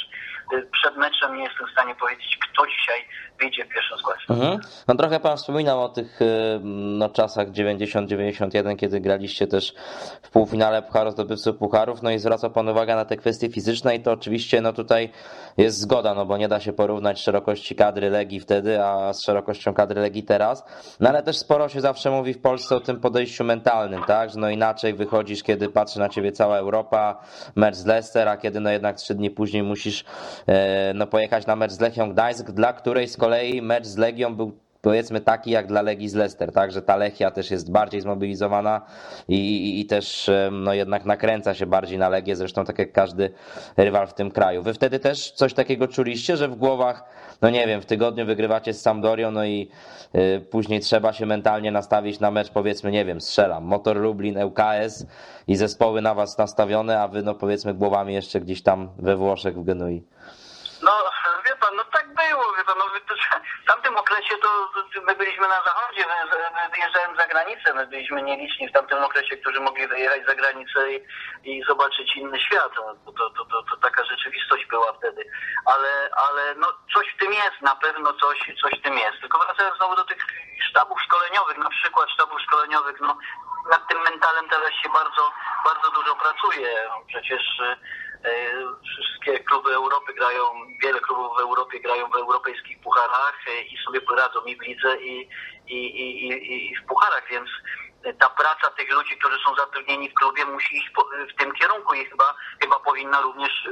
e, 0.53 0.61
przed 0.61 0.97
meczem 0.97 1.35
nie 1.35 1.43
jestem 1.43 1.67
w 1.67 1.71
stanie 1.71 1.95
powiedzieć, 1.95 2.37
kto 2.41 2.67
dzisiaj 2.67 3.07
wyjdzie 3.39 3.65
w 3.65 3.69
pierwszym 3.69 3.97
składzie. 3.97 4.25
Mhm. 4.29 4.59
No 4.87 4.95
trochę 4.95 5.19
pan 5.19 5.37
wspominał 5.37 5.83
o 5.83 5.89
tych 5.89 6.21
e, 6.21 6.59
no, 6.63 7.09
czasach 7.09 7.47
90-91, 7.47 8.75
kiedy 8.75 8.99
graliście 8.99 9.47
też 9.47 9.73
w 10.23 10.29
półfinale 10.29 10.81
Pucharu 10.81 11.11
zdobywców 11.11 11.57
Pucharów, 11.57 12.01
no 12.01 12.11
i 12.11 12.19
zwracał 12.19 12.51
pan 12.51 12.69
uwagę 12.69 12.95
na 12.95 13.05
te 13.05 13.17
kwestie 13.17 13.49
fizyczne 13.49 13.95
i 13.95 14.01
to 14.03 14.11
oczywiście 14.11 14.61
no 14.61 14.73
tutaj 14.73 15.11
jest 15.57 15.79
zgoda, 15.79 16.13
no 16.13 16.25
bo 16.25 16.37
nie 16.37 16.47
da 16.47 16.59
się 16.59 16.73
porównać 16.73 17.21
szerokości 17.21 17.75
kadry 17.75 18.09
Legii 18.09 18.39
wtedy, 18.39 18.83
a 18.83 19.13
z 19.13 19.25
szerokością 19.25 19.73
kadry 19.73 20.01
Legii 20.01 20.23
teraz, 20.23 20.60
no 20.99 21.09
ale 21.09 21.23
też 21.23 21.37
sporo 21.37 21.69
się 21.69 21.81
zawsze 21.81 22.11
mówi 22.11 22.33
w 22.33 22.41
Polsce 22.41 22.75
o 22.75 22.79
tym 22.79 22.99
podejściu 22.99 23.43
mentalnym, 23.43 24.03
tak, 24.07 24.29
że 24.29 24.39
no 24.39 24.49
inaczej 24.49 24.93
wychodzisz, 24.93 25.43
kiedy 25.43 25.69
patrzy 25.69 25.99
na 25.99 26.09
ciebie 26.09 26.31
cała 26.31 26.57
Europa, 26.57 27.21
mecz 27.55 27.75
z 27.75 27.85
Leicester, 27.85 28.27
a 28.27 28.37
kiedy 28.37 28.59
no 28.59 28.69
jednak 28.69 28.95
trzy 28.95 29.15
dni 29.15 29.29
później 29.29 29.63
musisz 29.63 30.05
e, 30.47 30.93
no 30.95 31.07
pojechać 31.07 31.45
na 31.45 31.55
mecz 31.55 31.71
z 31.71 31.79
Lechią 31.79 32.11
Gdańsk, 32.11 32.51
dla 32.51 32.73
której 32.73 33.07
z 33.07 33.17
kolei 33.17 33.61
mecz 33.61 33.85
z 33.85 33.97
Legią 33.97 34.35
był 34.35 34.51
powiedzmy 34.81 35.21
taki 35.21 35.51
jak 35.51 35.67
dla 35.67 35.81
Legii 35.81 36.09
z 36.09 36.15
Leicester, 36.15 36.51
tak, 36.51 36.71
że 36.71 36.81
ta 36.81 36.95
Lechia 36.95 37.31
też 37.31 37.51
jest 37.51 37.71
bardziej 37.71 38.01
zmobilizowana 38.01 38.81
i, 39.27 39.35
i, 39.35 39.81
i, 39.81 39.85
też 39.85 40.31
no 40.51 40.73
jednak 40.73 41.05
nakręca 41.05 41.53
się 41.53 41.65
bardziej 41.65 41.97
na 41.97 42.09
Legię, 42.09 42.35
zresztą 42.35 42.65
tak 42.65 42.79
jak 42.79 42.91
każdy 42.91 43.33
rywal 43.77 44.07
w 44.07 44.13
tym 44.13 44.31
kraju. 44.31 44.63
Wy 44.63 44.73
wtedy 44.73 44.99
też 44.99 45.31
coś 45.31 45.53
takiego 45.53 45.87
czuliście, 45.87 46.37
że 46.37 46.47
w 46.47 46.55
głowach, 46.55 47.03
no 47.41 47.49
nie 47.49 47.67
wiem, 47.67 47.81
w 47.81 47.85
tygodniu 47.85 48.25
wygrywacie 48.25 48.73
z 48.73 48.81
Sampdorią, 48.81 49.31
no 49.31 49.45
i 49.45 49.71
y, 50.15 50.45
później 50.51 50.79
trzeba 50.79 51.13
się 51.13 51.25
mentalnie 51.25 51.71
nastawić 51.71 52.19
na 52.19 52.31
mecz, 52.31 52.49
powiedzmy, 52.49 52.91
nie 52.91 53.05
wiem, 53.05 53.21
strzelam, 53.21 53.63
Motor 53.63 53.97
Lublin, 53.97 54.43
ŁKS 54.43 55.05
i 55.47 55.55
zespoły 55.55 56.01
na 56.01 56.13
was 56.13 56.37
nastawione, 56.37 57.01
a 57.01 57.07
wy 57.07 57.23
no 57.23 57.35
powiedzmy 57.35 57.73
głowami 57.73 58.13
jeszcze 58.13 58.39
gdzieś 58.39 58.63
tam 58.63 58.89
we 58.99 59.15
Włoszech 59.15 59.55
w 59.55 59.63
Genui. 59.63 60.03
No, 60.83 60.91
wie 61.45 61.55
pan, 61.55 61.75
no 61.75 61.83
tak 61.93 62.07
było, 62.07 62.43
wie 62.57 62.65
pan, 62.65 62.75
no, 62.77 62.85
w 63.63 63.67
tamtym 63.67 63.97
okresie 64.21 64.37
to 64.37 65.01
my 65.01 65.15
byliśmy 65.15 65.47
na 65.47 65.63
zachodzie, 65.63 66.05
wyjeżdżałem 66.73 67.17
za 67.17 67.27
granicę, 67.27 67.73
my 67.73 67.87
byliśmy 67.87 68.21
nieliczni 68.21 68.69
w 68.69 68.73
tamtym 68.73 69.03
okresie, 69.03 69.37
którzy 69.37 69.59
mogli 69.59 69.87
wyjechać 69.87 70.25
za 70.27 70.35
granicę 70.35 70.91
i, 70.93 71.03
i 71.43 71.63
zobaczyć 71.63 72.15
inny 72.15 72.39
świat. 72.39 72.71
No, 72.75 72.95
to, 73.05 73.29
to, 73.29 73.45
to, 73.45 73.63
to, 73.63 73.77
taka 73.77 74.05
rzeczywistość 74.05 74.65
była 74.65 74.93
wtedy. 74.93 75.25
Ale, 75.65 76.09
ale 76.27 76.55
no, 76.55 76.67
coś 76.93 77.13
w 77.13 77.19
tym 77.19 77.33
jest, 77.33 77.61
na 77.61 77.75
pewno 77.75 78.13
coś, 78.13 78.51
coś 78.61 78.79
w 78.79 78.83
tym 78.83 78.97
jest. 78.97 79.21
Tylko 79.21 79.39
wracając 79.39 79.77
znowu 79.77 79.95
do 79.95 80.03
tych 80.03 80.17
sztabów 80.69 81.01
szkoleniowych, 81.01 81.57
na 81.57 81.69
przykład 81.69 82.09
sztabów 82.09 82.41
szkoleniowych, 82.41 83.01
no 83.01 83.17
nad 83.71 83.87
tym 83.87 84.01
mentalem 84.01 84.49
teraz 84.49 84.71
się 84.83 84.89
bardzo, 84.89 85.31
bardzo 85.65 85.91
dużo 85.91 86.15
pracuje. 86.15 86.89
Przecież 87.07 87.61
E, 87.61 87.77
wszystkie 88.83 89.39
kluby 89.39 89.73
Europy 89.73 90.13
grają, 90.13 90.41
wiele 90.83 90.99
klubów 90.99 91.37
w 91.37 91.41
Europie 91.41 91.79
grają 91.79 92.09
w 92.09 92.15
europejskich 92.15 92.79
pucharach 92.79 93.39
e, 93.47 93.61
i 93.61 93.77
sobie 93.85 94.01
poradzą 94.01 94.43
i 94.45 94.55
w 94.57 94.61
lidze 94.61 94.97
i, 95.01 95.29
i, 95.67 95.77
i, 95.77 96.71
i 96.71 96.75
w 96.75 96.85
pucharach, 96.87 97.27
więc 97.31 97.49
ta 98.19 98.29
praca 98.29 98.69
tych 98.69 98.91
ludzi, 98.91 99.17
którzy 99.17 99.37
są 99.45 99.55
zatrudnieni 99.55 100.09
w 100.09 100.13
klubie 100.13 100.45
musi 100.45 100.77
iść 100.77 100.91
w 101.33 101.39
tym 101.39 101.51
kierunku 101.51 101.93
i 101.93 102.05
chyba, 102.05 102.35
chyba 102.61 102.79
powinna 102.79 103.21
również 103.21 103.69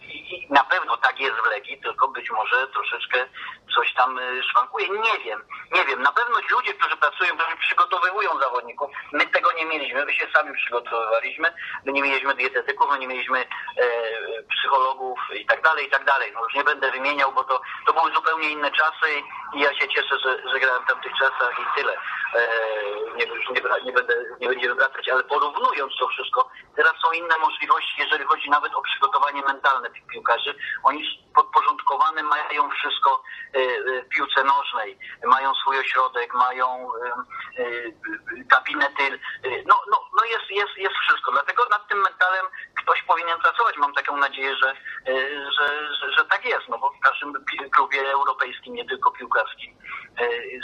i 0.00 0.46
na 0.50 0.64
pewno 0.64 0.96
tak 0.96 1.20
jest 1.20 1.36
w 1.36 1.46
Legii, 1.46 1.80
tylko 1.80 2.08
być 2.08 2.30
może 2.30 2.68
troszeczkę 2.68 3.26
coś 3.74 3.94
tam 3.94 4.20
szwankuje. 4.50 4.88
Nie 4.88 5.18
wiem, 5.24 5.44
nie 5.72 5.84
wiem. 5.84 6.02
Na 6.02 6.12
pewno 6.12 6.40
ci 6.42 6.48
ludzie, 6.52 6.74
którzy 6.74 6.96
pracują, 6.96 7.36
którzy 7.36 7.56
przygotowywują 7.56 8.38
zawodników, 8.38 8.90
my 9.12 9.26
tego 9.26 9.52
nie 9.52 9.64
mieliśmy, 9.66 10.04
my 10.04 10.12
się 10.12 10.26
sami 10.34 10.54
przygotowywaliśmy, 10.54 11.52
my 11.84 11.92
nie 11.92 12.02
mieliśmy 12.02 12.34
dietetyków, 12.34 12.90
my 12.90 12.98
nie 12.98 13.08
mieliśmy 13.08 13.38
e, 13.38 13.46
psychologów 14.42 15.18
i 15.34 15.46
tak 15.46 15.62
dalej, 15.62 15.86
i 15.86 15.90
tak 15.90 16.04
dalej. 16.04 16.32
No 16.34 16.44
już 16.44 16.54
nie 16.54 16.64
będę 16.64 16.90
wymieniał, 16.90 17.32
bo 17.32 17.44
to, 17.44 17.60
to 17.86 17.92
były 17.92 18.12
zupełnie 18.12 18.50
inne 18.50 18.70
czasy 18.70 19.22
i 19.54 19.60
ja 19.60 19.74
się 19.74 19.88
cieszę, 19.88 20.18
że, 20.18 20.50
że 20.50 20.60
grałem 20.60 20.82
w 20.84 20.88
tamtych 20.88 21.12
czasach 21.18 21.52
i 21.60 21.80
tyle. 21.80 21.92
E, 22.34 22.48
nie, 23.16 23.24
już 23.24 23.50
nie, 23.50 23.57
nie, 23.84 23.92
będę, 23.92 24.14
nie 24.40 24.48
będziemy 24.48 24.74
wracać, 24.74 25.08
ale 25.08 25.24
porównując 25.24 25.92
to 26.00 26.08
wszystko, 26.08 26.50
teraz 26.76 26.92
są 27.04 27.12
inne 27.12 27.38
możliwości, 27.38 28.00
jeżeli 28.00 28.24
chodzi 28.24 28.50
nawet 28.50 28.74
o 28.74 28.82
przygotowanie 28.82 29.42
mentalne 29.42 29.90
tych 29.90 30.06
piłkarzy. 30.06 30.54
Oni 30.82 31.04
podporządkowane 31.34 32.22
mają 32.22 32.70
wszystko 32.70 33.22
e, 33.54 33.58
e, 33.58 34.02
piłce 34.02 34.44
nożnej, 34.44 34.98
mają 35.24 35.54
swój 35.54 35.78
ośrodek, 35.78 36.34
mają 36.34 36.88
gabinety, 38.36 39.20
no, 39.66 39.82
no, 39.90 40.08
no 40.16 40.24
jest, 40.24 40.50
jest, 40.50 40.76
jest 40.76 40.94
wszystko. 40.94 41.32
Dlatego 41.32 41.64
nad 41.70 41.88
tym 41.88 42.00
mentalem 42.00 42.46
ktoś 42.88 43.02
powinien 43.02 43.38
pracować. 43.38 43.76
Mam 43.76 43.94
taką 43.94 44.16
nadzieję, 44.16 44.56
że, 44.56 44.74
że, 45.58 45.94
że, 45.94 46.12
że 46.12 46.24
tak 46.24 46.44
jest, 46.44 46.68
no 46.68 46.78
bo 46.78 46.90
w 46.90 47.00
każdym 47.00 47.32
klubie 47.70 48.12
europejskim, 48.12 48.74
nie 48.74 48.84
tylko 48.84 49.10
piłkarskim, 49.10 49.76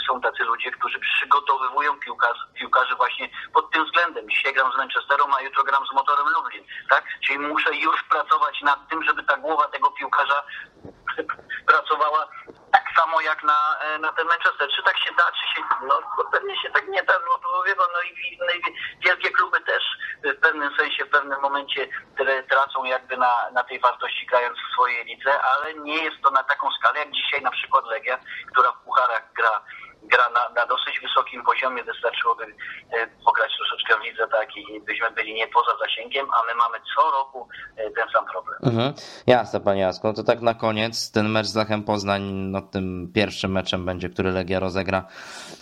są 0.07 0.21
tacy 0.21 0.43
ludzie, 0.43 0.71
którzy 0.71 0.99
przygotowywują 0.99 1.99
piłkarzy, 1.99 2.41
piłkarzy 2.53 2.95
właśnie 2.95 3.29
pod 3.53 3.71
tym 3.71 3.85
względem. 3.85 4.29
Dzisiaj 4.29 4.53
gram 4.53 4.71
z 4.71 4.77
Manchesterem, 4.77 5.33
a 5.33 5.41
jutro 5.41 5.63
gram 5.63 5.85
z 5.87 5.93
Motorem 5.93 6.27
Lublin, 6.29 6.63
tak? 6.89 7.03
Czyli 7.25 7.39
muszę 7.39 7.75
już 7.75 8.03
pracować 8.03 8.61
nad 8.61 8.89
tym, 8.89 9.03
żeby 9.03 9.23
ta 9.23 9.37
głowa 9.37 9.67
tego 9.67 9.91
piłkarza 9.91 10.43
pracowała 11.71 12.27
samo 12.97 13.21
jak 13.21 13.43
na, 13.43 13.79
e, 13.79 13.99
na 13.99 14.11
ten 14.13 14.27
Manchester. 14.27 14.69
Czy 14.75 14.83
tak 14.83 14.97
się 14.99 15.11
da, 15.17 15.23
czy 15.23 15.55
się, 15.55 15.67
no 15.87 16.01
pewnie 16.31 16.61
się 16.61 16.69
tak 16.69 16.87
nie 16.87 17.03
da, 17.03 17.13
no 17.13 17.37
to 17.37 17.63
wie 17.63 17.75
no 17.77 18.01
i 18.01 18.33
inne 18.33 18.53
wielkie 19.05 19.31
kluby 19.31 19.61
też 19.61 19.83
w 20.23 20.39
pewnym 20.39 20.75
sensie, 20.75 21.05
w 21.05 21.09
pewnym 21.09 21.41
momencie 21.41 21.87
tracą 22.49 22.83
jakby 22.83 23.17
na, 23.17 23.49
na 23.53 23.63
tej 23.63 23.79
wartości 23.79 24.25
grając 24.25 24.57
w 24.57 24.73
swojej 24.73 25.05
lidze, 25.05 25.41
ale 25.41 25.73
nie 25.73 26.03
jest 26.03 26.17
to 26.23 26.31
na 26.31 26.43
taką 26.43 26.69
skalę 26.71 26.99
jak 26.99 27.11
dzisiaj 27.11 27.41
na 27.41 27.51
przykład 27.51 27.85
Legia, 27.85 28.19
która 28.51 28.71
w 28.71 28.83
pucharach 28.83 29.33
gra 29.33 29.61
gra 30.11 30.29
na, 30.29 30.49
na 30.49 30.65
dosyć 30.65 30.99
wysokim 30.99 31.43
poziomie, 31.43 31.83
wystarczyłoby 31.83 32.43
e, 32.43 33.07
pograć 33.25 33.51
troszeczkę 33.57 33.99
w 33.99 34.03
lidze 34.03 34.27
tak 34.27 34.57
i 34.57 34.81
byśmy 34.81 35.11
byli 35.11 35.33
nie 35.33 35.47
poza 35.47 35.77
zasięgiem, 35.79 36.27
a 36.31 36.47
my 36.47 36.55
mamy 36.55 36.77
co 36.95 37.11
roku 37.11 37.47
e, 37.77 37.91
ten 37.91 38.09
sam 38.13 38.25
problem. 38.25 38.59
Mhm. 38.63 38.93
Jasne, 39.27 39.59
panie 39.61 39.81
Jasku. 39.81 40.07
No 40.07 40.13
to 40.13 40.23
tak 40.23 40.41
na 40.41 40.53
koniec, 40.53 41.11
ten 41.11 41.29
mecz 41.29 41.47
z 41.47 41.55
Lechem 41.55 41.83
Poznań, 41.83 42.21
no 42.21 42.61
tym 42.61 43.11
pierwszym 43.15 43.51
meczem 43.51 43.85
będzie, 43.85 44.09
który 44.09 44.31
Legia 44.31 44.59
rozegra 44.59 45.07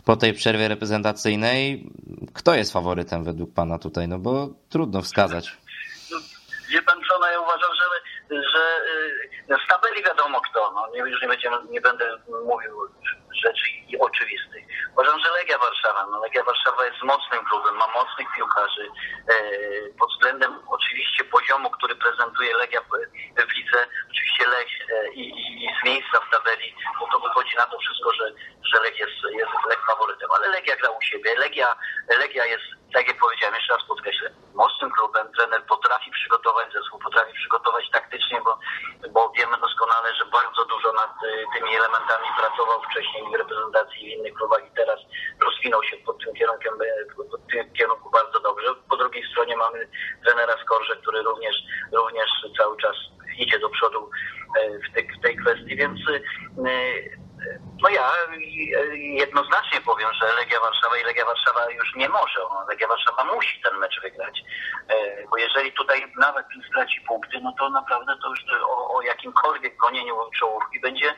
po 0.06 0.16
tej 0.16 0.34
przerwie 0.34 0.68
reprezentacyjnej. 0.68 1.90
Kto 2.36 2.54
jest 2.56 2.74
faworytem 2.74 3.24
według 3.24 3.54
pana 3.54 3.80
tutaj? 3.80 4.08
No 4.08 4.20
bo 4.20 4.48
trudno 4.70 5.02
wskazać. 5.02 5.58
No, 6.12 6.18
wie 6.70 6.82
pan 6.82 7.00
co, 7.10 7.20
no 7.20 7.28
ja 7.28 7.40
uważam, 7.40 7.70
że, 7.80 7.86
że 8.42 8.64
e, 9.50 9.58
z 9.66 9.68
tabeli 9.70 10.04
wiadomo 10.04 10.42
kto. 10.42 10.72
No, 10.76 10.88
nie, 10.94 11.00
już 11.00 11.22
nie, 11.22 11.28
będziemy, 11.28 11.58
nie 11.70 11.82
będę 11.82 12.06
mówił 12.46 12.72
rzeczy 13.36 13.64
oczywistych. 14.00 14.64
Uważam, 14.94 15.20
że 15.20 15.32
Legia 15.32 15.58
Warszawa, 15.58 16.06
no 16.12 16.20
Legia 16.20 16.44
Warszawa 16.44 16.86
jest 16.86 17.04
mocnym 17.04 17.46
klubem, 17.46 17.76
ma 17.76 17.88
mocnych 17.88 18.28
piłkarzy. 18.36 18.86
E, 19.30 19.36
pod 20.00 20.10
względem 20.12 20.60
oczywiście 20.68 21.24
poziomu, 21.24 21.70
który 21.70 21.96
prezentuje 21.96 22.58
Legia 22.58 22.82
w 23.50 23.54
lidze, 23.58 23.88
oczywiście 24.12 24.48
Lech 24.48 24.68
e, 24.90 25.14
i, 25.14 25.24
i, 25.66 25.70
z 25.82 25.86
miejsca 25.86 26.20
w 26.20 26.30
tabeli, 26.32 26.76
bo 27.00 27.08
to 27.12 27.20
wychodzi 27.20 27.56
na 27.56 27.66
to 27.66 27.78
wszystko, 27.80 28.14
że, 28.14 28.26
że 28.64 28.78
jest, 28.90 29.18
jest 29.40 29.52
Lech 29.70 29.86
faworytem. 29.86 30.30
Ale 30.32 30.48
Legia 30.48 30.76
gra 30.76 30.90
u 30.90 31.02
siebie. 31.02 31.36
Legia, 31.40 31.76
Legia 32.20 32.46
jest, 32.46 32.68
tak 32.94 33.08
jak 33.08 33.20
powiedziałem, 33.20 33.56
jeszcze 33.56 33.74
raz 33.74 33.88
podkreślę, 33.88 34.30
mocnym 34.54 34.92
klubem. 34.92 35.32
Trener 35.38 35.66
potrafi 35.66 36.12
przygotować 36.12 36.74
zespół, 36.74 37.00
potrafi 37.00 37.34
przygotować 37.34 37.90
taktycznie, 37.92 38.42
bo, 38.42 38.60
bo 39.10 39.32
wiemy 39.38 39.58
doskonale, 39.58 40.16
że 40.16 40.26
bardzo 40.26 40.66
dużo 40.66 40.94
nad 40.94 41.12
e, 41.24 41.33
tymi 41.54 41.76
elementami 41.76 42.28
pracował 42.38 42.82
wcześniej 42.82 43.24
w 43.32 43.36
reprezentacji 43.36 44.00
w 44.00 44.20
innych 44.20 44.34
klubach 44.34 44.62
i 44.68 44.76
teraz 44.76 45.00
rozwinął 45.46 45.84
się 45.84 45.98
pod 45.98 46.24
tym 46.24 46.34
kierunkiem, 46.34 46.74
pod 47.32 47.48
tym 47.48 47.74
kierunku 47.74 48.10
bardzo 48.10 48.40
dobrze. 48.40 48.68
Po 48.90 48.98
drugiej 48.98 49.24
stronie 49.32 49.58
mamy 49.58 49.88
trenera 50.26 50.56
Skorze, 50.66 50.96
który 50.96 51.22
również, 51.22 51.56
również 51.92 52.30
cały 52.58 52.78
czas 52.78 52.96
idzie 53.38 53.60
do 53.60 53.70
przodu 53.70 54.10
e, 54.60 54.80
w 54.80 54.94
tej, 54.94 55.08
w 55.20 55.22
tej 55.22 55.36
kwestii, 55.38 55.76
więc 55.76 56.00
e, 56.10 57.24
no 57.82 57.90
ja 57.90 58.12
jednoznacznie 58.94 59.82
powiem, 59.82 60.10
że 60.14 60.34
Legia 60.34 60.60
Warszawa 60.60 60.98
i 60.98 61.04
Legia 61.04 61.26
Warszawa 61.26 61.72
już 61.72 61.96
nie 61.96 62.10
może. 62.10 62.40
Legia 62.70 62.88
Warszawa 62.88 63.24
musi 63.36 63.62
ten 63.62 63.78
mecz 63.78 64.02
wygrać. 64.02 64.44
E, 64.88 65.28
bo 65.28 65.38
jeżeli 65.38 65.72
tutaj 65.72 66.14
nawet 66.18 66.46
straci 66.70 67.02
punkty, 67.02 67.40
no 67.42 67.54
to 67.60 67.70
naprawdę 67.70 68.16
to 68.22 68.30
już 68.30 68.40
o, 68.66 68.96
o 68.96 69.02
jakimkolwiek 69.02 69.78
gonieniu 69.78 70.16
czołówki 70.40 70.80
będzie 70.80 71.16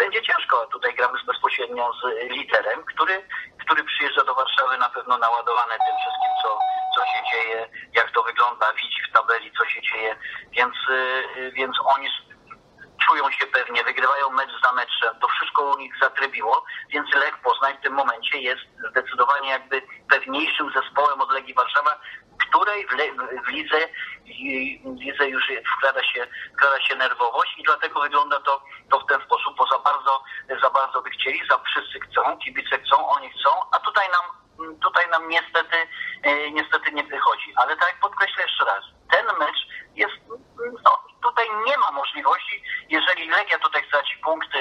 będzie 0.00 0.22
ciężko. 0.22 0.66
Tutaj 0.66 0.94
gramy 0.94 1.18
bezpośrednio 1.26 1.92
z 2.00 2.30
liderem, 2.30 2.84
który, 2.84 3.26
który 3.64 3.84
przyjeżdża 3.84 4.24
do 4.24 4.34
Warszawy 4.34 4.78
na 4.78 4.90
pewno 4.90 5.18
naładowany 5.18 5.74
tym 5.86 5.96
wszystkim, 6.00 6.32
co, 6.42 6.58
co 6.94 7.00
się 7.06 7.20
dzieje, 7.30 7.68
jak 7.92 8.10
to 8.10 8.22
wygląda, 8.22 8.72
widzi 8.72 9.02
w 9.08 9.12
tabeli, 9.12 9.52
co 9.58 9.64
się 9.66 9.82
dzieje, 9.82 10.16
więc, 10.56 10.74
y, 11.36 11.52
więc 11.52 11.76
oni 11.84 12.08
czują 13.06 13.30
się 13.30 13.46
pewnie, 13.46 13.84
wygrywają 13.84 14.30
mecz 14.30 14.50
za 14.64 14.72
meczem, 14.72 15.20
to 15.20 15.28
wszystko 15.28 15.62
u 15.62 15.78
nich 15.78 15.94
zatrybiło, 16.02 16.64
więc 16.90 17.14
Lech 17.14 17.38
Poznań 17.38 17.76
w 17.78 17.82
tym 17.82 17.92
momencie 17.92 18.38
jest 18.38 18.62
zdecydowanie 18.90 19.50
jakby 19.50 19.82
pewniejszym 20.08 20.72
zespołem 20.72 21.20
od 21.20 21.30
Legii 21.30 21.54
Warszawa, 21.54 22.00
której 22.50 22.86
w, 22.86 22.90
w 23.46 23.48
lidze, 23.48 23.78
w 24.84 25.00
lidze 25.00 25.28
już 25.28 25.52
wkrada 25.76 26.02
się, 26.04 26.26
wkrada 26.54 26.80
się 26.80 26.96
nerwowość 26.96 27.58
i 27.58 27.62
dlatego 27.62 28.00
wygląda 28.00 28.40
to, 28.40 28.62
to 28.90 29.00
w 29.00 29.06
ten 29.06 29.20
sposób, 29.22 29.56
bo 29.56 29.66
za 29.66 29.78
bardzo, 29.78 30.22
za 30.62 30.70
bardzo 30.70 31.02
by 31.02 31.10
chcieli, 31.10 31.40
za 31.50 31.58
wszyscy 31.58 32.00
chcą, 32.00 32.38
kibice 32.38 32.78
chcą, 32.78 33.08
oni 33.08 33.30
chcą, 33.30 33.50
a 33.72 33.78
tutaj 33.78 34.08
nam, 34.08 34.24
tutaj 34.82 35.08
nam 35.10 35.28
niestety, 35.28 35.76
e, 36.22 36.50
niestety 36.50 36.92
nie 36.92 37.04
wychodzi. 37.04 37.52
Ale 37.56 37.76
tak 37.76 37.88
jak 37.88 38.00
podkreślę 38.00 38.42
jeszcze 38.42 38.64
raz, 38.64 38.84
ten 39.10 39.26
mecz 39.38 39.58
jest, 39.94 40.14
no, 40.84 40.98
tutaj 41.22 41.46
nie 41.66 41.78
ma 41.78 41.90
możliwości, 41.90 42.62
jeżeli 42.88 43.28
Legia 43.28 43.58
tutaj 43.58 43.86
straci 43.86 44.18
punkty, 44.18 44.58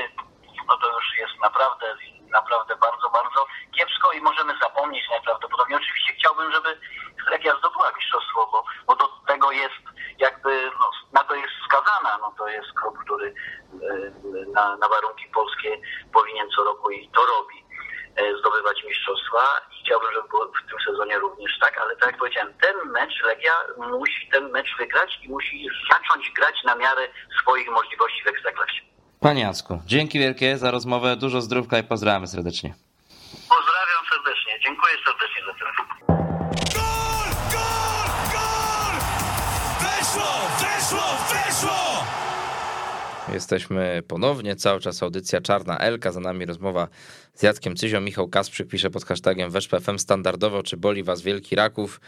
no 0.68 0.78
to 0.78 0.88
już 0.88 1.18
jest 1.18 1.40
naprawdę 1.42 1.96
naprawdę 2.30 2.76
bardzo, 2.76 3.10
bardzo 3.10 3.46
kiepsko 3.78 4.12
i 4.12 4.22
możemy 4.22 4.54
zapomnieć 4.62 5.10
najprawdopodobniej. 5.10 5.78
Oczywiście 5.78 6.14
chciałbym, 6.14 6.52
żeby 6.52 6.80
Legia 7.30 7.58
zdobyła 7.58 7.92
mistrzostwo, 7.92 8.50
bo, 8.52 8.64
bo 8.88 8.96
do 8.96 9.08
tego 9.28 9.52
jest 9.52 9.84
jakby, 10.18 10.72
no, 10.80 10.92
na 11.14 11.24
to 11.24 11.36
jest 11.36 11.54
skazana. 11.66 12.18
No, 12.22 12.34
to 12.38 12.48
jest 12.48 12.74
klub, 12.74 12.98
który 13.06 13.28
e, 13.28 13.36
na, 14.54 14.76
na 14.76 14.90
warunki 14.90 15.26
polskie 15.34 15.78
powinien 16.14 16.50
co 16.56 16.64
roku 16.64 16.90
i 16.90 17.10
to 17.10 17.26
robi 17.26 17.66
e, 18.16 18.38
zdobywać 18.40 18.84
mistrzostwa 18.84 19.44
i 19.72 19.86
chciałbym, 19.86 20.14
żeby 20.14 20.28
było 20.28 20.46
w 20.46 20.70
tym 20.70 20.80
sezonie 20.88 21.20
również 21.20 21.60
tak, 21.60 21.78
ale 21.82 21.96
tak 21.96 22.08
jak 22.08 22.18
powiedziałem, 22.18 22.54
ten 22.54 22.76
mecz 22.92 23.24
Legia 23.24 23.54
musi 23.78 24.30
ten 24.30 24.52
mecz 24.52 24.78
wygrać 24.78 25.20
i 25.24 25.30
musi 25.30 25.68
zacząć 25.92 26.32
grać 26.32 26.64
na 26.64 26.76
miarę 26.76 27.08
swoich 27.42 27.70
możliwości 27.70 28.24
w 28.24 28.28
Ekstraklasie. 28.28 28.82
Panie 29.30 29.42
Jacku, 29.42 29.80
dzięki 29.86 30.20
wielkie 30.20 30.58
za 30.58 30.72
rozmowę, 30.72 31.18
dużo 31.18 31.42
zdrówka 31.42 31.80
i 31.80 31.84
pozdrawiamy 31.84 32.28
serdecznie. 32.28 32.74
Pozdrawiam 33.32 34.04
serdecznie, 34.12 34.60
dziękuję 34.66 34.94
serdecznie 35.06 35.42
za 35.46 35.54
ten. 35.54 35.68
Gol, 36.76 37.30
gol, 37.52 38.10
gol! 38.32 38.96
Weszło, 39.80 40.32
weszło, 40.60 41.18
weszło! 41.34 42.06
Jesteśmy 43.34 44.04
ponownie, 44.08 44.56
cały 44.56 44.80
czas 44.80 45.04
audycja 45.04 45.42
Czarna 45.42 45.78
Elka, 45.78 46.12
za 46.12 46.20
nami 46.20 46.46
rozmowa 46.46 46.88
z 47.40 47.44
Jackiem 47.44 47.76
Cyzią. 47.76 48.02
Michał 48.02 48.28
Kasprzyk 48.28 48.68
pisze 48.68 48.90
pod 48.90 49.06
hashtagiem 49.06 49.52
WeszPFM 49.52 50.00
standardowo, 50.00 50.64
czy 50.64 50.78
boli 50.78 51.04
was 51.04 51.22
wielki 51.22 51.56
raków 51.56 52.02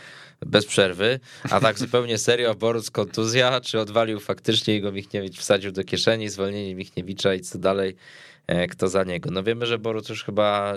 bez 0.45 0.65
przerwy, 0.65 1.19
a 1.49 1.59
tak 1.59 1.79
zupełnie 1.79 2.17
serio, 2.17 2.55
Boruc 2.55 2.91
kontuzja, 2.91 3.61
czy 3.61 3.79
odwalił 3.79 4.19
faktycznie 4.19 4.73
jego 4.73 4.91
Michniewicz 4.91 5.37
wsadził 5.37 5.71
do 5.71 5.83
kieszeni, 5.83 6.29
zwolnienie 6.29 6.75
Michniewicza 6.75 7.33
i 7.33 7.39
co 7.39 7.59
dalej, 7.59 7.95
e, 8.47 8.67
kto 8.67 8.87
za 8.87 9.03
niego. 9.03 9.31
No 9.31 9.43
wiemy, 9.43 9.65
że 9.65 9.79
Boruc 9.79 10.09
już 10.09 10.23
chyba 10.23 10.73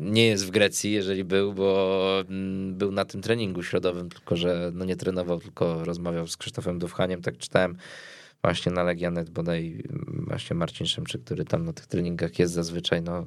nie 0.00 0.26
jest 0.26 0.46
w 0.46 0.50
Grecji, 0.50 0.92
jeżeli 0.92 1.24
był, 1.24 1.52
bo 1.52 2.24
mm, 2.30 2.74
był 2.74 2.92
na 2.92 3.04
tym 3.04 3.22
treningu 3.22 3.62
środowym, 3.62 4.08
tylko 4.10 4.36
że 4.36 4.70
no 4.74 4.84
nie 4.84 4.96
trenował, 4.96 5.40
tylko 5.40 5.84
rozmawiał 5.84 6.26
z 6.26 6.36
Krzysztofem 6.36 6.78
Dowchaniem, 6.78 7.22
tak 7.22 7.38
czytałem 7.38 7.76
właśnie 8.44 8.72
na 8.72 8.82
Legianet 8.82 9.30
bodaj 9.30 9.82
właśnie 10.08 10.56
Marcin 10.56 10.86
Szymczyk, 10.86 11.24
który 11.24 11.44
tam 11.44 11.64
na 11.64 11.72
tych 11.72 11.86
treningach 11.86 12.38
jest 12.38 12.54
zazwyczaj, 12.54 13.02
no, 13.02 13.26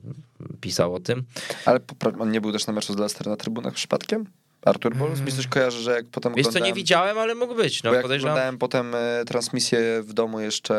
pisał 0.62 0.96
o 0.96 1.00
tym. 1.00 1.24
Ale 1.66 1.80
on 2.20 2.32
nie 2.32 2.42
był 2.42 2.52
też 2.52 2.68
na 2.68 2.74
meczu 2.74 2.94
z 2.94 2.98
Leicester 2.98 3.28
na 3.28 3.38
trybunach 3.38 3.74
przypadkiem? 3.74 4.26
Artur 4.68 4.96
Bols? 4.96 5.22
Mi 5.22 5.32
coś 5.32 5.48
kojarzy, 5.48 5.82
że 5.82 5.92
jak 5.92 6.06
potem 6.06 6.34
Wiesz 6.34 6.48
co, 6.48 6.60
nie 6.60 6.74
widziałem, 6.74 7.18
ale 7.18 7.36
mógł 7.36 7.56
być. 7.56 7.84
No, 7.84 7.90
bo 7.90 7.94
jak 7.94 8.04
podejrzewam... 8.04 8.34
oglądałem 8.34 8.58
potem 8.58 8.96
e, 8.96 9.26
transmisję 9.26 9.80
w 10.02 10.14
domu 10.14 10.40
jeszcze 10.40 10.74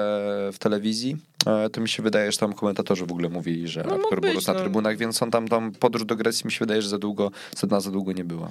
w 0.53 0.59
telewizji, 0.59 1.17
e, 1.47 1.71
to 1.71 1.81
mi 1.81 1.89
się 1.89 2.03
wydaje, 2.03 2.33
że 2.33 2.39
tam 2.39 2.53
komentatorzy 2.53 3.07
w 3.07 3.13
ogóle 3.13 3.29
mówili, 3.29 3.69
że 3.69 3.85
no, 3.87 3.95
Artur 3.95 4.21
Bols 4.21 4.47
na 4.47 4.53
no. 4.53 4.61
trybunach, 4.61 4.97
więc 4.97 5.23
on 5.23 5.31
tam, 5.31 5.49
tam 5.49 5.73
podróż 5.73 6.05
do 6.05 6.17
Grecji 6.17 6.47
mi 6.47 6.53
się 6.53 6.59
wydaje, 6.59 6.83
że 6.83 6.89
za 6.89 6.99
długo, 6.99 7.31
za, 7.57 7.81
za 7.81 7.91
długo 7.91 8.13
nie 8.13 8.25
była. 8.25 8.51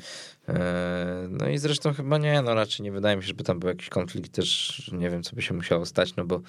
E, 0.50 1.28
no 1.30 1.50
i 1.50 1.58
zresztą 1.58 1.94
chyba 1.94 2.18
nie, 2.18 2.42
no 2.42 2.54
raczej 2.54 2.84
nie 2.84 2.92
wydaje 2.92 3.18
mi 3.18 3.24
się, 3.24 3.28
żeby 3.28 3.44
tam 3.44 3.60
był 3.60 3.70
jakiś 3.70 3.90
konflikt 3.90 4.32
też, 4.32 4.92
nie 4.94 5.10
wiem, 5.10 5.24
co 5.24 5.36
by 5.36 5.42
się 5.42 5.54
musiało 5.54 5.86
stać, 5.86 6.16
no 6.16 6.26
bo 6.26 6.42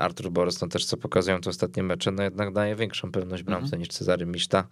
Artur 0.00 0.30
Boros, 0.30 0.60
no 0.60 0.68
też 0.68 0.84
co 0.84 0.96
pokazują 0.96 1.40
te 1.40 1.50
ostatnie 1.50 1.82
mecze, 1.82 2.10
no 2.10 2.22
jednak 2.22 2.52
daje 2.52 2.76
większą 2.76 3.12
pewność 3.12 3.42
bramce 3.42 3.64
mhm. 3.64 3.80
niż 3.80 3.88
Cezary 3.88 4.26
Miszta. 4.26 4.64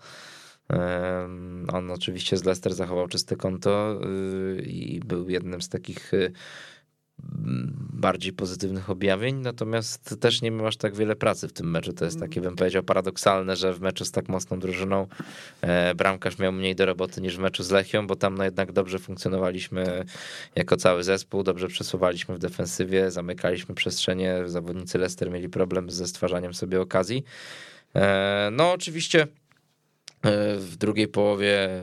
On 1.73 1.91
oczywiście 1.91 2.37
z 2.37 2.45
Leicester 2.45 2.75
zachował 2.75 3.09
czyste 3.09 3.37
konto 3.37 4.01
y, 4.59 4.63
i 4.63 5.01
był 5.01 5.29
jednym 5.29 5.63
z 5.63 5.69
takich 5.69 6.15
y, 6.15 6.33
bardziej 7.93 8.33
pozytywnych 8.33 8.91
objawień, 8.91 9.37
natomiast 9.37 10.21
też 10.21 10.43
nie 10.43 10.51
miał 10.51 10.67
aż 10.67 10.77
tak 10.77 10.95
wiele 10.95 11.17
pracy 11.17 11.49
w 11.49 11.53
tym 11.53 11.71
meczu. 11.71 11.93
To 11.93 12.05
jest 12.05 12.21
takie, 12.21 12.41
bym 12.41 12.57
powiedział, 12.57 12.83
paradoksalne, 12.83 13.57
że 13.57 13.75
w 13.75 13.81
meczu 13.81 14.05
z 14.05 14.11
tak 14.11 14.29
mocną 14.29 14.59
drużyną 14.59 15.07
e, 15.61 15.95
bramkarz 15.95 16.39
miał 16.39 16.53
mniej 16.53 16.75
do 16.75 16.87
roboty 16.87 17.21
niż 17.21 17.37
w 17.37 17.41
meczu 17.41 17.63
z 17.63 17.71
Lechią, 17.71 18.07
bo 18.07 18.17
tam 18.17 18.39
no 18.39 18.45
jednak 18.45 18.73
dobrze 18.73 18.99
funkcjonowaliśmy 18.99 20.05
jako 20.55 20.77
cały 20.77 21.05
zespół, 21.05 21.43
dobrze 21.43 21.69
przesuwaliśmy 21.69 22.35
w 22.35 22.39
defensywie, 22.39 23.11
zamykaliśmy 23.11 23.75
przestrzenie, 23.75 24.39
zawodnicy 24.47 24.99
Leicester 24.99 25.31
mieli 25.31 25.49
problem 25.49 25.91
ze 25.91 26.07
stwarzaniem 26.07 26.55
sobie 26.55 26.81
okazji. 26.81 27.25
E, 27.95 28.49
no 28.53 28.73
oczywiście 28.73 29.27
w 30.59 30.77
drugiej 30.77 31.09
połowie, 31.09 31.65
e, 31.65 31.83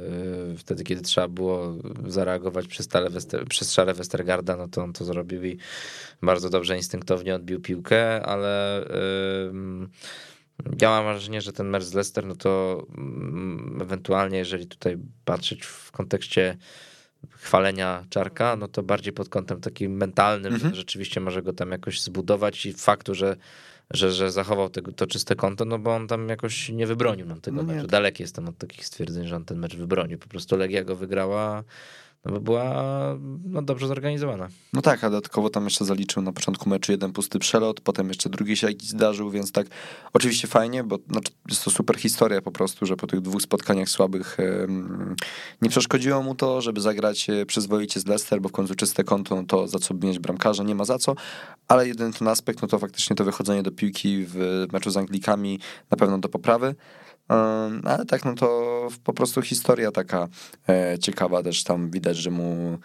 wtedy 0.57 0.83
kiedy 0.83 1.01
trzeba 1.01 1.27
było 1.27 1.75
zareagować 2.07 2.67
Wester, 3.09 3.45
przy 3.45 3.65
strzale 3.65 3.93
Westergarda, 3.93 4.57
no 4.57 4.67
to 4.67 4.83
on 4.83 4.93
to 4.93 5.05
zrobił 5.05 5.45
i 5.45 5.57
bardzo 6.21 6.49
dobrze 6.49 6.77
instynktownie 6.77 7.35
odbił 7.35 7.61
piłkę, 7.61 8.25
ale 8.25 8.85
ja 10.81 10.89
mam 10.89 11.03
wrażenie, 11.05 11.41
że 11.41 11.53
ten 11.53 11.69
mecz 11.69 11.83
z 11.83 11.93
Leicester, 11.93 12.25
no 12.25 12.35
to 12.35 12.83
mm, 12.97 13.79
ewentualnie, 13.81 14.38
jeżeli 14.38 14.67
tutaj 14.67 14.97
patrzeć 15.25 15.65
w 15.65 15.91
kontekście 15.91 16.57
chwalenia 17.29 18.05
Czarka, 18.09 18.55
no 18.55 18.67
to 18.67 18.83
bardziej 18.83 19.13
pod 19.13 19.29
kątem 19.29 19.61
takim 19.61 19.91
mentalnym, 19.97 20.53
mhm. 20.53 20.73
że 20.73 20.77
rzeczywiście 20.77 21.19
może 21.19 21.41
go 21.41 21.53
tam 21.53 21.71
jakoś 21.71 22.01
zbudować 22.01 22.65
i 22.65 22.73
faktu, 22.73 23.15
że 23.15 23.38
że, 23.91 24.11
że 24.11 24.31
zachował 24.31 24.69
tego, 24.69 24.91
to 24.91 25.07
czyste 25.07 25.35
konto, 25.35 25.65
no 25.65 25.79
bo 25.79 25.95
on 25.95 26.07
tam 26.07 26.29
jakoś 26.29 26.69
nie 26.69 26.88
wybronił 26.88 27.25
nam 27.25 27.41
tego 27.41 27.57
no 27.57 27.73
meczu. 27.73 27.88
Daleki 27.88 28.23
jestem 28.23 28.47
od 28.49 28.57
takich 28.57 28.85
stwierdzeń, 28.85 29.27
że 29.27 29.35
on 29.35 29.45
ten 29.45 29.59
mecz 29.59 29.75
wybronił. 29.75 30.17
Po 30.17 30.27
prostu 30.27 30.57
Legia 30.57 30.83
go 30.83 30.95
wygrała 30.95 31.63
no 32.26 32.32
bo 32.32 32.39
była 32.39 32.84
no, 33.45 33.61
dobrze 33.61 33.88
zorganizowana. 33.88 34.47
No 34.74 34.82
tak, 34.82 35.03
a 35.03 35.09
dodatkowo 35.09 35.49
tam 35.49 35.63
jeszcze 35.63 35.86
zaliczył 35.86 36.22
na 36.22 36.32
początku 36.32 36.70
meczu 36.70 36.91
jeden 36.91 37.13
pusty 37.13 37.39
przelot, 37.39 37.82
potem 37.82 38.07
jeszcze 38.07 38.30
drugi 38.30 38.57
się 38.57 38.68
jakiś 38.68 38.89
zdarzył, 38.89 39.30
więc 39.30 39.51
tak 39.51 39.68
oczywiście 40.13 40.47
fajnie, 40.47 40.84
bo 40.84 40.99
znaczy, 41.11 41.32
jest 41.49 41.63
to 41.63 41.72
super 41.72 41.97
historia 41.97 42.41
po 42.41 42.51
prostu, 42.51 42.86
że 42.86 42.95
po 42.95 43.07
tych 43.07 43.22
dwóch 43.22 43.41
spotkaniach 43.41 43.89
słabych 43.89 44.38
nie 45.61 45.70
przeszkodziło 45.70 46.24
mu 46.24 46.36
to, 46.36 46.61
żeby 46.61 46.82
zagrać 46.82 47.30
e, 47.30 47.45
przyzwoicie 47.45 47.99
z 47.99 48.05
Leicester, 48.05 48.41
bo 48.41 48.49
w 48.49 48.51
końcu 48.51 48.76
czyste 48.76 49.03
konto, 49.03 49.36
no 49.36 49.43
to 49.43 49.68
za 49.68 49.80
co 49.80 49.93
mieć 49.93 50.20
bramkarza, 50.20 50.63
nie 50.63 50.76
ma 50.76 50.86
za 50.86 50.97
co, 50.97 51.15
ale 51.68 51.88
jeden 51.88 52.13
ten 52.13 52.28
aspekt, 52.28 52.61
no 52.61 52.68
to 52.68 52.80
faktycznie 52.80 53.15
to 53.15 53.24
wychodzenie 53.24 53.63
do 53.63 53.72
piłki 53.72 54.26
w 54.28 54.65
meczu 54.74 54.91
z 54.91 54.97
Anglikami 54.97 55.59
na 55.91 55.97
pewno 55.97 56.18
do 56.18 56.30
poprawy. 56.30 56.76
Ale 57.84 58.05
tak, 58.07 58.25
no 58.25 58.36
to 58.36 58.88
po 59.03 59.13
prostu 59.13 59.41
historia 59.41 59.91
taka 59.91 60.28
e, 60.69 60.99
ciekawa 60.99 61.43
też 61.43 61.63
tam 61.63 61.89
widać, 61.89 62.17
że 62.17 62.32
mu 62.32 62.78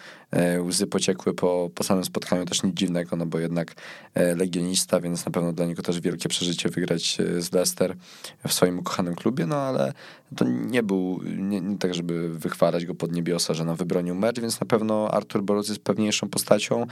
łzy 0.62 0.87
pociekły 0.87 1.35
po, 1.35 1.70
po 1.74 1.85
samym 1.85 2.05
spotkaniu, 2.05 2.45
też 2.45 2.62
nic 2.62 2.74
dziwnego, 2.74 3.16
no 3.16 3.26
bo 3.26 3.39
jednak 3.39 3.74
e, 4.14 4.35
legionista, 4.37 5.01
więc 5.01 5.26
na 5.26 5.33
pewno 5.33 5.53
dla 5.53 5.66
niego 5.66 5.83
też 5.83 6.01
wielkie 6.01 6.28
przeżycie 6.28 6.68
wygrać 6.68 7.18
z 7.39 7.53
Leicester 7.53 7.97
w 8.49 8.53
swoim 8.53 8.78
ukochanym 8.78 9.14
klubie, 9.14 9.47
no 9.47 9.57
ale 9.57 9.93
to 10.37 10.45
nie 10.45 10.83
był, 10.83 11.20
nie, 11.24 11.61
nie 11.61 11.78
tak, 11.78 11.95
żeby 11.95 12.28
wychwalać 12.28 12.87
go 12.87 12.95
pod 12.95 13.12
niebiosa, 13.12 13.55
że 13.55 13.64
no 13.64 13.76
wybronił 13.76 14.14
mecz, 14.14 14.41
więc 14.41 14.61
na 14.61 14.66
pewno 14.66 15.11
Artur 15.11 15.43
Boros 15.43 15.68
jest 15.68 15.80
pewniejszą 15.80 16.28
postacią, 16.28 16.87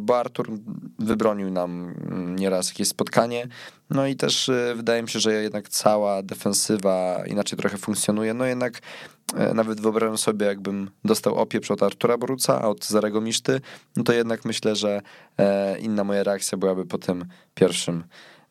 bo 0.00 0.18
Artur 0.18 0.50
wybronił 0.98 1.50
nam 1.50 1.94
nieraz 2.36 2.68
jakieś 2.68 2.88
spotkanie, 2.88 3.48
no 3.90 4.06
i 4.06 4.16
też 4.16 4.50
wydaje 4.76 5.02
mi 5.02 5.08
się, 5.08 5.20
że 5.20 5.42
jednak 5.42 5.68
cała 5.68 6.22
defensywa 6.22 7.22
inaczej 7.26 7.58
trochę 7.58 7.78
funkcjonuje. 7.78 8.34
No 8.34 8.44
jednak 8.44 8.74
e, 8.76 9.17
nawet 9.54 9.80
wyobrażam 9.80 10.18
sobie, 10.18 10.46
jakbym 10.46 10.90
dostał 11.04 11.34
opieprz 11.34 11.70
od 11.70 11.82
Artura 11.82 12.18
Boruca, 12.18 12.60
a 12.62 12.68
od 12.68 12.86
Zarego 12.86 13.20
Miszty, 13.20 13.60
no 13.96 14.02
to 14.04 14.12
jednak 14.12 14.44
myślę, 14.44 14.76
że 14.76 15.02
e, 15.38 15.78
inna 15.78 16.04
moja 16.04 16.22
reakcja 16.22 16.58
byłaby 16.58 16.86
po 16.86 16.98
tym 16.98 17.24
pierwszym, 17.54 18.04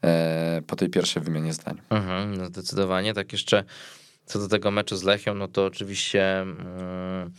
e, 0.03 0.61
po 0.67 0.75
tej 0.75 0.89
pierwszej 0.89 1.23
wymianie 1.23 1.53
zdań. 1.53 1.82
Mhm, 1.89 2.38
no 2.38 2.45
zdecydowanie. 2.45 3.13
Tak 3.13 3.32
jeszcze 3.32 3.63
co 4.25 4.39
do 4.39 4.47
tego 4.47 4.71
meczu 4.71 4.95
z 4.95 5.03
Lechią, 5.03 5.34
no 5.34 5.47
to 5.47 5.65
oczywiście... 5.65 6.41
Mm, 6.41 7.32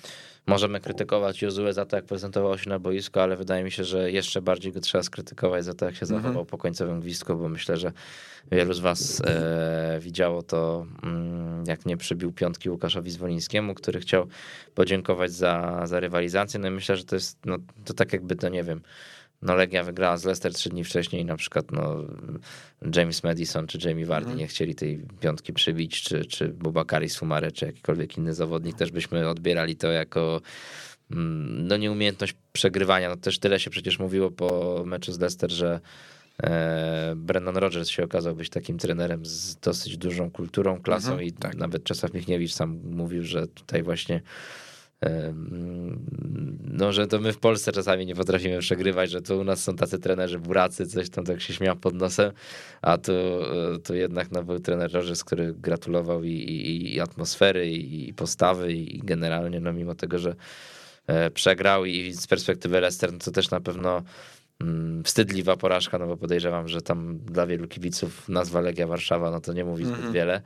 Możemy 0.49 0.81
krytykować 0.81 1.43
Jozue 1.43 1.73
za 1.73 1.87
to, 1.87 1.97
jak 1.97 2.05
prezentował 2.05 2.59
się 2.59 2.71
na 2.71 2.79
boisku, 2.79 3.21
ale 3.21 3.37
wydaje 3.37 3.65
mi 3.65 3.71
się, 3.71 3.85
że 3.85 4.13
jeszcze 4.13 4.43
bardziej 4.43 4.73
go 4.73 4.81
trzeba 4.81 5.03
skrytykować 5.03 5.65
za 5.65 5.75
to, 5.75 5.85
jak 5.85 5.95
się 5.95 6.03
mhm. 6.03 6.23
zachował 6.23 6.45
po 6.45 6.59
końcowym 6.59 7.01
gwizdku, 7.01 7.37
bo 7.37 7.49
myślę, 7.49 7.77
że 7.77 7.93
wielu 8.53 8.73
z 8.75 8.81
was 8.81 9.23
e, 9.27 9.99
widziało 10.01 10.43
to, 10.43 10.87
mm, 11.03 11.65
jak 11.67 11.87
nie 11.87 11.97
przybił 11.97 12.33
piątki 12.33 12.71
Łukaszowi 12.71 13.11
Zwolińskiemu, 13.11 13.75
który 13.75 14.01
chciał 14.01 14.27
podziękować 14.75 15.33
za, 15.33 15.83
za 15.87 16.01
rywalizację. 16.01 16.61
No 16.61 16.69
i 16.69 16.71
myślę, 16.71 16.97
że 16.97 17.05
to 17.05 17.17
jest, 17.17 17.39
no 17.47 17.59
to 17.85 17.95
tak 17.95 18.13
jakby 18.13 18.37
to, 18.37 18.49
nie 18.49 18.65
wiem, 18.65 18.81
no 19.43 19.55
Legia 19.55 19.85
wygrała 19.85 20.17
z 20.17 20.25
Leicester 20.25 20.55
trzy 20.55 20.69
dni 20.69 20.85
wcześniej 20.85 21.25
na 21.25 21.37
przykład 21.37 21.73
no, 21.73 21.97
James 22.97 23.25
Madison 23.25 23.67
czy 23.67 23.89
Jamie 23.89 24.07
Vardy 24.07 24.27
mm. 24.27 24.39
nie 24.39 24.47
chcieli 24.47 24.75
tej 24.75 25.07
piątki 25.21 25.53
przybić, 25.53 26.03
czy, 26.03 26.25
czy 26.25 26.49
Bubakari 26.49 27.09
Sumare, 27.09 27.53
czy 27.53 27.67
jakikolwiek 27.67 28.19
inny 28.19 28.35
zawodnik, 28.35 28.77
też 28.77 28.91
byśmy 28.91 29.29
odbierali 29.29 29.77
to 29.77 29.89
jako 29.89 30.41
mm, 31.11 31.67
no 31.67 31.77
nieumiejętność 31.77 32.35
przegrywania. 32.53 33.09
No 33.09 33.17
też 33.17 33.39
tyle 33.39 33.61
się 33.61 33.71
przecież 33.71 33.99
mówiło 33.99 34.31
po 34.31 34.83
meczu 34.87 35.13
z 35.13 35.19
Leicester, 35.19 35.51
że 35.51 35.81
e, 36.43 37.15
Brendan 37.17 37.57
Rodgers 37.57 37.89
się 37.89 38.05
okazał 38.05 38.37
być 38.37 38.51
takim 38.51 38.79
trenerem 38.79 39.27
z 39.27 39.57
dosyć 39.57 39.97
dużą 39.97 40.31
kulturą, 40.31 40.83
klasą 40.83 41.17
-hmm, 41.17 41.25
i 41.25 41.33
tak. 41.33 41.57
nawet 41.57 41.85
Czesław 41.85 42.15
Michniewicz 42.15 42.53
sam 42.53 42.81
mówił, 42.85 43.25
że 43.25 43.47
tutaj 43.47 43.83
właśnie 43.83 44.23
no, 46.65 46.93
że 46.93 47.07
to 47.07 47.19
my 47.19 47.33
w 47.33 47.39
Polsce 47.39 47.73
czasami 47.73 48.07
nie 48.07 48.15
potrafimy 48.15 48.59
przegrywać, 48.59 49.11
że 49.11 49.23
tu 49.23 49.39
u 49.39 49.45
nas 49.45 49.63
są 49.63 49.77
tacy 49.77 49.99
trenerzy 49.99 50.39
buracy, 50.39 50.87
coś 50.87 51.11
tam 51.11 51.25
tak 51.25 51.41
się 51.41 51.55
śmiał 51.55 51.77
pod 51.77 51.95
nosem, 51.95 52.33
a 52.83 52.99
tu, 52.99 53.13
e, 53.13 53.79
tu 53.85 53.95
jednak 53.95 54.33
no, 54.33 54.45
był 54.45 54.59
trener 54.59 54.93
Rogers, 54.93 55.25
który 55.25 55.55
gratulował 55.55 56.25
i, 56.25 56.31
i, 56.31 56.95
i 56.95 57.01
atmosfery, 57.01 57.69
i, 57.71 58.09
i, 58.09 58.15
postawy, 58.15 58.73
i 58.73 58.99
generalnie, 58.99 59.61
no 59.61 59.73
mimo 59.73 59.95
tego, 59.95 60.19
że 60.19 60.35
e, 61.07 61.31
przegrał 61.31 61.85
i 61.85 62.13
z 62.13 62.27
perspektywy 62.27 62.81
Leicester, 62.81 63.13
no 63.13 63.19
to 63.19 63.31
też 63.31 63.51
na 63.51 63.61
pewno 63.61 64.03
wstydliwa 65.05 65.57
porażka, 65.57 65.99
no 65.99 66.07
bo 66.07 66.17
podejrzewam, 66.17 66.69
że 66.69 66.83
tam 66.83 67.19
dla 67.19 67.47
wielu 67.47 67.69
kibiców 67.69 68.29
nazwa 68.29 68.61
Legia 68.61 68.87
Warszawa, 68.87 69.31
no 69.31 69.41
to 69.41 69.53
nie 69.53 69.65
mówi 69.65 69.85
zbyt 69.85 69.99
mm 69.99 70.11
-hmm. 70.11 70.15
wiele 70.15 70.43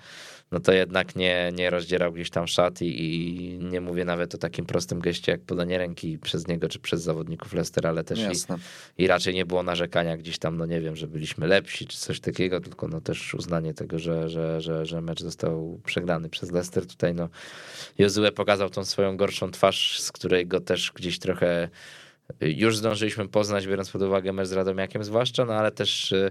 no 0.53 0.61
to 0.61 0.73
jednak 0.73 1.17
nie, 1.17 1.53
nie 1.55 1.71
rozdzierał 1.71 2.13
gdzieś 2.13 2.31
tam 2.31 2.47
szat 2.47 2.83
i, 2.83 3.05
i, 3.05 3.59
nie 3.59 3.81
mówię 3.81 4.05
nawet 4.05 4.35
o 4.35 4.39
takim 4.39 4.67
prostym 4.67 5.01
geście 5.01 5.33
jak 5.33 5.41
podanie 5.41 5.79
ręki 5.79 6.19
przez 6.19 6.49
niego 6.49 6.69
czy 6.69 6.79
przez 6.79 7.03
zawodników 7.03 7.53
Leicester, 7.53 7.87
ale 7.87 8.05
też 8.05 8.19
i, 8.19 9.03
i, 9.03 9.07
raczej 9.07 9.35
nie 9.35 9.47
było 9.47 9.63
narzekania 9.63 10.17
gdzieś 10.17 10.39
tam, 10.39 10.57
no 10.57 10.67
nie 10.67 10.81
wiem, 10.81 10.97
że 10.97 11.07
byliśmy 11.07 11.47
lepsi 11.47 11.87
czy 11.87 11.99
coś 11.99 12.21
takiego, 12.21 12.61
tylko 12.61 12.89
no 12.89 13.01
też 13.01 13.35
uznanie 13.35 13.75
tego, 13.75 13.99
że, 13.99 14.29
że, 14.29 14.61
że, 14.61 14.87
że 14.87 15.01
mecz 15.01 15.23
został 15.23 15.81
przegrany 15.85 16.29
przez 16.29 16.51
Leicester. 16.51 16.87
Tutaj 16.87 17.15
no 17.15 17.29
Jozue 17.99 18.33
pokazał 18.35 18.71
tą 18.71 18.85
swoją 18.85 19.17
gorszą 19.17 19.51
twarz, 19.51 20.01
z 20.01 20.13
której 20.13 20.47
go 20.47 20.61
też 20.61 20.93
gdzieś 20.93 21.19
trochę 21.19 21.69
już 22.41 22.77
zdążyliśmy 22.77 23.29
poznać, 23.29 23.67
biorąc 23.67 23.91
pod 23.91 24.03
uwagę 24.03 24.33
mecz 24.33 24.49
z 24.49 24.53
Radomiakiem 24.53 25.05
zwłaszcza, 25.05 25.45
no 25.45 25.55
ale 25.55 25.71
też 25.71 26.13
y, 26.13 26.31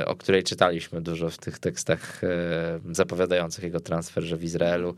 y, 0.00 0.06
o 0.06 0.16
której 0.16 0.42
czytaliśmy 0.42 1.00
dużo 1.00 1.30
w 1.30 1.38
tych 1.38 1.58
tekstach 1.58 2.24
y, 2.24 2.28
zapowiadających 2.94 3.64
jego 3.64 3.80
transfer, 3.80 4.24
że 4.24 4.36
w 4.36 4.44
Izraelu 4.44 4.96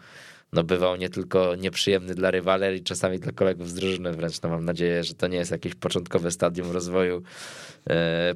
no 0.52 0.64
bywał 0.64 0.96
nie 0.96 1.08
tylko 1.08 1.54
nieprzyjemny 1.54 2.14
dla 2.14 2.30
rywali, 2.30 2.76
i 2.76 2.82
czasami 2.82 3.18
dla 3.18 3.32
kolegów 3.32 3.68
z 3.68 3.74
drużyny 3.74 4.12
wręcz. 4.12 4.42
No 4.42 4.48
mam 4.48 4.64
nadzieję, 4.64 5.04
że 5.04 5.14
to 5.14 5.26
nie 5.26 5.36
jest 5.36 5.50
jakieś 5.50 5.74
początkowe 5.74 6.30
stadium 6.30 6.70
rozwoju 6.70 7.22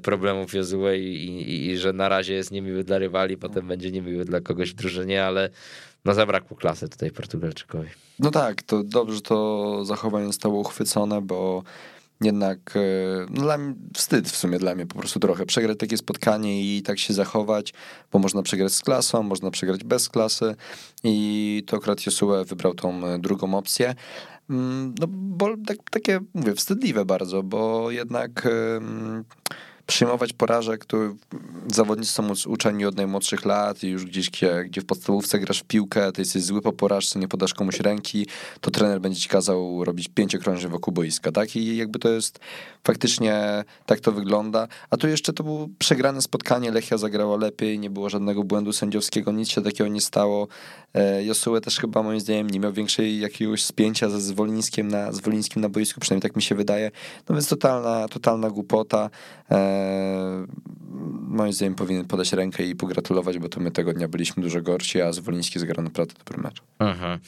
problemów 0.02 0.54
Jozue 0.54 0.88
i, 0.96 1.26
i, 1.26 1.70
i, 1.70 1.78
że 1.78 1.92
na 1.92 2.08
razie 2.08 2.34
jest 2.34 2.50
niemiły 2.50 2.84
dla 2.84 2.98
rywali, 2.98 3.36
potem 3.36 3.68
będzie 3.68 3.90
niemiły 3.90 4.24
dla 4.24 4.40
kogoś 4.40 4.70
w 4.70 4.74
drużynie, 4.74 5.24
ale 5.24 5.50
no 6.04 6.14
zabrakło 6.14 6.56
klasy 6.56 6.88
tutaj 6.88 7.10
Portugalczykowi. 7.10 7.88
No 8.18 8.30
tak, 8.30 8.62
to 8.62 8.82
dobrze 8.84 9.20
to 9.20 9.84
zachowanie 9.84 10.26
zostało 10.26 10.60
uchwycone, 10.60 11.22
bo 11.22 11.62
jednak 12.20 12.76
e, 12.76 12.80
no 13.30 13.42
dla 13.42 13.58
mnie, 13.58 13.74
wstyd 13.94 14.28
w 14.28 14.36
sumie 14.36 14.58
dla 14.58 14.74
mnie 14.74 14.86
po 14.86 14.98
prostu 14.98 15.20
trochę. 15.20 15.46
Przegrać 15.46 15.78
takie 15.78 15.96
spotkanie 15.96 16.76
i 16.76 16.82
tak 16.82 16.98
się 16.98 17.14
zachować, 17.14 17.72
bo 18.12 18.18
można 18.18 18.42
przegrać 18.42 18.72
z 18.72 18.80
klasą, 18.80 19.22
można 19.22 19.50
przegrać 19.50 19.84
bez 19.84 20.08
klasy 20.08 20.54
i 21.04 21.62
to 21.66 21.76
akurat 21.76 22.00
wybrał 22.44 22.74
tą 22.74 23.06
e, 23.06 23.18
drugą 23.18 23.54
opcję. 23.54 23.94
Mm, 24.50 24.94
no 25.00 25.06
bo 25.08 25.48
tak, 25.66 25.78
takie, 25.90 26.20
mówię, 26.34 26.54
wstydliwe 26.54 27.04
bardzo, 27.04 27.42
bo 27.42 27.90
jednak 27.90 28.48
przyjmować 29.86 30.32
porażek, 30.32 30.80
które 30.80 31.14
zawodnicy 31.66 32.12
są 32.12 32.28
uczeni 32.46 32.84
od 32.84 32.96
najmłodszych 32.96 33.44
lat 33.44 33.82
i 33.82 33.88
już 33.88 34.04
gdzieś, 34.04 34.30
gdzie, 34.64 34.80
w 34.80 34.86
podstawówce 34.86 35.38
grasz 35.38 35.60
w 35.60 35.64
piłkę, 35.64 36.12
to 36.12 36.20
jesteś 36.20 36.42
zły 36.42 36.62
po 36.62 36.72
porażce, 36.72 37.18
nie 37.18 37.28
podasz 37.28 37.54
komuś 37.54 37.80
ręki, 37.80 38.26
to 38.60 38.70
trener 38.70 39.00
będzie 39.00 39.20
ci 39.20 39.28
kazał 39.28 39.84
robić 39.84 40.08
pięciokrążnie 40.08 40.68
wokół 40.68 40.94
boiska, 40.94 41.32
tak? 41.32 41.56
I 41.56 41.76
jakby 41.76 41.98
to 41.98 42.08
jest 42.08 42.38
faktycznie 42.86 43.64
tak 43.86 44.00
to 44.00 44.12
wygląda. 44.12 44.68
A 44.90 44.96
tu 44.96 45.08
jeszcze 45.08 45.32
to 45.32 45.44
było 45.44 45.68
przegrane 45.78 46.22
spotkanie, 46.22 46.70
Lechia 46.70 46.98
zagrała 46.98 47.36
lepiej, 47.36 47.78
nie 47.78 47.90
było 47.90 48.10
żadnego 48.10 48.44
błędu 48.44 48.72
sędziowskiego, 48.72 49.32
nic 49.32 49.48
się 49.48 49.62
takiego 49.62 49.88
nie 49.88 50.00
stało. 50.00 50.48
E, 50.94 51.24
Josue 51.24 51.60
też 51.60 51.78
chyba 51.78 52.02
moim 52.02 52.20
zdaniem 52.20 52.50
nie 52.50 52.60
miał 52.60 52.72
większej 52.72 53.20
jakiegoś 53.20 53.64
spięcia 53.64 54.08
ze 54.08 54.20
Zwolińskim 54.20 54.88
na, 54.88 55.12
Zwolińskim 55.12 55.62
na 55.62 55.68
boisku, 55.68 56.00
przynajmniej 56.00 56.22
tak 56.22 56.36
mi 56.36 56.42
się 56.42 56.54
wydaje. 56.54 56.90
No 57.28 57.34
więc 57.34 57.48
totalna, 57.48 58.08
totalna 58.08 58.50
głupota. 58.50 59.10
E, 59.72 60.46
moim 61.28 61.52
zdaniem 61.52 61.74
powinien 61.74 62.04
podać 62.04 62.32
rękę 62.32 62.64
i 62.64 62.76
pogratulować, 62.76 63.38
bo 63.38 63.48
to 63.48 63.60
my 63.60 63.70
tego 63.70 63.92
dnia 63.92 64.08
byliśmy 64.08 64.42
dużo 64.42 64.62
gorsi, 64.62 65.00
a 65.00 65.12
Zwoliński 65.12 65.58
zagrał 65.58 65.84
naprawdę 65.84 66.14
dobry 66.18 66.42
mecz. 66.42 66.62
Mhm. 66.78 67.18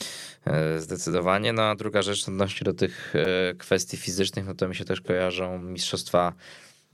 E, 0.45 0.81
zdecydowanie. 0.81 1.53
No 1.53 1.63
a 1.63 1.75
druga 1.75 2.01
rzecz 2.01 2.27
odnośnie 2.27 2.65
do 2.65 2.73
tych 2.73 3.13
kwestii 3.57 3.97
fizycznych, 3.97 4.45
no 4.45 4.55
to 4.55 4.67
mi 4.67 4.75
się 4.75 4.85
też 4.85 5.01
kojarzą 5.01 5.59
mistrzostwa 5.59 6.33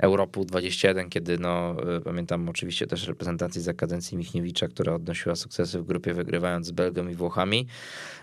Europy 0.01 0.45
21, 0.45 1.09
kiedy 1.09 1.37
no, 1.37 1.75
y, 1.97 2.01
pamiętam 2.01 2.49
oczywiście 2.49 2.87
też 2.87 3.07
reprezentacji 3.07 3.61
za 3.61 3.73
kadencji 3.73 4.17
Michniewicza, 4.17 4.67
która 4.67 4.93
odnosiła 4.93 5.35
sukcesy 5.35 5.79
w 5.79 5.83
grupie, 5.83 6.13
wygrywając 6.13 6.67
z 6.67 6.71
Belgią 6.71 7.07
i 7.07 7.15
Włochami, 7.15 7.67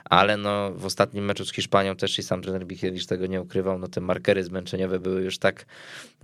ale 0.05 0.37
no, 0.37 0.73
w 0.73 0.85
ostatnim 0.85 1.25
meczu 1.25 1.45
z 1.45 1.53
Hiszpanią 1.53 1.97
też 1.97 2.19
i 2.19 2.23
sam 2.23 2.43
trener 2.43 2.67
Michniewicz 2.67 3.07
tego 3.07 3.27
nie 3.27 3.41
ukrywał, 3.41 3.79
no 3.79 3.89
te 3.89 4.01
markery 4.01 4.45
zmęczeniowe 4.45 4.99
były 4.99 5.23
już 5.23 5.39
tak 5.39 5.67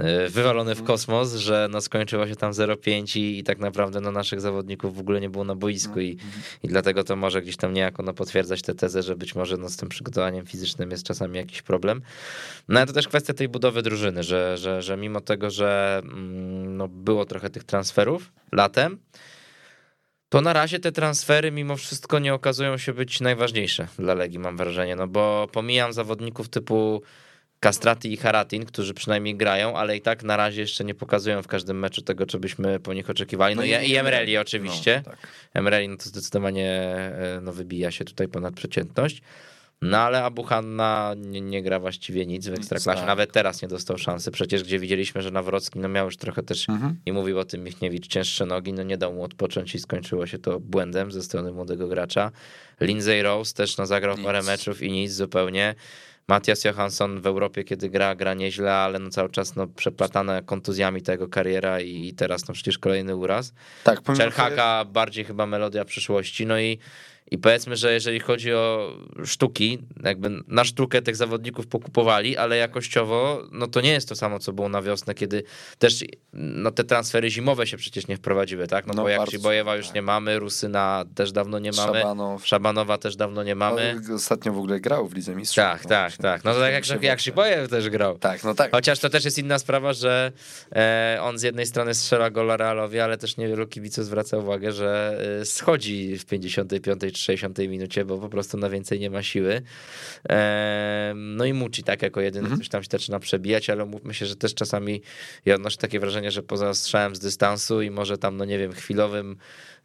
y, 0.00 0.28
wywalone 0.28 0.74
w 0.74 0.82
kosmos, 0.82 1.34
że 1.34 1.68
no, 1.70 1.80
skończyło 1.80 2.28
się 2.28 2.36
tam 2.36 2.52
0-5 2.52 3.18
i, 3.18 3.38
i 3.38 3.44
tak 3.44 3.58
naprawdę 3.58 4.00
no, 4.00 4.10
naszych 4.10 4.40
zawodników 4.40 4.96
w 4.96 5.00
ogóle 5.00 5.20
nie 5.20 5.30
było 5.30 5.44
na 5.44 5.54
boisku 5.54 6.00
i, 6.00 6.18
i 6.62 6.68
dlatego 6.68 7.04
to 7.04 7.16
może 7.16 7.42
gdzieś 7.42 7.56
tam 7.56 7.72
niejako 7.72 8.02
no, 8.02 8.14
potwierdzać 8.14 8.62
tę 8.62 8.74
tezę, 8.74 9.02
że 9.02 9.16
być 9.16 9.34
może 9.34 9.56
no, 9.56 9.68
z 9.68 9.76
tym 9.76 9.88
przygotowaniem 9.88 10.46
fizycznym 10.46 10.90
jest 10.90 11.04
czasami 11.04 11.36
jakiś 11.36 11.62
problem. 11.62 12.02
No 12.68 12.80
ale 12.80 12.86
to 12.86 12.92
też 12.92 13.08
kwestia 13.08 13.34
tej 13.34 13.48
budowy 13.48 13.82
drużyny, 13.82 14.22
że, 14.22 14.58
że, 14.58 14.82
że 14.82 14.96
mimo 14.96 15.20
tego 15.20 15.43
tego, 15.44 15.50
że 15.50 16.00
mm, 16.04 16.76
no, 16.76 16.88
było 16.88 17.24
trochę 17.24 17.50
tych 17.50 17.64
transferów 17.64 18.32
latem, 18.52 18.98
to 20.28 20.40
na 20.40 20.52
razie 20.52 20.78
te 20.78 20.92
transfery 20.92 21.50
mimo 21.50 21.76
wszystko 21.76 22.18
nie 22.18 22.34
okazują 22.34 22.78
się 22.78 22.92
być 22.92 23.20
najważniejsze 23.20 23.88
dla 23.98 24.14
Legii, 24.14 24.38
mam 24.38 24.56
wrażenie, 24.56 24.96
no 24.96 25.06
bo 25.08 25.48
pomijam 25.52 25.92
zawodników 25.92 26.48
typu 26.48 27.02
Kastrati 27.60 28.12
i 28.12 28.16
Haratin, 28.16 28.64
którzy 28.64 28.94
przynajmniej 28.94 29.36
grają, 29.36 29.76
ale 29.76 29.96
i 29.96 30.00
tak 30.00 30.22
na 30.22 30.36
razie 30.36 30.60
jeszcze 30.60 30.84
nie 30.84 30.94
pokazują 30.94 31.42
w 31.42 31.46
każdym 31.46 31.78
meczu 31.78 32.02
tego, 32.02 32.26
co 32.26 32.38
byśmy 32.38 32.80
po 32.80 32.94
nich 32.94 33.10
oczekiwali. 33.10 33.54
No, 33.54 33.62
no 33.62 33.66
i, 33.66 33.90
i 33.90 33.96
Emreli 33.96 34.38
oczywiście. 34.38 35.02
No, 35.06 35.10
tak. 35.10 35.28
Emreli 35.54 35.88
no 35.88 35.96
to 35.96 36.04
zdecydowanie 36.04 36.70
e, 36.70 37.40
no, 37.42 37.52
wybija 37.52 37.90
się 37.90 38.04
tutaj 38.04 38.28
ponad 38.28 38.54
przeciętność. 38.54 39.22
No 39.84 39.98
ale 39.98 40.24
Abu 40.24 40.42
Hanna 40.42 41.14
nie, 41.16 41.40
nie 41.40 41.62
gra 41.62 41.80
właściwie 41.80 42.26
nic 42.26 42.48
w 42.48 42.54
Ekstraklasie. 42.54 43.00
Tak. 43.00 43.06
Nawet 43.06 43.32
teraz 43.32 43.62
nie 43.62 43.68
dostał 43.68 43.98
szansy. 43.98 44.30
Przecież 44.30 44.64
gdzie 44.64 44.78
widzieliśmy, 44.78 45.22
że 45.22 45.30
Nawrocki 45.30 45.78
no 45.78 45.88
miał 45.88 46.04
już 46.04 46.16
trochę 46.16 46.42
też, 46.42 46.68
mhm. 46.68 46.96
i 47.06 47.12
mówił 47.12 47.38
o 47.38 47.44
tym 47.44 47.64
Michniewicz, 47.64 48.06
cięższe 48.06 48.46
nogi, 48.46 48.72
no 48.72 48.82
nie 48.82 48.96
dał 48.96 49.12
mu 49.12 49.22
odpocząć 49.22 49.74
i 49.74 49.78
skończyło 49.78 50.26
się 50.26 50.38
to 50.38 50.60
błędem 50.60 51.12
ze 51.12 51.22
strony 51.22 51.52
młodego 51.52 51.88
gracza. 51.88 52.30
Lindsay 52.80 53.22
Rose 53.22 53.54
też 53.54 53.76
no, 53.76 53.86
zagrał 53.86 54.16
nic. 54.16 54.26
parę 54.26 54.42
meczów 54.42 54.82
i 54.82 54.92
nic 54.92 55.12
zupełnie. 55.12 55.74
Matthias 56.28 56.64
Johansson 56.64 57.20
w 57.20 57.26
Europie, 57.26 57.64
kiedy 57.64 57.90
gra, 57.90 58.14
gra 58.14 58.34
nieźle, 58.34 58.74
ale 58.74 58.98
no 58.98 59.10
cały 59.10 59.28
czas 59.28 59.56
no, 59.56 59.66
przeplatane 59.66 60.42
kontuzjami 60.42 61.02
tego 61.02 61.28
kariera 61.28 61.80
i, 61.80 62.08
i 62.08 62.14
teraz 62.14 62.48
no 62.48 62.54
przecież 62.54 62.78
kolejny 62.78 63.16
uraz. 63.16 63.52
Tak, 63.84 64.02
Czerhaka 64.16 64.84
bardziej 64.84 65.24
chyba 65.24 65.46
melodia 65.46 65.84
przyszłości, 65.84 66.46
no 66.46 66.58
i 66.58 66.78
i 67.34 67.38
powiedzmy, 67.38 67.76
że 67.76 67.92
jeżeli 67.92 68.20
chodzi 68.20 68.52
o 68.52 68.92
sztuki, 69.24 69.78
jakby 70.04 70.30
na 70.48 70.64
sztukę 70.64 71.02
tych 71.02 71.16
zawodników 71.16 71.66
pokupowali, 71.66 72.36
ale 72.36 72.56
jakościowo, 72.56 73.42
no 73.52 73.66
to 73.66 73.80
nie 73.80 73.92
jest 73.92 74.08
to 74.08 74.16
samo, 74.16 74.38
co 74.38 74.52
było 74.52 74.68
na 74.68 74.82
wiosnę, 74.82 75.14
kiedy 75.14 75.42
też 75.78 76.04
no 76.32 76.70
te 76.70 76.84
transfery 76.84 77.30
zimowe 77.30 77.66
się 77.66 77.76
przecież 77.76 78.06
nie 78.06 78.16
wprowadziły, 78.16 78.66
tak? 78.66 78.86
No, 78.86 78.94
no 78.94 79.02
bo 79.02 79.08
jak 79.08 79.28
Bojewa 79.42 79.76
już 79.76 79.86
tak. 79.86 79.94
nie 79.94 80.02
mamy, 80.02 80.38
Rusyna 80.38 81.04
też 81.14 81.32
dawno 81.32 81.58
nie 81.58 81.72
mamy, 81.72 81.98
Szabanow. 81.98 82.46
Szabanowa 82.46 82.98
też 82.98 83.16
dawno 83.16 83.42
nie 83.42 83.54
mamy. 83.54 84.00
No, 84.08 84.14
ostatnio 84.14 84.52
w 84.52 84.58
ogóle 84.58 84.80
grał 84.80 85.08
w 85.08 85.14
Lidze 85.14 85.34
Mistrzów. 85.34 85.64
Tak, 85.64 85.82
no, 85.82 85.88
tak, 85.88 86.16
tak. 86.16 86.44
No 86.44 86.54
to 86.54 86.60
tak 86.60 86.72
jak, 86.72 86.88
jak, 86.88 87.02
jak 87.02 87.20
Szybojew 87.20 87.70
też 87.70 87.90
grał. 87.90 88.18
Tak, 88.18 88.44
no 88.44 88.54
tak. 88.54 88.70
Chociaż 88.70 88.98
to 88.98 89.10
też 89.10 89.24
jest 89.24 89.38
inna 89.38 89.58
sprawa, 89.58 89.92
że 89.92 90.32
e, 90.72 91.18
on 91.22 91.38
z 91.38 91.42
jednej 91.42 91.66
strony 91.66 91.94
strzela 91.94 92.30
gola 92.30 92.56
Realowi, 92.56 93.00
ale 93.00 93.18
też 93.18 93.36
niewielu 93.36 93.66
kibiców 93.66 94.04
zwraca 94.04 94.38
uwagę, 94.38 94.72
że 94.72 95.20
e, 95.40 95.44
schodzi 95.44 96.18
w 96.18 96.26
55 96.26 97.00
czy 97.12 97.23
60 97.24 97.58
minucie, 97.58 98.04
bo 98.04 98.18
po 98.18 98.28
prostu 98.28 98.56
na 98.56 98.70
więcej 98.70 99.00
nie 99.00 99.10
ma 99.10 99.22
siły. 99.22 99.62
No 101.14 101.44
i 101.44 101.52
Muci 101.52 101.82
tak 101.82 102.02
jako 102.02 102.20
jedyny 102.20 102.44
mhm. 102.44 102.60
coś 102.60 102.68
tam 102.68 102.82
się 102.82 102.88
zaczyna 102.90 103.18
przebijać, 103.18 103.70
ale 103.70 103.84
mówmy 103.84 104.14
się, 104.14 104.26
że 104.26 104.36
też 104.36 104.54
czasami 104.54 105.02
ja 105.44 105.54
odnoszę 105.54 105.76
takie 105.76 106.00
wrażenie, 106.00 106.30
że 106.30 106.42
poza 106.42 106.74
strzałem 106.74 107.16
z 107.16 107.18
dystansu 107.18 107.82
i 107.82 107.90
może 107.90 108.18
tam, 108.18 108.36
no 108.36 108.44
nie 108.44 108.58
wiem, 108.58 108.72
chwilowym 108.72 109.36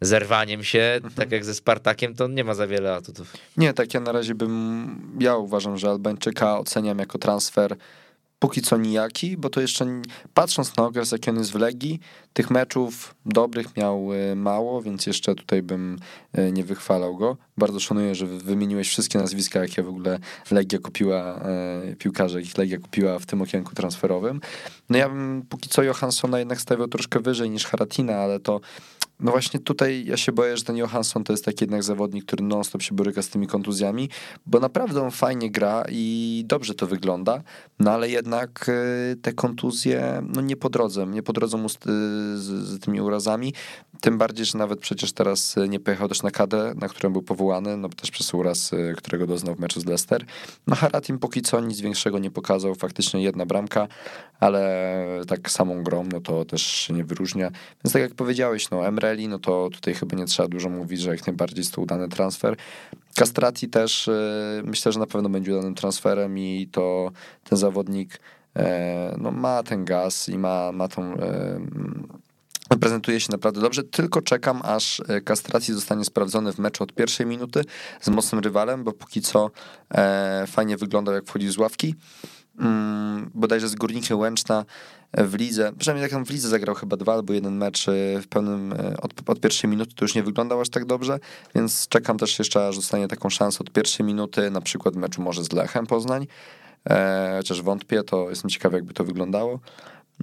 zerwaniem 0.02 0.64
się, 0.64 0.82
mhm. 0.96 1.14
tak 1.14 1.32
jak 1.32 1.46
ze 1.46 1.54
Spartakiem, 1.56 2.16
to 2.16 2.28
nie 2.28 2.44
ma 2.44 2.54
za 2.54 2.68
wiele 2.68 2.96
atutów. 2.96 3.34
Nie, 3.58 3.74
tak 3.74 3.94
ja 3.94 4.00
na 4.00 4.12
razie 4.12 4.36
bym, 4.36 5.18
ja 5.20 5.36
uważam, 5.36 5.78
że 5.78 5.90
Albańczyka 5.90 6.60
oceniam 6.60 7.00
jako 7.00 7.18
transfer 7.18 7.76
póki 8.40 8.62
co 8.62 8.78
nijaki, 8.78 9.38
bo 9.38 9.50
to 9.50 9.62
jeszcze 9.62 9.86
patrząc 10.34 10.78
na 10.78 10.86
okres, 10.86 11.12
jaki 11.12 11.30
on 11.30 11.38
jest 11.38 11.52
w 11.52 11.56
Legii, 11.56 12.00
tych 12.34 12.50
meczów 12.50 13.16
dobrych 13.26 13.78
miał 13.78 14.14
e, 14.14 14.36
mało, 14.36 14.82
więc 14.82 15.06
jeszcze 15.06 15.36
tutaj 15.36 15.62
bym 15.62 16.00
e, 16.34 16.52
nie 16.52 16.64
wychwalał 16.64 17.18
go. 17.18 17.38
Bardzo 17.58 17.80
szanuję, 17.80 18.16
że 18.16 18.26
wymieniłeś 18.26 18.90
wszystkie 18.90 19.20
nazwiska, 19.20 19.60
jakie 19.60 19.84
w 19.84 19.90
ogóle 19.90 20.20
Legia 20.52 20.80
kupiła, 20.80 21.36
e, 21.36 21.96
piłkarze, 21.96 22.40
jakich 22.40 22.58
Legia 22.58 22.80
kupiła 22.80 23.20
w 23.20 23.26
tym 23.26 23.42
okienku 23.42 23.76
transferowym. 23.76 24.42
No 24.90 24.98
ja 24.98 25.10
bym 25.10 25.44
póki 25.50 25.70
co 25.70 25.84
Johanssona 25.84 26.40
jednak 26.40 26.62
stawiał 26.62 26.88
troszkę 26.88 27.20
wyżej 27.20 27.50
niż 27.50 27.66
Haratina, 27.66 28.16
ale 28.16 28.40
to 28.40 28.62
no 29.20 29.32
właśnie 29.32 29.60
tutaj 29.60 30.06
ja 30.06 30.18
się 30.18 30.32
boję, 30.32 30.58
że 30.58 30.64
ten 30.64 30.78
Johansson 30.78 31.24
to 31.24 31.34
jest 31.34 31.46
taki 31.46 31.64
jednak 31.64 31.84
zawodnik, 31.84 32.26
który 32.26 32.44
non-stop 32.44 32.82
się 32.82 32.96
boryka 32.96 33.22
z 33.22 33.30
tymi 33.30 33.48
kontuzjami, 33.48 34.10
bo 34.46 34.60
naprawdę 34.60 35.02
on 35.02 35.12
fajnie 35.12 35.52
gra 35.52 35.86
i 35.90 36.44
dobrze 36.48 36.76
to 36.76 36.88
wygląda, 36.88 37.44
no 37.80 37.92
ale 37.92 38.10
jednak 38.10 38.70
y, 38.70 39.16
te 39.22 39.34
kontuzje 39.34 40.22
no 40.36 40.42
nie 40.42 40.56
po 40.56 40.70
drodze, 40.70 41.08
nie 41.08 41.24
po 41.24 41.34
drodze 41.34 41.58
mu 41.58 41.70
z, 41.70 41.78
z, 42.36 42.44
z 42.44 42.80
tymi 42.80 43.02
urazami, 43.02 43.54
tym 44.02 44.18
bardziej, 44.18 44.46
że 44.46 44.58
nawet 44.58 44.80
przecież 44.80 45.12
teraz 45.12 45.56
nie 45.70 45.80
pojechał 45.80 46.08
też 46.08 46.24
na 46.24 46.32
kadę, 46.32 46.74
na 46.76 46.88
którą 46.88 47.14
był 47.14 47.22
powołany, 47.22 47.78
no 47.78 47.90
też 47.90 48.12
przez 48.12 48.34
uraz, 48.34 48.74
y, 48.74 48.94
którego 48.98 49.28
doznał 49.28 49.56
w 49.56 49.60
meczu 49.60 49.82
z 49.82 49.86
Leicester. 49.86 50.26
No 50.68 50.76
Haratim 50.76 51.20
póki 51.20 51.42
co 51.42 51.60
nic 51.60 51.82
większego 51.82 52.20
nie 52.20 52.32
pokazał, 52.32 52.76
faktycznie 52.76 53.24
jedna 53.24 53.46
bramka, 53.46 53.88
ale 54.40 55.06
tak 55.28 55.52
samą 55.52 55.84
grą, 55.84 56.04
no 56.12 56.22
to 56.22 56.46
też 56.46 56.62
się 56.62 56.94
nie 56.94 57.04
wyróżnia. 57.04 57.52
Więc 57.84 57.94
tak 57.94 58.02
jak 58.02 58.14
powiedziałeś, 58.14 58.70
no 58.70 58.88
Emre 58.88 59.16
no 59.28 59.40
to 59.40 59.70
tutaj 59.72 59.94
chyba 59.94 60.18
nie 60.18 60.26
trzeba 60.26 60.50
dużo 60.50 60.70
mówić, 60.70 61.02
że 61.02 61.12
jak 61.12 61.28
najbardziej 61.28 61.60
jest 61.60 61.74
to 61.74 61.82
udany 61.82 62.10
transfer. 62.10 62.56
Castrati 63.16 63.70
też 63.70 64.08
y, 64.08 64.62
myślę, 64.66 64.92
że 64.92 65.00
na 65.00 65.08
pewno 65.08 65.30
będzie 65.30 65.54
udanym 65.54 65.76
transferem 65.76 66.38
i 66.38 66.68
to 66.72 67.12
ten 67.44 67.58
zawodnik 67.58 68.20
e, 68.56 69.16
no, 69.18 69.32
ma 69.32 69.64
ten 69.64 69.86
gaz 69.86 70.30
i 70.30 70.38
ma, 70.38 70.72
ma 70.72 70.88
tą 70.88 71.14
e, 71.14 71.60
prezentuje 72.78 73.20
się 73.20 73.28
naprawdę 73.32 73.62
dobrze, 73.62 73.84
tylko 73.84 74.22
czekam 74.22 74.62
aż 74.64 75.02
Kastracji 75.26 75.74
zostanie 75.74 76.06
sprawdzony 76.06 76.54
w 76.54 76.60
meczu 76.60 76.84
od 76.84 76.94
pierwszej 76.94 77.26
minuty 77.26 77.62
z 78.02 78.10
mocnym 78.10 78.42
rywalem, 78.42 78.84
bo 78.84 78.92
póki 78.92 79.22
co 79.22 79.52
e, 79.94 80.44
fajnie 80.48 80.78
wyglądał 80.78 81.16
jak 81.16 81.26
wchodzi 81.26 81.50
z 81.50 81.58
ławki. 81.58 81.96
Mm, 82.60 83.32
bodajże 83.34 83.70
z 83.70 83.76
Górnikiem 83.76 84.20
Łęczna 84.20 84.66
w 85.18 85.34
lidze, 85.34 85.72
przynajmniej 85.80 86.02
jak 86.02 86.12
tam 86.12 86.26
w 86.26 86.30
lidze 86.30 86.50
zagrał 86.50 86.76
chyba 86.76 86.98
dwa 86.98 87.14
albo 87.14 87.34
jeden 87.34 87.58
mecz 87.58 87.88
y, 87.88 88.20
w 88.22 88.28
pełnym, 88.28 88.74
od, 89.02 89.30
od 89.30 89.40
pierwszej 89.40 89.70
minuty 89.70 89.96
to 89.96 90.06
już 90.06 90.16
nie 90.16 90.24
wyglądał 90.24 90.62
aż 90.62 90.70
tak 90.70 90.86
dobrze, 90.86 91.20
więc 91.56 91.88
czekam 91.88 92.18
też 92.18 92.40
jeszcze, 92.40 92.68
aż 92.68 92.76
dostanie 92.76 93.08
taką 93.08 93.30
szansę 93.30 93.60
od 93.60 93.72
pierwszej 93.72 94.06
minuty, 94.06 94.52
na 94.52 94.62
przykład 94.62 94.96
meczu 94.96 95.22
może 95.22 95.44
z 95.44 95.52
Lechem 95.52 95.88
Poznań, 95.88 96.28
e, 96.90 97.34
chociaż 97.38 97.62
wątpię, 97.62 98.04
to 98.04 98.30
jestem 98.30 98.50
ciekawy 98.50 98.76
jakby 98.78 98.94
to 98.94 99.04
wyglądało. 99.04 99.60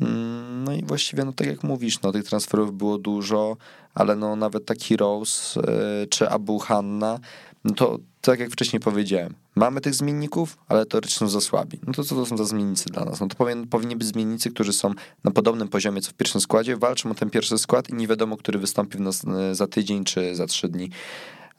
Mm, 0.00 0.64
no 0.64 0.72
i 0.72 0.82
właściwie, 0.84 1.24
no 1.24 1.32
tak 1.32 1.46
jak 1.46 1.62
mówisz, 1.62 2.02
no 2.02 2.12
tych 2.12 2.24
transferów 2.24 2.76
było 2.76 2.98
dużo, 2.98 3.56
ale 3.94 4.16
no 4.16 4.36
nawet 4.36 4.66
taki 4.66 4.96
Rose 4.96 5.60
y, 5.60 6.06
czy 6.06 6.28
Abu 6.28 6.58
Hanna, 6.58 7.20
no 7.64 7.74
to 7.74 7.98
tak 8.20 8.40
jak 8.40 8.50
wcześniej 8.50 8.80
powiedziałem, 8.80 9.34
mamy 9.54 9.80
tych 9.80 9.94
zmienników, 9.94 10.56
ale 10.68 10.86
teoretycznie 10.86 11.28
za 11.28 11.40
słabi. 11.40 11.80
No 11.86 11.92
to 11.92 12.04
co 12.04 12.14
to 12.14 12.26
są 12.26 12.36
za 12.36 12.44
zmiennicy 12.44 12.84
dla 12.90 13.04
nas? 13.04 13.20
No 13.20 13.28
to 13.28 13.36
powinien, 13.36 13.68
powinni 13.68 13.96
być 13.96 14.08
zmiennicy, 14.08 14.50
którzy 14.50 14.72
są 14.72 14.92
na 15.24 15.30
podobnym 15.30 15.68
poziomie 15.68 16.00
co 16.00 16.10
w 16.10 16.14
pierwszym 16.14 16.40
składzie, 16.40 16.76
walczą 16.76 17.10
o 17.10 17.14
ten 17.14 17.30
pierwszy 17.30 17.58
skład 17.58 17.90
i 17.90 17.94
nie 17.94 18.06
wiadomo, 18.06 18.36
który 18.36 18.58
wystąpi 18.58 18.98
w 18.98 19.00
nas 19.00 19.24
y, 19.24 19.54
za 19.54 19.66
tydzień 19.66 20.04
czy 20.04 20.34
za 20.34 20.46
trzy 20.46 20.68
dni. 20.68 20.90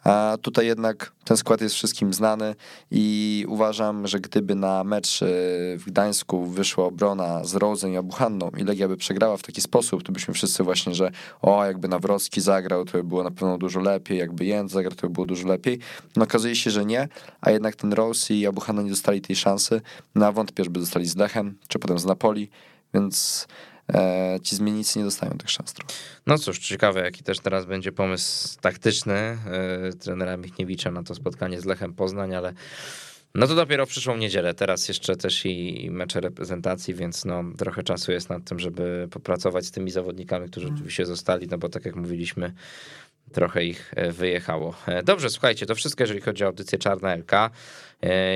A 0.08 0.38
tutaj 0.42 0.68
jednak 0.68 1.12
ten 1.24 1.38
skład 1.38 1.62
jest 1.62 1.76
wszystkim 1.76 2.14
znany 2.14 2.56
i 2.92 3.46
uważam, 3.50 4.08
że 4.08 4.20
gdyby 4.20 4.56
na 4.56 4.84
mecz 4.84 5.24
e, 5.24 5.26
w 5.78 5.84
Gdańsku 5.86 6.46
wyszła 6.46 6.86
obrona 6.86 7.44
z 7.44 7.56
Rozen 7.56 7.94
i 7.94 7.98
Abuhanną 7.98 8.50
i 8.58 8.64
Legia 8.64 8.88
by 8.88 8.98
przegrała 8.98 9.38
w 9.38 9.44
taki 9.44 9.62
sposób, 9.62 10.04
to 10.04 10.12
byśmy 10.12 10.34
wszyscy 10.34 10.64
właśnie, 10.64 10.96
że 10.96 11.12
o, 11.42 11.66
jakby 11.66 11.88
Nawrocki 11.88 12.42
zagrał, 12.42 12.86
to 12.86 12.92
by 12.92 13.04
było 13.04 13.24
na 13.24 13.32
pewno 13.32 13.58
dużo 13.58 13.80
lepiej, 13.80 14.18
jakby 14.18 14.46
Jędz 14.46 14.74
zagrał, 14.74 14.96
to 14.96 15.08
by 15.08 15.14
było 15.14 15.26
dużo 15.26 15.48
lepiej. 15.48 15.80
No 16.16 16.24
okazuje 16.24 16.56
się, 16.56 16.72
że 16.72 16.86
nie, 16.86 17.08
a 17.42 17.52
jednak 17.52 17.76
ten 17.76 17.94
Rose 17.94 18.34
i 18.34 18.48
Abuhanna 18.48 18.82
nie 18.82 18.90
dostali 18.90 19.22
tej 19.22 19.36
szansy. 19.36 19.82
Na 20.16 20.32
wątpię, 20.32 20.64
żeby 20.64 20.80
dostali 20.80 21.06
z 21.06 21.16
Lechem, 21.16 21.58
czy 21.68 21.80
potem 21.80 22.00
z 22.00 22.06
Napoli, 22.06 22.50
więc 22.94 23.48
ci 24.44 24.56
zmiennicy 24.56 25.00
nie 25.00 25.06
dostają 25.06 25.38
tych 25.38 25.50
szans. 25.50 25.74
No 26.26 26.38
cóż, 26.38 26.60
ciekawe 26.60 27.02
jaki 27.02 27.24
też 27.24 27.40
teraz 27.40 27.66
będzie 27.66 27.92
pomysł 27.92 28.60
taktyczny 28.62 29.14
e, 29.14 29.38
trenera 30.00 30.38
Michniewicza 30.38 30.92
na 30.92 31.04
to 31.04 31.16
spotkanie 31.16 31.62
z 31.62 31.66
Lechem 31.66 31.94
Poznań, 31.94 32.36
ale 32.36 32.54
no 33.36 33.48
to 33.48 33.56
dopiero 33.56 33.86
w 33.86 33.90
przyszłą 33.90 34.18
niedzielę. 34.18 34.54
Teraz 34.54 34.88
jeszcze 34.88 35.16
też 35.16 35.46
i 35.46 35.88
mecze 35.92 36.22
reprezentacji, 36.22 36.94
więc 36.94 37.26
no 37.26 37.44
trochę 37.58 37.84
czasu 37.84 38.12
jest 38.12 38.30
nad 38.30 38.44
tym, 38.44 38.60
żeby 38.60 39.08
popracować 39.12 39.66
z 39.66 39.72
tymi 39.72 39.92
zawodnikami, 39.92 40.50
którzy 40.50 40.66
mhm. 40.66 40.76
oczywiście 40.76 41.06
zostali, 41.06 41.48
no 41.48 41.58
bo 41.58 41.70
tak 41.70 41.86
jak 41.86 41.96
mówiliśmy, 41.96 42.54
trochę 43.32 43.66
ich 43.66 43.94
e, 43.96 44.12
wyjechało. 44.12 44.76
Dobrze, 45.04 45.30
słuchajcie, 45.30 45.66
to 45.66 45.76
wszystko, 45.76 46.04
jeżeli 46.04 46.22
chodzi 46.22 46.44
o 46.44 46.48
audycję 46.48 46.80
Czarna 46.80 47.16
LK. 47.16 47.32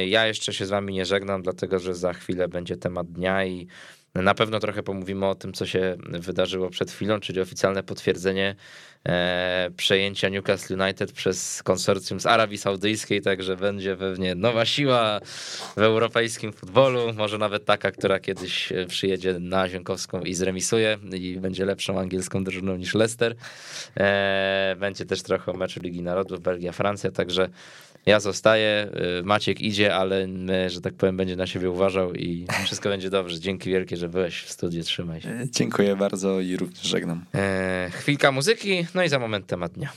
Ja 0.08 0.28
jeszcze 0.28 0.54
się 0.54 0.66
z 0.66 0.70
wami 0.70 0.93
nie 0.93 1.06
żegnam, 1.06 1.41
dlatego 1.41 1.80
że 1.80 1.95
za 1.95 2.14
chwilę 2.14 2.47
będzie 2.47 2.78
temat 2.78 3.12
dnia 3.12 3.45
i 3.45 3.68
na 4.16 4.34
pewno 4.34 4.59
trochę 4.59 4.84
pomówimy 4.84 5.26
o 5.26 5.36
tym, 5.36 5.53
co 5.53 5.66
się 5.66 5.97
wydarzyło 6.09 6.70
przed 6.70 6.91
chwilą, 6.91 7.20
czyli 7.20 7.41
oficjalne 7.41 7.84
potwierdzenie 7.84 8.55
e, 9.07 9.70
przejęcia 9.78 10.30
Newcastle 10.30 10.74
United 10.82 11.12
przez 11.12 11.64
konsorcjum 11.64 12.20
z 12.20 12.26
Arabii 12.26 12.57
Saudyjskiej, 12.57 13.22
także 13.22 13.55
będzie 13.55 13.95
pewnie 13.95 14.36
nowa 14.36 14.66
siła 14.66 15.20
w 15.78 15.82
europejskim 15.82 16.53
futbolu, 16.53 17.14
może 17.14 17.38
nawet 17.38 17.66
taka, 17.66 17.91
która 17.91 18.20
kiedyś 18.20 18.74
przyjedzie 18.88 19.39
na 19.39 19.70
Ziękowską 19.70 20.22
i 20.22 20.34
zremisuje 20.34 20.97
i 21.14 21.38
będzie 21.39 21.66
lepszą 21.66 21.99
angielską 21.99 22.43
drużyną 22.43 22.76
niż 22.76 22.95
Leicester. 22.95 23.36
E, 23.97 24.76
będzie 24.80 25.05
też 25.05 25.24
trochę 25.24 25.51
o 25.51 25.57
meczu 25.57 25.80
Ligi 25.84 26.01
Narodów 26.01 26.41
Belgia-Francja, 26.41 27.12
także 27.12 27.49
ja 28.06 28.20
zostaję, 28.20 28.89
y, 29.20 29.24
Maciek 29.24 29.62
idzie, 29.62 29.95
ale 29.95 30.28
my, 30.28 30.70
że 30.70 30.82
tak 30.82 30.93
powiem, 30.93 31.18
będzie 31.18 31.36
na 31.36 31.47
siebie 31.47 31.70
uważał 31.70 32.14
i 32.14 32.47
wszystko 32.66 32.89
będzie 32.89 33.10
dobrze. 33.10 33.39
Dzięki 33.39 33.70
wielkie, 33.70 33.97
że 33.97 34.10
byłeś 34.10 34.43
w 34.43 34.52
studiu, 34.52 34.84
trzymaj 34.84 35.22
się. 35.22 35.30
E, 35.30 35.47
dziękuję 35.52 35.95
bardzo 35.95 36.39
i 36.39 36.58
również 36.58 36.82
żegnam. 36.82 37.26
E, 37.36 37.89
chwilka 37.93 38.32
muzyki, 38.32 38.88
no 38.95 39.04
i 39.04 39.10
za 39.10 39.20
moment 39.20 39.47
temat 39.47 39.72
dnia. 39.72 39.89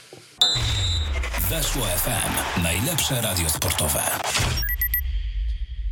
Weszło 1.51 1.83
FM, 1.83 2.63
najlepsze 2.63 3.21
radio 3.21 3.51
sportowe. 3.51 4.01